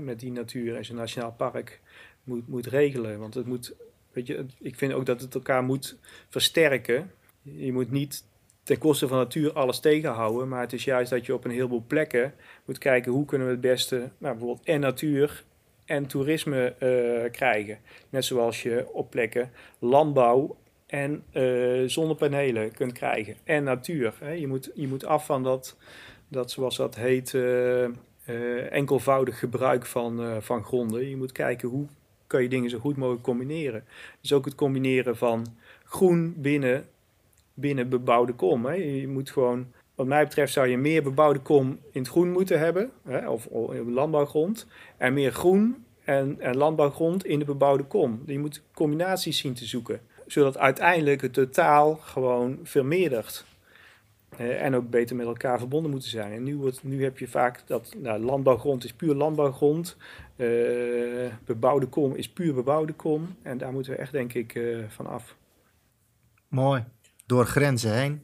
met 0.00 0.20
die 0.20 0.32
natuur 0.32 0.76
en 0.76 0.84
zijn 0.84 0.98
nationaal 0.98 1.32
park 1.32 1.80
moet, 2.24 2.48
moet 2.48 2.66
regelen. 2.66 3.18
Want 3.18 3.34
het 3.34 3.46
moet, 3.46 3.74
weet 4.12 4.26
je, 4.26 4.46
ik 4.58 4.76
vind 4.76 4.92
ook 4.92 5.06
dat 5.06 5.20
het 5.20 5.34
elkaar 5.34 5.62
moet 5.62 5.96
versterken. 6.28 7.10
Je 7.42 7.72
moet 7.72 7.90
niet 7.90 8.24
ten 8.62 8.78
koste 8.78 9.08
van 9.08 9.18
natuur 9.18 9.52
alles 9.52 9.80
tegenhouden, 9.80 10.48
maar 10.48 10.60
het 10.60 10.72
is 10.72 10.84
juist 10.84 11.10
dat 11.10 11.26
je 11.26 11.34
op 11.34 11.44
een 11.44 11.50
heleboel 11.50 11.84
plekken 11.86 12.34
moet 12.64 12.78
kijken 12.78 13.12
hoe 13.12 13.24
kunnen 13.24 13.46
we 13.46 13.52
het 13.52 13.62
beste, 13.62 13.96
nou, 13.96 14.10
bijvoorbeeld 14.18 14.66
en 14.66 14.80
natuur 14.80 15.44
en 15.86 16.06
toerisme 16.06 16.74
uh, 16.82 17.30
krijgen. 17.30 17.78
Net 18.10 18.24
zoals 18.24 18.62
je 18.62 18.86
op 18.92 19.10
plekken 19.10 19.50
landbouw 19.78 20.56
en 20.86 21.24
uh, 21.32 21.88
zonnepanelen 21.88 22.72
kunt 22.72 22.92
krijgen. 22.92 23.36
En 23.44 23.64
natuur. 23.64 24.14
Hè. 24.20 24.30
Je, 24.30 24.46
moet, 24.46 24.70
je 24.74 24.88
moet 24.88 25.04
af 25.04 25.26
van 25.26 25.42
dat, 25.42 25.76
dat 26.28 26.50
zoals 26.50 26.76
dat 26.76 26.94
heet, 26.94 27.32
uh, 27.32 27.84
enkelvoudig 28.72 29.38
gebruik 29.38 29.86
van, 29.86 30.42
van 30.42 30.64
gronden. 30.64 31.08
Je 31.08 31.16
moet 31.16 31.32
kijken 31.32 31.68
hoe 31.68 31.86
kan 32.26 32.42
je 32.42 32.48
dingen 32.48 32.70
zo 32.70 32.78
goed 32.78 32.96
mogelijk 32.96 33.22
combineren. 33.22 33.84
Dus 34.20 34.32
ook 34.32 34.44
het 34.44 34.54
combineren 34.54 35.16
van 35.16 35.46
groen 35.84 36.34
binnen, 36.36 36.88
binnen 37.54 37.88
bebouwde 37.88 38.32
kom. 38.32 38.66
Hè. 38.66 38.74
Je 38.74 39.08
moet 39.08 39.30
gewoon, 39.30 39.72
wat 39.96 40.06
mij 40.06 40.24
betreft 40.24 40.52
zou 40.52 40.66
je 40.66 40.78
meer 40.78 41.02
bebouwde 41.02 41.38
kom 41.38 41.78
in 41.90 42.00
het 42.00 42.10
groen 42.10 42.30
moeten 42.30 42.58
hebben, 42.58 42.90
hè, 43.04 43.28
of, 43.28 43.46
in 43.46 43.92
landbouwgrond, 43.92 44.66
en 44.96 45.14
meer 45.14 45.32
groen 45.32 45.84
en, 46.04 46.40
en 46.40 46.56
landbouwgrond 46.56 47.24
in 47.24 47.38
de 47.38 47.44
bebouwde 47.44 47.84
kom. 47.84 48.22
Je 48.26 48.38
moet 48.38 48.62
combinaties 48.74 49.38
zien 49.38 49.54
te 49.54 49.64
zoeken, 49.64 50.00
zodat 50.26 50.58
uiteindelijk 50.58 51.22
het 51.22 51.32
totaal 51.32 51.94
gewoon 51.94 52.58
vermeerdert. 52.62 53.44
En 54.36 54.74
ook 54.74 54.90
beter 54.90 55.16
met 55.16 55.26
elkaar 55.26 55.58
verbonden 55.58 55.90
moeten 55.90 56.10
zijn. 56.10 56.32
En 56.32 56.42
nu, 56.42 56.56
wordt, 56.56 56.84
nu 56.84 57.02
heb 57.02 57.18
je 57.18 57.28
vaak 57.28 57.62
dat 57.66 57.94
nou, 57.96 58.20
landbouwgrond 58.20 58.84
is 58.84 58.92
puur 58.92 59.14
landbouwgrond. 59.14 59.96
Uh, 60.36 61.32
bebouwde 61.44 61.86
kom 61.86 62.14
is 62.14 62.28
puur 62.28 62.54
bebouwde 62.54 62.92
kom. 62.92 63.36
En 63.42 63.58
daar 63.58 63.72
moeten 63.72 63.92
we 63.92 63.98
echt, 63.98 64.12
denk 64.12 64.32
ik, 64.32 64.54
uh, 64.54 64.84
van 64.88 65.06
af. 65.06 65.36
Mooi. 66.48 66.84
Door 67.26 67.46
grenzen 67.46 67.94
heen. 67.94 68.20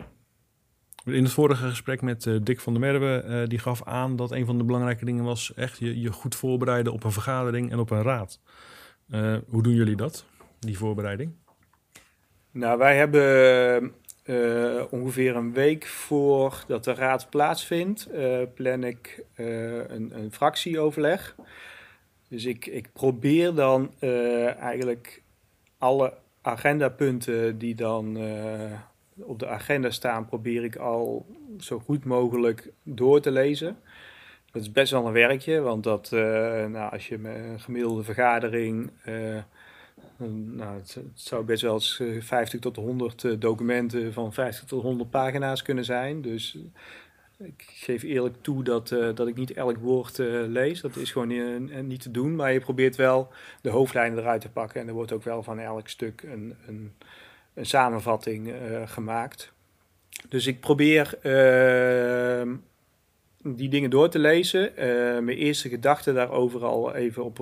In 1.04 1.22
het 1.22 1.32
vorige 1.32 1.68
gesprek 1.68 2.02
met 2.02 2.24
uh, 2.24 2.38
Dick 2.42 2.60
van 2.60 2.72
der 2.72 2.82
Merwe, 2.82 3.24
uh, 3.26 3.48
die 3.48 3.58
gaf 3.58 3.82
aan 3.84 4.16
dat 4.16 4.30
een 4.30 4.46
van 4.46 4.58
de 4.58 4.64
belangrijke 4.64 5.04
dingen 5.04 5.24
was 5.24 5.54
echt 5.54 5.78
je, 5.78 6.00
je 6.00 6.12
goed 6.12 6.34
voorbereiden 6.34 6.92
op 6.92 7.04
een 7.04 7.12
vergadering 7.12 7.70
en 7.70 7.78
op 7.78 7.90
een 7.90 8.02
raad. 8.02 8.40
Uh, 9.10 9.36
hoe 9.48 9.62
doen 9.62 9.74
jullie 9.74 9.96
dat, 9.96 10.24
die 10.58 10.78
voorbereiding? 10.78 11.32
Nou, 12.50 12.78
wij 12.78 12.96
hebben 12.96 13.92
ongeveer 14.90 15.36
een 15.36 15.52
week 15.52 15.86
voordat 15.86 16.84
de 16.84 16.94
raad 16.94 17.30
plaatsvindt, 17.30 18.08
plan 18.54 18.84
ik 18.84 19.24
een, 19.34 20.18
een, 20.18 20.32
fractieoverleg. 20.32 21.36
Dus 22.28 22.44
ik, 22.44 22.66
ik 22.66 22.92
probeer 22.92 23.54
dan 23.54 23.92
eigenlijk 24.58 25.22
alle 25.78 26.14
agendapunten 26.42 27.58
die 27.58 27.74
dan 27.74 28.16
op 29.24 29.38
de 29.38 29.48
agenda 29.48 29.90
staan, 29.90 30.26
probeer 30.26 30.64
ik 30.64 30.76
al 30.76 31.26
zo 31.58 31.78
goed 31.78 32.04
mogelijk 32.04 32.70
door 32.82 33.20
te 33.20 33.30
lezen. 33.30 33.76
Dat 34.52 34.62
is 34.62 34.72
best 34.72 34.92
wel 34.92 35.06
een 35.06 35.12
werkje, 35.12 35.60
want 35.60 35.84
dat, 35.84 36.10
uh, 36.14 36.20
nou, 36.66 36.92
als 36.92 37.08
je 37.08 37.18
een 37.22 37.60
gemiddelde 37.60 38.02
vergadering, 38.02 38.90
uh, 39.08 39.42
nou, 40.56 40.76
het, 40.76 40.98
zou 41.14 41.44
best 41.44 41.62
wel 41.62 41.74
eens 41.74 42.02
50 42.18 42.60
tot 42.60 42.76
100 42.76 43.40
documenten 43.40 44.12
van 44.12 44.32
50 44.32 44.64
tot 44.64 44.82
100 44.82 45.10
pagina's 45.10 45.62
kunnen 45.62 45.84
zijn. 45.84 46.22
Dus 46.22 46.58
ik 47.38 47.64
geef 47.68 48.02
eerlijk 48.02 48.36
toe 48.40 48.64
dat, 48.64 48.88
dat 48.88 49.26
ik 49.26 49.34
niet 49.34 49.52
elk 49.52 49.76
woord 49.76 50.18
lees. 50.48 50.80
Dat 50.80 50.96
is 50.96 51.12
gewoon 51.12 51.86
niet 51.86 52.02
te 52.02 52.10
doen, 52.10 52.36
maar 52.36 52.52
je 52.52 52.60
probeert 52.60 52.96
wel 52.96 53.28
de 53.60 53.70
hoofdlijnen 53.70 54.18
eruit 54.18 54.40
te 54.40 54.50
pakken. 54.50 54.80
En 54.80 54.88
er 54.88 54.94
wordt 54.94 55.12
ook 55.12 55.24
wel 55.24 55.42
van 55.42 55.58
elk 55.58 55.88
stuk 55.88 56.22
een, 56.22 56.56
een 56.66 56.92
een 57.54 57.66
samenvatting 57.66 58.48
uh, 58.48 58.88
gemaakt. 58.88 59.52
Dus 60.28 60.46
ik 60.46 60.60
probeer 60.60 61.18
uh, 61.22 62.54
die 63.42 63.68
dingen 63.68 63.90
door 63.90 64.08
te 64.08 64.18
lezen, 64.18 64.70
uh, 64.70 64.76
mijn 65.18 65.38
eerste 65.38 65.68
gedachten 65.68 66.14
daarover 66.14 66.64
al 66.64 66.94
even 66.94 67.24
op, 67.24 67.38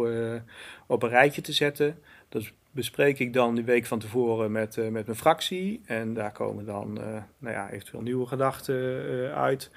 op 0.87 1.03
een 1.03 1.09
rijtje 1.09 1.41
te 1.41 1.53
zetten. 1.53 1.99
Dat 2.29 2.53
bespreek 2.73 3.19
ik 3.19 3.33
dan 3.33 3.55
die 3.55 3.65
week 3.65 3.87
van 3.87 3.99
tevoren 3.99 4.53
met, 4.53 4.77
met 4.77 5.07
mijn 5.07 5.19
fractie. 5.19 5.81
En 5.85 6.15
daar 6.15 6.33
komen 6.33 6.65
dan 6.65 6.93
nou 7.39 7.55
ja, 7.55 7.71
eventueel 7.71 8.03
nieuwe 8.03 8.27
gedachten 8.27 8.75
uit. 9.35 9.71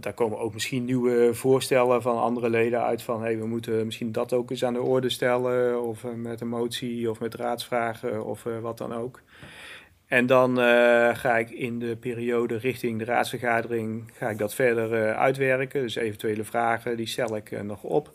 daar 0.00 0.12
komen 0.12 0.38
ook 0.38 0.52
misschien 0.52 0.84
nieuwe 0.84 1.34
voorstellen 1.34 2.02
van 2.02 2.20
andere 2.20 2.50
leden 2.50 2.82
uit. 2.82 3.02
Van 3.02 3.22
hey, 3.22 3.38
we 3.38 3.46
moeten 3.46 3.84
misschien 3.84 4.12
dat 4.12 4.32
ook 4.32 4.50
eens 4.50 4.64
aan 4.64 4.72
de 4.72 4.82
orde 4.82 5.08
stellen. 5.08 5.82
Of 5.82 6.04
met 6.16 6.40
een 6.40 6.48
motie 6.48 7.10
of 7.10 7.20
met 7.20 7.34
raadsvragen 7.34 8.24
of 8.24 8.42
wat 8.60 8.78
dan 8.78 8.94
ook. 8.94 9.20
En 10.06 10.26
dan 10.26 10.56
ga 11.16 11.38
ik 11.38 11.50
in 11.50 11.78
de 11.78 11.96
periode 11.96 12.56
richting 12.56 12.98
de 12.98 13.04
raadsvergadering 13.04 14.10
ga 14.14 14.28
ik 14.28 14.38
dat 14.38 14.54
verder 14.54 15.14
uitwerken. 15.14 15.82
Dus 15.82 15.94
eventuele 15.94 16.44
vragen, 16.44 16.96
die 16.96 17.06
stel 17.06 17.36
ik 17.36 17.62
nog 17.62 17.82
op. 17.82 18.12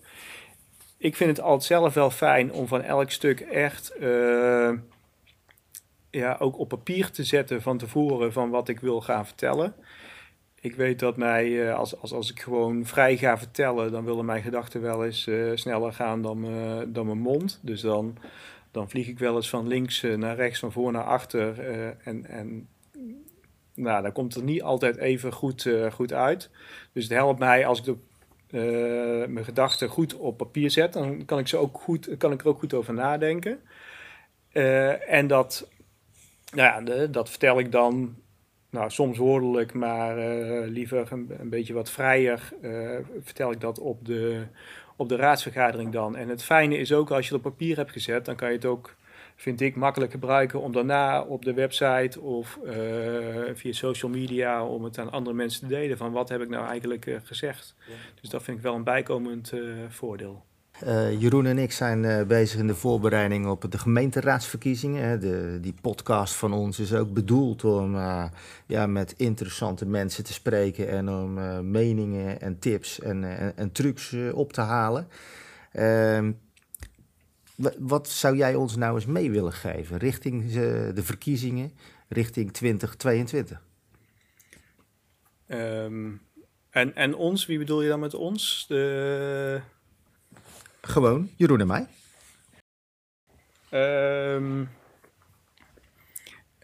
Ik 0.98 1.16
vind 1.16 1.38
het 1.38 1.46
altijd 1.46 1.64
zelf 1.64 1.94
wel 1.94 2.12
fijn 2.12 2.52
om 2.52 2.68
van 2.68 2.82
elk 2.82 3.12
stuk 3.12 3.40
echt 3.40 3.94
ja, 6.10 6.36
ook 6.40 6.58
op 6.58 6.68
papier 6.68 7.12
te 7.12 7.24
zetten 7.24 7.62
van 7.62 7.78
tevoren 7.78 8.34
van 8.34 8.50
wat 8.50 8.70
ik 8.70 8.80
wil 8.80 9.02
gaan 9.02 9.26
vertellen. 9.26 9.76
Ik 10.60 10.76
weet 10.76 11.00
dat 11.00 11.18
mij, 11.18 11.74
als, 11.74 12.00
als, 12.00 12.14
als 12.14 12.32
ik 12.32 12.40
gewoon 12.42 12.86
vrij 12.86 13.18
ga 13.18 13.38
vertellen, 13.38 13.92
dan 13.92 14.06
willen 14.06 14.26
mijn 14.26 14.42
gedachten 14.42 14.82
wel 14.82 15.06
eens 15.06 15.30
sneller 15.54 15.94
gaan 15.94 16.22
dan, 16.22 16.46
dan 16.94 17.06
mijn 17.06 17.18
mond. 17.18 17.60
Dus 17.62 17.82
dan 17.82 18.18
dan 18.78 18.90
vlieg 18.90 19.08
ik 19.08 19.20
wel 19.20 19.36
eens 19.36 19.50
van 19.50 19.68
links 19.68 20.04
eh, 20.04 20.16
naar 20.16 20.36
rechts, 20.36 20.60
van 20.60 20.72
voor 20.72 20.92
naar 20.92 21.04
achter. 21.04 21.60
Eh, 21.60 22.08
en, 22.08 22.26
en 22.26 22.68
nou, 23.74 24.02
dan 24.02 24.12
komt 24.12 24.34
het 24.34 24.44
niet 24.44 24.62
altijd 24.62 24.98
even 24.98 25.34
goed, 25.34 25.70
goed 25.92 26.14
uit. 26.14 26.50
Dus 26.94 27.04
het 27.04 27.14
helpt 27.14 27.40
mij 27.40 27.66
als 27.66 27.80
ik 27.80 27.86
de, 27.86 27.96
uh, 28.52 29.28
mijn 29.28 29.46
gedachten 29.46 29.90
goed 29.90 30.16
op 30.16 30.38
papier 30.38 30.72
zet. 30.72 30.94
Dan 30.94 31.26
kan 31.26 31.40
ik, 31.40 31.48
ze 31.48 31.58
ook 31.58 31.78
goed, 31.80 32.10
kan 32.18 32.32
ik 32.32 32.42
er 32.42 32.48
ook 32.48 32.60
goed 32.60 32.74
over 32.74 32.94
nadenken. 32.94 33.60
Uh, 34.54 35.14
en 35.14 35.28
dat, 35.28 35.70
nou 36.54 36.86
ja, 36.86 37.08
dat 37.08 37.30
vertel 37.30 37.60
ik 37.60 37.72
dan 37.72 38.16
nou, 38.70 38.90
soms 38.90 39.18
woordelijk, 39.18 39.74
maar 39.74 40.18
liever 40.68 41.12
een, 41.12 41.32
een, 41.40 41.50
beetje 41.50 41.74
wat 41.74 41.90
vrijer. 41.90 42.54
vertel 43.24 43.52
ik 43.52 43.62
dat 43.62 43.80
op 43.80 44.06
de, 44.06 44.44
op 44.96 45.10
de 45.10 45.16
raadsvergadering 45.16 45.92
dan. 45.92 46.16
En 46.16 46.30
het 46.30 46.44
fijne 46.44 46.78
is 46.78 46.94
ook 46.94 47.12
als 47.12 47.28
je 47.28 47.36
het 47.36 47.46
op 47.46 47.52
papier 47.52 47.76
hebt 47.76 47.92
gezet, 47.92 48.26
dan 48.26 48.36
kan 48.36 48.50
je 48.50 48.56
het 48.56 48.66
ook, 48.66 48.96
vind 49.40 49.62
ik, 49.62 49.76
makkelijk 49.76 50.12
gebruiken 50.12 50.62
om 50.62 50.72
daarna 50.72 51.22
op 51.22 51.46
de 51.46 51.54
website 51.54 52.22
of 52.22 52.60
uh, 52.66 52.74
via 53.54 53.74
social 53.74 54.12
media 54.12 54.66
om 54.66 54.84
het 54.84 54.98
aan 54.98 55.12
andere 55.12 55.36
mensen 55.36 55.60
te 55.60 55.68
delen 55.68 55.98
van 55.98 56.12
wat 56.12 56.30
heb 56.30 56.42
ik 56.42 56.50
nou 56.50 56.68
eigenlijk 56.68 57.06
uh, 57.06 57.16
gezegd. 57.24 57.76
Ja. 57.88 57.94
Dus 58.22 58.30
dat 58.30 58.44
vind 58.44 58.58
ik 58.58 58.64
wel 58.64 58.76
een 58.76 58.84
bijkomend 58.84 59.52
uh, 59.54 59.74
voordeel. 59.90 60.44
Uh, 60.84 61.22
Jeroen 61.22 61.46
en 61.46 61.58
ik 61.58 61.72
zijn 61.72 62.04
uh, 62.04 62.24
bezig 62.24 62.60
in 62.60 62.68
de 62.68 62.76
voorbereiding 62.76 63.48
op 63.48 63.72
de 63.72 63.78
gemeenteraadsverkiezingen. 63.78 65.20
De, 65.20 65.58
die 65.62 65.74
podcast 65.82 66.34
van 66.34 66.54
ons 66.54 66.80
is 66.80 66.94
ook 66.94 67.14
bedoeld 67.14 67.64
om 67.64 67.96
uh, 67.96 68.24
ja, 68.66 68.88
met 68.88 69.14
interessante 69.18 69.86
mensen 69.86 70.24
te 70.24 70.34
spreken 70.34 70.90
en 70.90 71.10
om 71.10 71.34
meningen 71.72 72.42
en 72.42 72.60
tips 72.60 73.00
en, 73.00 73.24
en, 73.24 73.58
en 73.58 73.72
trucs 73.72 74.16
op 74.34 74.54
te 74.54 74.62
halen. 74.62 75.08
Ehm, 77.58 77.74
wat 77.78 78.10
zou 78.10 78.38
jij 78.38 78.56
ons 78.56 78.76
nou 78.76 78.96
eens 78.96 79.06
mee 79.06 79.32
willen 79.32 79.54
geven 79.54 79.98
richting 79.98 80.52
de 80.52 81.04
verkiezingen, 81.04 81.72
richting 82.08 82.54
2022? 82.54 83.62
Um, 85.48 86.22
en, 86.70 86.96
en 86.96 87.16
ons, 87.16 87.46
wie 87.46 87.58
bedoel 87.58 87.82
je 87.82 87.90
dan 87.90 88.00
met 88.00 88.14
ons? 88.14 88.66
De... 88.68 89.62
Gewoon, 90.82 91.30
Jeroen 91.36 91.60
en 91.60 91.68
mij. 91.68 91.88
Um, 93.72 94.70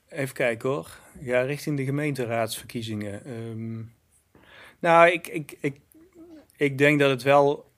even 0.07 0.33
kijken 0.35 0.69
hoor. 0.69 0.99
Ja, 1.19 1.41
richting 1.41 1.77
de 1.77 1.85
gemeenteraadsverkiezingen. 1.85 3.31
Um, 3.31 3.93
nou, 4.79 5.11
ik, 5.11 5.27
ik, 5.27 5.57
ik, 5.59 5.79
ik 6.55 6.77
denk 6.77 6.99
dat 6.99 7.09
het 7.09 7.23
wel 7.23 7.71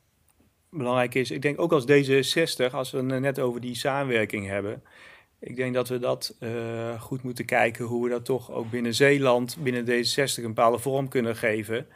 belangrijk 0.77 1.15
is. 1.15 1.31
Ik 1.31 1.41
denk 1.41 1.61
ook 1.61 1.71
als 1.71 1.83
D66, 1.83 2.71
als 2.71 2.91
we 2.91 2.97
het 2.97 3.19
net 3.19 3.39
over 3.39 3.61
die 3.61 3.75
samenwerking 3.75 4.47
hebben. 4.47 4.83
Ik 5.39 5.55
denk 5.55 5.73
dat 5.73 5.89
we 5.89 5.99
dat 5.99 6.35
uh, 6.39 7.01
goed 7.01 7.23
moeten 7.23 7.45
kijken 7.45 7.85
hoe 7.85 8.03
we 8.03 8.09
dat 8.09 8.25
toch 8.25 8.51
ook 8.51 8.69
binnen 8.69 8.93
Zeeland, 8.93 9.57
binnen 9.59 9.85
D66 9.85 10.35
een 10.35 10.43
bepaalde 10.43 10.79
vorm 10.79 11.07
kunnen 11.07 11.35
geven. 11.35 11.87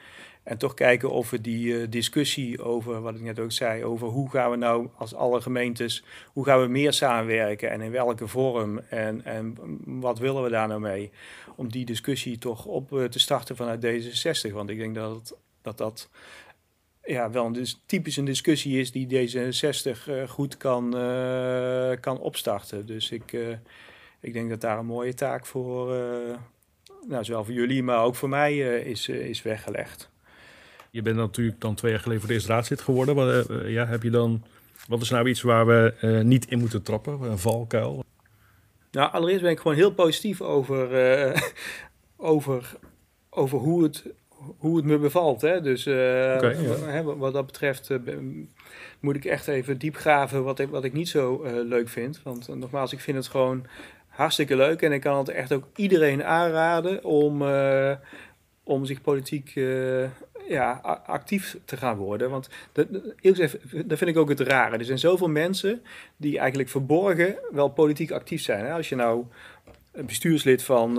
En 0.43 0.57
toch 0.57 0.73
kijken 0.73 1.11
of 1.11 1.29
we 1.29 1.41
die 1.41 1.65
uh, 1.65 1.85
discussie 1.89 2.63
over, 2.63 3.01
wat 3.01 3.15
ik 3.15 3.21
net 3.21 3.39
ook 3.39 3.51
zei, 3.51 3.83
over 3.83 4.07
hoe 4.07 4.29
gaan 4.29 4.51
we 4.51 4.57
nou 4.57 4.87
als 4.97 5.15
alle 5.15 5.41
gemeentes, 5.41 6.03
hoe 6.33 6.45
gaan 6.45 6.61
we 6.61 6.67
meer 6.67 6.93
samenwerken 6.93 7.69
en 7.69 7.81
in 7.81 7.91
welke 7.91 8.27
vorm 8.27 8.79
en, 8.79 9.25
en 9.25 9.57
wat 9.85 10.19
willen 10.19 10.43
we 10.43 10.49
daar 10.49 10.67
nou 10.67 10.79
mee? 10.79 11.11
Om 11.55 11.71
die 11.71 11.85
discussie 11.85 12.37
toch 12.37 12.65
op 12.65 12.91
uh, 12.91 13.03
te 13.03 13.19
starten 13.19 13.55
vanuit 13.55 13.85
D66. 13.85 14.51
Want 14.53 14.69
ik 14.69 14.77
denk 14.77 14.95
dat 14.95 15.37
dat, 15.61 15.77
dat 15.77 16.09
ja, 17.03 17.29
wel 17.31 17.45
een, 17.45 17.53
dus 17.53 17.81
typisch 17.85 18.17
een 18.17 18.25
discussie 18.25 18.79
is 18.79 18.91
die 18.91 19.07
D66 19.07 20.07
uh, 20.09 20.27
goed 20.27 20.57
kan, 20.57 20.91
kan 21.99 22.19
opstarten. 22.19 22.85
Dus 22.85 23.11
ik, 23.11 23.31
ik 24.19 24.33
denk 24.33 24.49
dat 24.49 24.61
daar 24.61 24.77
een 24.77 24.85
mooie 24.85 25.13
taak 25.13 25.45
voor, 25.45 25.87
nou, 27.07 27.23
zowel 27.23 27.43
voor 27.43 27.53
jullie, 27.53 27.83
maar 27.83 28.03
ook 28.03 28.15
voor 28.15 28.29
mij 28.29 28.57
is, 28.79 29.09
is 29.09 29.41
weggelegd. 29.41 30.09
Je 30.91 31.01
bent 31.01 31.15
natuurlijk 31.15 31.61
dan 31.61 31.75
twee 31.75 31.91
jaar 31.91 32.01
geleden 32.01 32.21
voor 32.21 32.29
de 32.29 32.35
eerste 32.35 32.51
raadslid 32.51 32.81
geworden. 32.81 33.15
Wat, 33.15 33.49
uh, 33.49 33.69
ja, 33.69 33.85
heb 33.85 34.03
je 34.03 34.09
dan, 34.09 34.43
wat 34.87 35.01
is 35.01 35.09
nou 35.09 35.29
iets 35.29 35.41
waar 35.41 35.65
we 35.65 36.21
niet 36.23 36.45
in 36.45 36.59
moeten 36.59 36.83
trappen? 36.83 37.21
Een 37.21 37.37
valkuil? 37.37 38.03
Nou, 38.91 39.11
allereerst 39.11 39.41
ben 39.41 39.51
ik 39.51 39.59
gewoon 39.59 39.77
heel 39.77 39.93
positief 39.93 40.41
over, 40.41 40.89
over, 42.33 42.75
over 43.29 43.57
hoe, 43.57 43.83
het, 43.83 44.05
hoe 44.57 44.75
het 44.75 44.85
me 44.85 44.97
bevalt. 44.97 45.41
Hè? 45.41 45.61
Dus 45.61 45.85
eh, 45.85 46.41
ja. 46.41 47.03
wat- 47.03 47.17
wat 47.17 47.33
dat 47.33 47.45
betreft 47.45 47.89
eh, 47.89 47.97
moet 48.99 49.15
ik 49.15 49.25
echt 49.25 49.47
even 49.47 49.77
diep 49.77 49.95
graven 49.95 50.43
wat 50.43 50.59
ik, 50.59 50.69
wat 50.69 50.83
ik 50.83 50.93
niet 50.93 51.09
zo 51.09 51.43
eh, 51.43 51.51
leuk 51.53 51.89
vind. 51.89 52.19
Want 52.23 52.47
nogmaals, 52.55 52.93
ik 52.93 52.99
vind 52.99 53.17
het 53.17 53.27
gewoon 53.27 53.65
hartstikke 54.07 54.55
leuk. 54.55 54.81
En 54.81 54.91
ik 54.91 55.01
kan 55.01 55.17
het 55.17 55.29
echt 55.29 55.53
ook 55.53 55.63
iedereen 55.75 56.23
aanraden 56.23 57.03
om, 57.03 57.43
om 58.63 58.85
zich 58.85 59.01
politiek 59.01 59.53
ja, 60.47 60.71
actief 61.05 61.57
te 61.65 61.77
gaan 61.77 61.97
worden. 61.97 62.29
Want 62.29 62.49
dat, 62.71 62.87
dat- 62.91 63.97
vind 63.97 64.09
ik 64.09 64.17
ook 64.17 64.29
het 64.29 64.39
rare. 64.39 64.77
Er 64.77 64.85
zijn 64.85 64.99
zoveel 64.99 65.27
mensen 65.29 65.81
die 66.17 66.37
eigenlijk 66.39 66.69
verborgen 66.69 67.35
wel 67.51 67.69
politiek 67.69 68.11
actief 68.11 68.41
zijn. 68.41 68.65
Hè? 68.65 68.73
Als 68.73 68.89
je 68.89 68.95
nou 68.95 69.25
bestuurslid 70.05 70.63
van, 70.63 70.95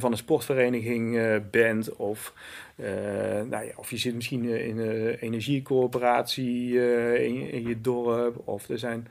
van 0.00 0.10
een 0.12 0.16
sportvereniging 0.16 1.20
bent, 1.50 1.96
of, 1.96 2.32
nou 3.48 3.64
ja, 3.64 3.72
of 3.76 3.90
je 3.90 3.96
zit 3.96 4.14
misschien 4.14 4.50
eh, 4.50 4.66
in 4.68 4.78
een 4.78 5.14
energiecoöperatie 5.14 6.80
eh, 6.80 7.24
in, 7.24 7.34
je- 7.34 7.48
in 7.50 7.68
je 7.68 7.80
dorp, 7.80 8.48
of 8.48 8.68
er 8.68 8.78
zijn. 8.78 9.08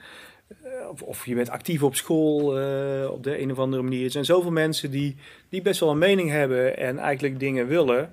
eh, 0.63 0.89
Of, 0.91 1.01
of 1.01 1.25
je 1.25 1.35
bent 1.35 1.49
actief 1.49 1.83
op 1.83 1.95
school 1.95 2.59
eh, 2.59 3.09
op 3.11 3.23
de 3.23 3.39
een 3.41 3.51
of 3.51 3.59
andere 3.59 3.81
manier. 3.83 4.03
Er 4.05 4.11
zijn 4.11 4.25
zoveel 4.25 4.51
mensen 4.51 4.91
die, 4.91 5.15
die 5.49 5.61
best 5.61 5.79
wel 5.79 5.89
een 5.89 5.97
mening 5.97 6.29
hebben 6.29 6.77
en 6.77 6.97
eigenlijk 6.97 7.39
dingen 7.39 7.67
willen. 7.67 8.11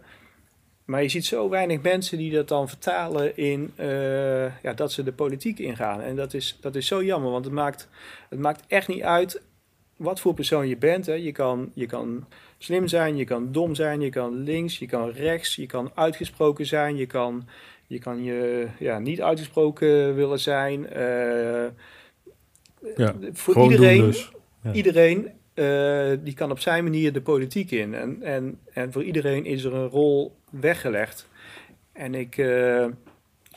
Maar 0.85 1.03
je 1.03 1.09
ziet 1.09 1.25
zo 1.27 1.49
weinig 1.49 1.83
mensen 1.83 2.19
die 2.19 2.33
dat 2.33 2.49
dan 2.49 2.69
vertalen 2.69 3.37
in 3.37 3.73
eh, 3.77 4.63
ja, 4.63 4.73
dat 4.75 4.93
ze 4.93 5.03
de 5.03 5.13
politiek 5.13 5.59
ingaan. 5.59 6.01
En 6.01 6.17
dat 6.17 6.35
is, 6.35 6.59
dat 6.61 6.75
is 6.77 6.87
zo 6.87 7.05
jammer, 7.05 7.31
want 7.31 7.45
het 7.45 7.55
maakt, 7.55 7.89
het 8.29 8.39
maakt 8.39 8.65
echt 8.67 8.89
niet 8.89 9.03
uit 9.03 9.43
wat 9.97 10.21
voor 10.21 10.35
persoon 10.35 10.69
je 10.69 10.77
bent. 10.77 11.07
Hè. 11.07 11.13
Je, 11.15 11.33
kan, 11.33 11.71
je 11.75 11.87
kan 11.87 12.27
slim 12.63 12.89
zijn, 12.89 13.17
je 13.17 13.25
kan 13.25 13.53
dom 13.53 13.75
zijn, 13.75 14.01
je 14.01 14.11
kan 14.11 14.35
links, 14.43 14.79
je 14.79 14.87
kan 14.87 15.11
rechts, 15.11 15.57
je 15.57 15.67
kan 15.67 15.91
uitgesproken 15.95 16.67
zijn, 16.67 16.97
je 16.97 17.07
kan 17.07 17.49
je, 17.87 17.99
kan 17.99 18.23
je 18.25 18.67
ja, 18.79 18.99
niet 18.99 19.23
uitgesproken 19.23 20.15
willen 20.15 20.41
zijn. 20.41 20.89
Eh, 20.89 21.67
Ja, 22.97 23.15
voor 23.33 23.63
iedereen, 23.63 24.01
dus. 24.01 24.31
Ja. 24.63 24.73
iedereen 24.73 25.31
eh, 25.55 26.11
die 26.21 26.35
kan 26.35 26.51
op 26.51 26.59
zijn 26.59 26.85
manier 26.85 27.13
de 27.13 27.21
politiek 27.21 27.71
in. 27.71 27.95
En, 27.95 28.23
en, 28.23 28.59
en 28.73 28.93
voor 28.93 29.03
iedereen 29.05 29.45
is 29.45 29.65
er 29.65 29.75
een 29.75 29.89
rol 29.89 30.35
weggelegd. 30.51 31.29
En 31.93 32.15
ik, 32.15 32.37
eh, 32.39 32.87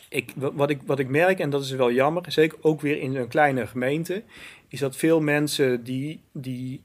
ik, 0.09 0.31
wa- 0.35 0.53
wat, 0.53 0.69
ik, 0.69 0.79
wat 0.85 0.99
ik 0.99 1.07
merk, 1.09 1.39
en 1.39 1.49
dat 1.49 1.63
is 1.63 1.71
wel 1.71 1.91
jammer, 1.91 2.23
zeker 2.31 2.57
ook 2.61 2.81
weer 2.81 2.97
in 2.97 3.15
een 3.15 3.27
kleine 3.27 3.67
gemeente, 3.67 4.23
is 4.67 4.79
dat 4.79 4.95
veel 4.95 5.21
mensen 5.21 5.83
die, 5.83 6.21
die, 6.31 6.81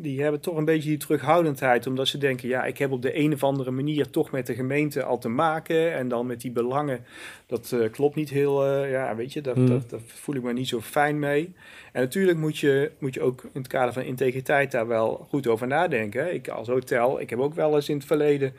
die 0.00 0.22
hebben 0.22 0.40
toch 0.40 0.56
een 0.56 0.64
beetje 0.64 0.88
die 0.88 0.98
terughoudendheid. 0.98 1.86
Omdat 1.86 2.08
ze 2.08 2.18
denken, 2.18 2.48
ja, 2.48 2.64
ik 2.64 2.78
heb 2.78 2.90
op 2.90 3.02
de 3.02 3.18
een 3.18 3.32
of 3.32 3.44
andere 3.44 3.70
manier 3.70 4.10
toch 4.10 4.30
met 4.30 4.46
de 4.46 4.54
gemeente 4.54 5.02
al 5.02 5.18
te 5.18 5.28
maken. 5.28 5.94
En 5.94 6.08
dan 6.08 6.26
met 6.26 6.40
die 6.40 6.50
belangen, 6.50 7.04
dat 7.46 7.72
eh, 7.72 7.90
klopt 7.90 8.14
niet 8.14 8.30
heel, 8.30 8.64
eh, 8.66 8.90
ja, 8.90 9.16
weet 9.16 9.32
je, 9.32 9.40
daar, 9.40 9.54
Hmm. 9.54 9.66
daar, 9.66 9.80
daar 9.88 10.00
voel 10.06 10.34
ik 10.34 10.42
me 10.42 10.52
niet 10.52 10.68
zo 10.68 10.80
fijn 10.80 11.18
mee. 11.18 11.54
En 11.92 12.02
natuurlijk 12.02 12.38
moet 12.38 12.58
je, 12.58 12.90
moet 12.98 13.14
je 13.14 13.20
ook 13.20 13.42
in 13.42 13.50
het 13.60 13.66
kader 13.66 13.92
van 13.92 14.02
integriteit 14.02 14.70
daar 14.70 14.86
wel 14.86 15.26
goed 15.28 15.46
over 15.46 15.66
nadenken. 15.66 16.22
hè. 16.24 16.30
Ik 16.30 16.48
als 16.48 16.68
hotel, 16.68 17.20
ik 17.20 17.30
heb 17.30 17.38
ook 17.38 17.54
wel 17.54 17.74
eens 17.74 17.88
in 17.88 17.96
het 17.96 18.06
verleden 18.06 18.52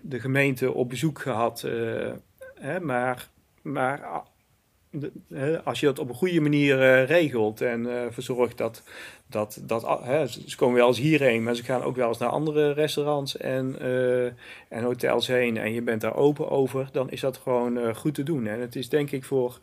de 0.00 0.20
gemeente 0.20 0.72
op 0.72 0.88
bezoek 0.88 1.18
gehad. 1.18 1.62
eh, 1.62 2.12
hè, 2.54 2.80
maar 2.80 3.28
maar 3.62 4.02
ah, 4.04 4.24
als 5.64 5.80
je 5.80 5.86
dat 5.86 5.98
op 5.98 6.08
een 6.08 6.14
goede 6.14 6.40
manier 6.40 7.04
regelt 7.04 7.60
en 7.60 8.08
verzorgt 8.12 8.58
dat, 8.58 8.82
dat, 9.28 9.60
dat 9.62 9.84
ah, 9.84 10.04
hè, 10.04 10.26
ze 10.26 10.56
komen 10.56 10.76
wel 10.76 10.86
eens 10.86 10.98
hierheen, 10.98 11.42
maar 11.42 11.54
ze 11.54 11.62
gaan 11.62 11.82
ook 11.82 11.96
wel 11.96 12.08
eens 12.08 12.18
naar 12.18 12.28
andere 12.28 12.72
restaurants 12.72 13.36
en, 13.36 13.76
eh, 13.80 14.24
en 14.68 14.82
hotels 14.82 15.26
heen 15.26 15.56
en 15.56 15.72
je 15.72 15.82
bent 15.82 16.00
daar 16.00 16.16
open 16.16 16.50
over, 16.50 16.88
dan 16.92 17.10
is 17.10 17.20
dat 17.20 17.36
gewoon 17.36 17.78
eh, 17.78 17.94
goed 17.94 18.14
te 18.14 18.22
doen. 18.22 18.46
En 18.46 18.60
het 18.60 18.76
is 18.76 18.88
denk 18.88 19.10
ik 19.10 19.24
voor, 19.24 19.60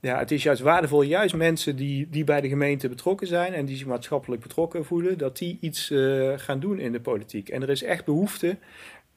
ja, 0.00 0.18
het 0.18 0.30
is 0.30 0.42
juist 0.42 0.62
waardevol, 0.62 1.02
juist 1.02 1.34
mensen 1.34 1.76
die, 1.76 2.08
die 2.10 2.24
bij 2.24 2.40
de 2.40 2.48
gemeente 2.48 2.88
betrokken 2.88 3.26
zijn 3.26 3.52
en 3.52 3.64
die 3.64 3.76
zich 3.76 3.86
maatschappelijk 3.86 4.42
betrokken 4.42 4.84
voelen, 4.84 5.18
dat 5.18 5.38
die 5.38 5.58
iets 5.60 5.90
eh, 5.90 6.32
gaan 6.36 6.60
doen 6.60 6.78
in 6.78 6.92
de 6.92 7.00
politiek. 7.00 7.48
En 7.48 7.62
er 7.62 7.70
is 7.70 7.82
echt 7.82 8.04
behoefte 8.04 8.56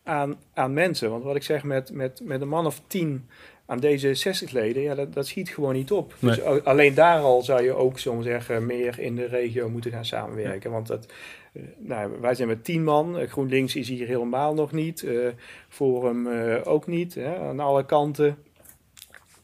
aan, 0.04 0.36
aan 0.54 0.74
mensen. 0.74 1.10
Want 1.10 1.24
wat 1.24 1.36
ik 1.36 1.44
zeg, 1.44 1.64
met, 1.64 1.92
met, 1.92 2.22
met 2.24 2.42
een 2.42 2.48
man 2.48 2.66
of 2.66 2.82
tien 2.88 3.28
aan 3.72 3.82
D66-leden, 3.86 4.82
ja, 4.82 4.96
dat, 4.96 5.14
dat 5.14 5.28
schiet 5.28 5.50
gewoon 5.50 5.74
niet 5.74 5.92
op. 5.92 6.16
Dus 6.20 6.38
Nee. 6.38 6.48
alleen 6.62 6.94
daar 6.94 7.20
al 7.20 7.42
zou 7.42 7.64
je 7.64 7.74
ook, 7.74 8.00
zomaar 8.00 8.24
zeggen, 8.24 8.66
meer 8.66 9.00
in 9.00 9.16
de 9.16 9.26
regio 9.26 9.70
moeten 9.70 9.92
gaan 9.92 10.06
samenwerken. 10.06 10.72
Want 10.72 10.88
dat, 10.88 11.06
eh, 11.54 11.62
nou, 11.78 12.12
wij 12.22 12.36
zijn 12.36 12.48
met 12.48 12.64
tien 12.64 12.84
man. 12.84 13.18
Eh, 13.18 13.28
GroenLinks 13.30 13.76
is 13.76 13.90
hier 13.90 14.08
helemaal 14.08 14.54
nog 14.54 14.72
niet. 14.72 15.04
eh 15.04 15.14
Forum 15.70 16.28
ook 16.64 16.88
niet. 16.88 17.16
Hè, 17.16 17.38
aan 17.40 17.60
alle 17.60 17.86
kanten 17.86 18.38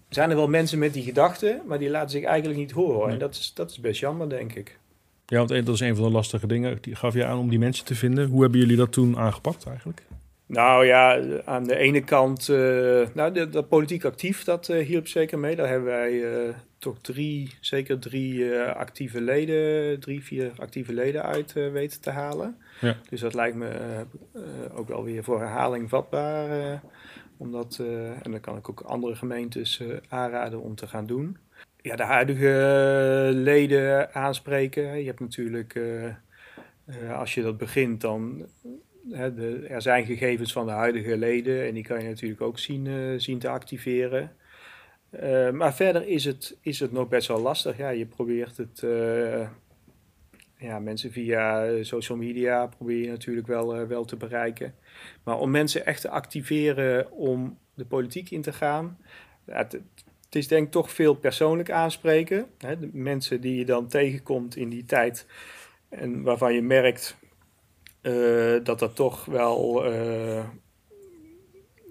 zijn 0.09 0.29
er 0.29 0.35
wel 0.35 0.47
mensen 0.47 0.79
met 0.79 0.93
die 0.93 1.03
gedachten, 1.03 1.61
maar 1.65 1.79
die 1.79 1.89
laten 1.89 2.09
zich 2.09 2.23
eigenlijk 2.23 2.59
niet 2.59 2.71
horen. 2.71 3.03
Nee. 3.05 3.13
En 3.13 3.19
dat 3.19 3.33
is, 3.35 3.51
dat 3.55 3.69
is 3.71 3.79
best 3.79 3.99
jammer, 3.99 4.29
denk 4.29 4.53
ik. 4.53 4.77
Ja, 5.25 5.37
want 5.37 5.49
dat 5.65 5.75
is 5.75 5.79
een 5.79 5.95
van 5.95 6.05
de 6.05 6.11
lastige 6.11 6.47
dingen. 6.47 6.77
Die 6.81 6.95
gaf 6.95 7.13
je 7.13 7.25
aan 7.25 7.37
om 7.39 7.49
die 7.49 7.59
mensen 7.59 7.85
te 7.85 7.95
vinden. 7.95 8.27
Hoe 8.27 8.41
hebben 8.41 8.59
jullie 8.59 8.75
dat 8.77 8.91
toen 8.91 9.17
aangepakt 9.17 9.65
eigenlijk? 9.65 10.01
Nou 10.47 10.85
ja, 10.85 11.21
aan 11.45 11.63
de 11.63 11.75
ene 11.75 12.03
kant, 12.03 12.49
eh, 12.49 13.07
nou, 13.13 13.31
de, 13.33 13.49
dat 13.49 13.67
politiek 13.67 14.05
actief, 14.05 14.43
dat 14.43 14.69
eh, 14.69 14.85
hielp 14.85 15.07
zeker 15.07 15.39
mee. 15.39 15.55
Daar 15.55 15.67
hebben 15.67 15.87
wij 15.87 16.23
eh, 16.23 16.53
toch 16.77 16.99
drie, 17.01 17.55
zeker 17.59 17.99
drie 17.99 18.53
actieve 18.61 19.21
leden, 19.21 19.99
drie, 19.99 20.23
vier 20.23 20.51
actieve 20.57 20.93
leden 20.93 21.23
uit 21.23 21.53
weten 21.53 22.01
te 22.01 22.09
halen. 22.09 22.57
Ja. 22.81 22.95
Dus 23.09 23.21
dat 23.21 23.33
lijkt 23.33 23.55
me 23.55 23.69
ook 24.73 24.87
wel 24.87 25.03
weer 25.03 25.23
voor 25.23 25.39
herhaling 25.39 25.89
vatbaar. 25.89 26.81
omdat, 27.37 27.81
en 28.23 28.31
dan 28.31 28.39
kan 28.39 28.57
ik 28.57 28.69
ook 28.69 28.81
andere 28.81 29.15
gemeentes 29.15 29.81
aanraden 30.07 30.61
om 30.61 30.75
te 30.75 30.87
gaan 30.87 31.05
doen. 31.05 31.37
Ja, 31.81 31.95
de 31.95 32.03
huidige 32.03 33.29
leden 33.33 34.13
aanspreken. 34.13 34.99
Je 34.99 35.05
hebt 35.05 35.19
natuurlijk, 35.19 35.79
als 37.13 37.33
je 37.33 37.41
dat 37.41 37.57
begint, 37.57 38.01
dan 38.01 38.45
Er 39.11 39.81
zijn 39.81 40.05
gegevens 40.05 40.51
van 40.51 40.65
de 40.65 40.71
huidige 40.71 41.17
leden 41.17 41.65
en 41.67 41.73
die 41.73 41.83
kan 41.83 42.01
je 42.01 42.07
natuurlijk 42.07 42.41
ook 42.41 42.59
zien, 42.59 42.87
eh, 42.87 42.93
zien 43.17 43.39
te 43.39 43.49
activeren. 43.49 44.31
Eh, 45.09 45.49
maar 45.49 45.75
verder 45.75 46.07
is 46.07 46.25
het, 46.25 46.57
is 46.61 46.79
het 46.79 46.91
nog 46.91 47.07
best 47.07 47.27
wel 47.27 47.39
lastig. 47.39 47.77
Ja, 47.77 47.89
je 47.89 48.05
probeert 48.05 48.57
het, 48.57 48.83
eh, 48.83 49.49
ja, 50.57 50.79
mensen 50.79 51.11
via 51.11 51.67
social 51.83 52.17
media 52.17 52.67
probeer 52.67 53.01
je 53.01 53.09
natuurlijk 53.09 53.47
wel, 53.47 53.87
wel 53.87 54.05
te 54.05 54.15
bereiken. 54.15 54.75
Maar 55.23 55.39
om 55.39 55.51
mensen 55.51 55.85
echt 55.85 56.01
te 56.01 56.09
activeren 56.09 57.11
om 57.11 57.57
de 57.73 57.85
politiek 57.85 58.31
in 58.31 58.41
te 58.41 58.53
gaan, 58.53 58.97
het, 59.45 59.81
is 60.29 60.47
denk 60.47 60.65
ik 60.65 60.71
toch 60.71 60.91
veel 60.91 61.13
persoonlijk 61.13 61.71
aanspreken. 61.71 62.45
Hè, 62.57 62.79
de 62.79 62.89
mensen 62.93 63.41
die 63.41 63.55
je 63.55 63.65
dan 63.65 63.87
tegenkomt 63.87 64.55
in 64.55 64.69
die 64.69 64.85
tijd 64.85 65.25
en 65.89 66.21
waarvan 66.21 66.53
je 66.53 66.61
merkt 66.61 67.17
dat 68.63 68.79
dat 68.79 68.95
toch 68.95 69.25
wel, 69.25 69.85
eh, 69.85 70.45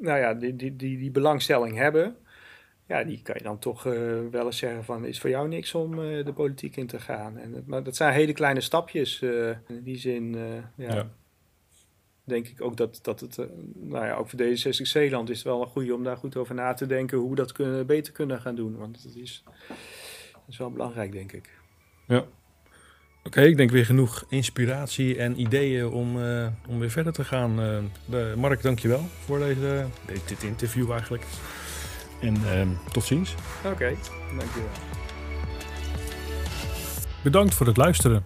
nou 0.01 0.19
ja, 0.19 0.35
die, 0.35 0.57
die, 0.57 0.77
die, 0.77 0.99
die 0.99 1.11
belangstelling 1.11 1.77
hebben. 1.77 2.17
Ja, 2.89 3.05
die 3.05 3.23
kan 3.23 3.35
je 3.39 3.43
dan 3.43 3.59
toch 3.59 3.87
eh, 3.87 3.93
wel 4.31 4.47
eens 4.47 4.59
zeggen 4.59 4.85
van, 4.85 5.05
is 5.05 5.21
voor 5.21 5.31
jou 5.31 5.49
niks 5.49 5.75
om 5.75 5.93
eh, 6.03 6.25
de 6.25 6.33
politiek 6.33 6.77
in 6.77 6.87
te 6.87 7.01
gaan. 7.01 7.39
En, 7.39 7.63
maar 7.67 7.83
dat 7.83 7.97
zijn 7.97 8.13
hele 8.15 8.33
kleine 8.33 8.61
stapjes. 8.61 9.23
eh, 9.23 9.49
in 9.49 9.83
die 9.83 9.97
zin, 9.99 10.35
eh, 10.35 10.87
ja, 10.87 10.95
Ja. 10.95 11.11
denk 12.25 12.49
ik 12.49 12.61
ook 12.61 12.77
dat, 12.77 12.99
dat 13.03 13.21
het, 13.21 13.39
eh, 13.39 13.47
nou 13.75 14.07
ja, 14.07 14.15
ook 14.15 14.29
voor 14.31 14.39
D66 14.43 14.83
Zeeland 14.83 15.31
is 15.31 15.37
het 15.37 15.47
wel 15.47 15.61
een 15.61 15.67
goede 15.69 15.95
om 15.95 16.05
daar 16.05 16.17
goed 16.17 16.37
over 16.37 16.55
na 16.55 16.75
te 16.75 16.87
denken 16.87 17.19
hoe 17.19 17.31
we 17.31 17.37
dat 17.37 17.53
kunnen, 17.53 17.87
beter 17.87 18.13
kunnen 18.13 18.41
gaan 18.41 18.55
doen. 18.55 18.77
Want 18.77 19.03
dat 19.05 19.15
is, 19.15 19.43
dat 20.33 20.43
is 20.49 20.57
wel 20.59 20.71
belangrijk, 20.71 21.13
denk 21.13 21.33
ik. 21.33 21.51
Oké, 23.27 23.41
ik 23.43 23.57
denk 23.57 23.71
weer 23.71 23.85
genoeg 23.87 24.25
inspiratie 24.29 25.17
en 25.19 25.41
ideeën 25.41 25.87
om, 25.89 26.23
eh, 26.23 26.47
om 26.69 26.79
weer 26.79 26.91
verder 26.91 27.13
te 27.13 27.25
gaan. 27.25 27.61
Eh, 27.61 27.79
de, 28.05 28.35
Mark, 28.37 28.63
dankjewel 28.63 29.09
voor 29.25 29.39
deze, 29.39 29.85
de- 30.07 30.21
dit 30.27 30.43
interview 30.43 30.91
eigenlijk. 30.91 31.25
En 32.21 32.37
ehm, 32.51 32.69
tot 32.93 33.05
ziens. 33.05 33.35
Oké, 33.65 33.93
dankjewel. 34.39 34.69
Bedankt 37.23 37.55
voor 37.55 37.67
het 37.67 37.77
luisteren. 37.77 38.25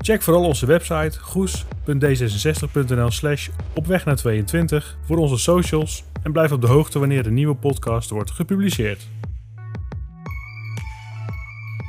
Check 0.00 0.22
vooral 0.22 0.44
onze 0.44 0.66
website 0.66 1.18
goes.d66.nl 1.20 3.10
slash 3.10 3.48
op 3.74 3.86
weg 3.86 4.04
naar 4.04 4.16
22 4.16 4.96
voor 5.06 5.16
onze 5.16 5.36
socials 5.38 6.04
en 6.22 6.32
blijf 6.32 6.52
op 6.52 6.60
de 6.60 6.66
hoogte 6.66 6.98
wanneer 6.98 7.26
een 7.26 7.34
nieuwe 7.34 7.54
podcast 7.54 8.10
wordt 8.10 8.30
gepubliceerd. 8.30 9.06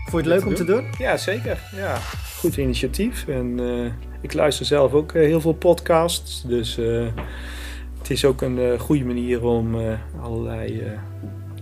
Vond 0.06 0.26
je 0.26 0.32
het 0.32 0.40
leuk 0.40 0.50
om 0.50 0.56
te 0.56 0.64
doen? 0.64 0.86
Ja, 0.98 1.18
zeker. 1.18 1.60
Ja, 1.76 1.98
goed 2.38 2.58
initiatief. 2.58 3.28
En 3.28 3.60
eh, 3.60 3.92
ik 4.22 4.34
luister 4.34 4.66
zelf 4.66 4.94
ook 4.94 5.12
eh, 5.12 5.22
heel 5.22 5.42
veel 5.42 5.54
podcasts. 5.54 6.44
Dus 6.48 6.78
eh, 6.78 7.06
het 7.98 8.10
is 8.10 8.26
ook 8.26 8.42
een 8.42 8.80
goede 8.80 9.06
manier 9.06 9.44
om 9.44 9.76
allerlei 10.22 10.84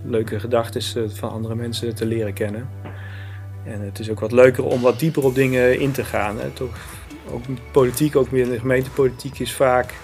leuke 0.04 0.40
gedachten 0.40 1.10
van 1.16 1.30
andere 1.30 1.54
mensen 1.54 1.94
te 1.94 2.06
leren 2.06 2.32
kennen. 2.32 2.68
En 3.64 3.80
het 3.80 3.98
is 3.98 4.10
ook 4.10 4.20
wat 4.20 4.32
leuker 4.32 4.64
om 4.64 4.80
wat 4.80 4.98
dieper 4.98 5.24
op 5.24 5.34
dingen 5.34 5.80
in 5.80 5.92
te 5.92 6.04
gaan. 6.04 6.38
Hè. 6.38 6.50
Toch, 6.50 6.76
ook 7.30 7.42
politiek, 7.72 8.16
ook 8.16 8.30
weer 8.30 8.44
in 8.44 8.50
de 8.50 8.58
gemeentepolitiek, 8.58 9.38
is 9.38 9.52
vaak 9.52 9.94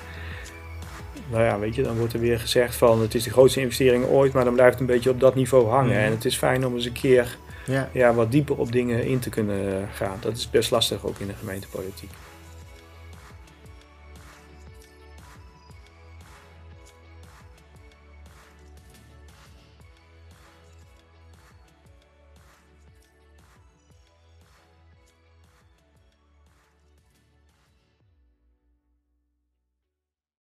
nou 1.31 1.45
ja, 1.45 1.59
weet 1.59 1.75
je, 1.75 1.83
dan 1.83 1.99
wordt 1.99 2.13
er 2.13 2.21
weer 2.21 2.41
gezegd 2.41 2.75
van 2.75 3.01
het 3.01 3.15
is 3.15 3.23
de 3.23 3.31
grootste 3.31 3.61
investering 3.61 4.05
ooit, 4.05 4.33
maar 4.33 4.45
dan 4.45 4.55
blijft 4.55 4.73
het 4.73 4.81
een 4.81 4.95
beetje 4.95 5.11
op 5.11 5.21
dat 5.21 5.35
niveau 5.35 5.69
hangen. 5.69 5.97
Mhm. 5.97 6.05
En 6.05 6.11
het 6.11 6.25
is 6.25 6.37
fijn 6.37 6.67
om 6.67 6.75
eens 6.75 6.85
een 6.85 6.93
keer 6.93 7.37
Ja. 7.71 7.89
ja, 7.93 8.15
wat 8.15 8.31
dieper 8.31 8.57
op 8.57 8.73
dingen 8.73 9.07
in 9.07 9.19
te 9.19 9.31
kunnen 9.31 9.89
gaan. 9.93 10.17
Dat 10.21 10.37
is 10.37 10.51
best 10.51 10.71
lastig 10.71 11.07
ook 11.07 11.19
in 11.19 11.27
de 11.27 11.35
gemeentepolitiek. 11.35 12.11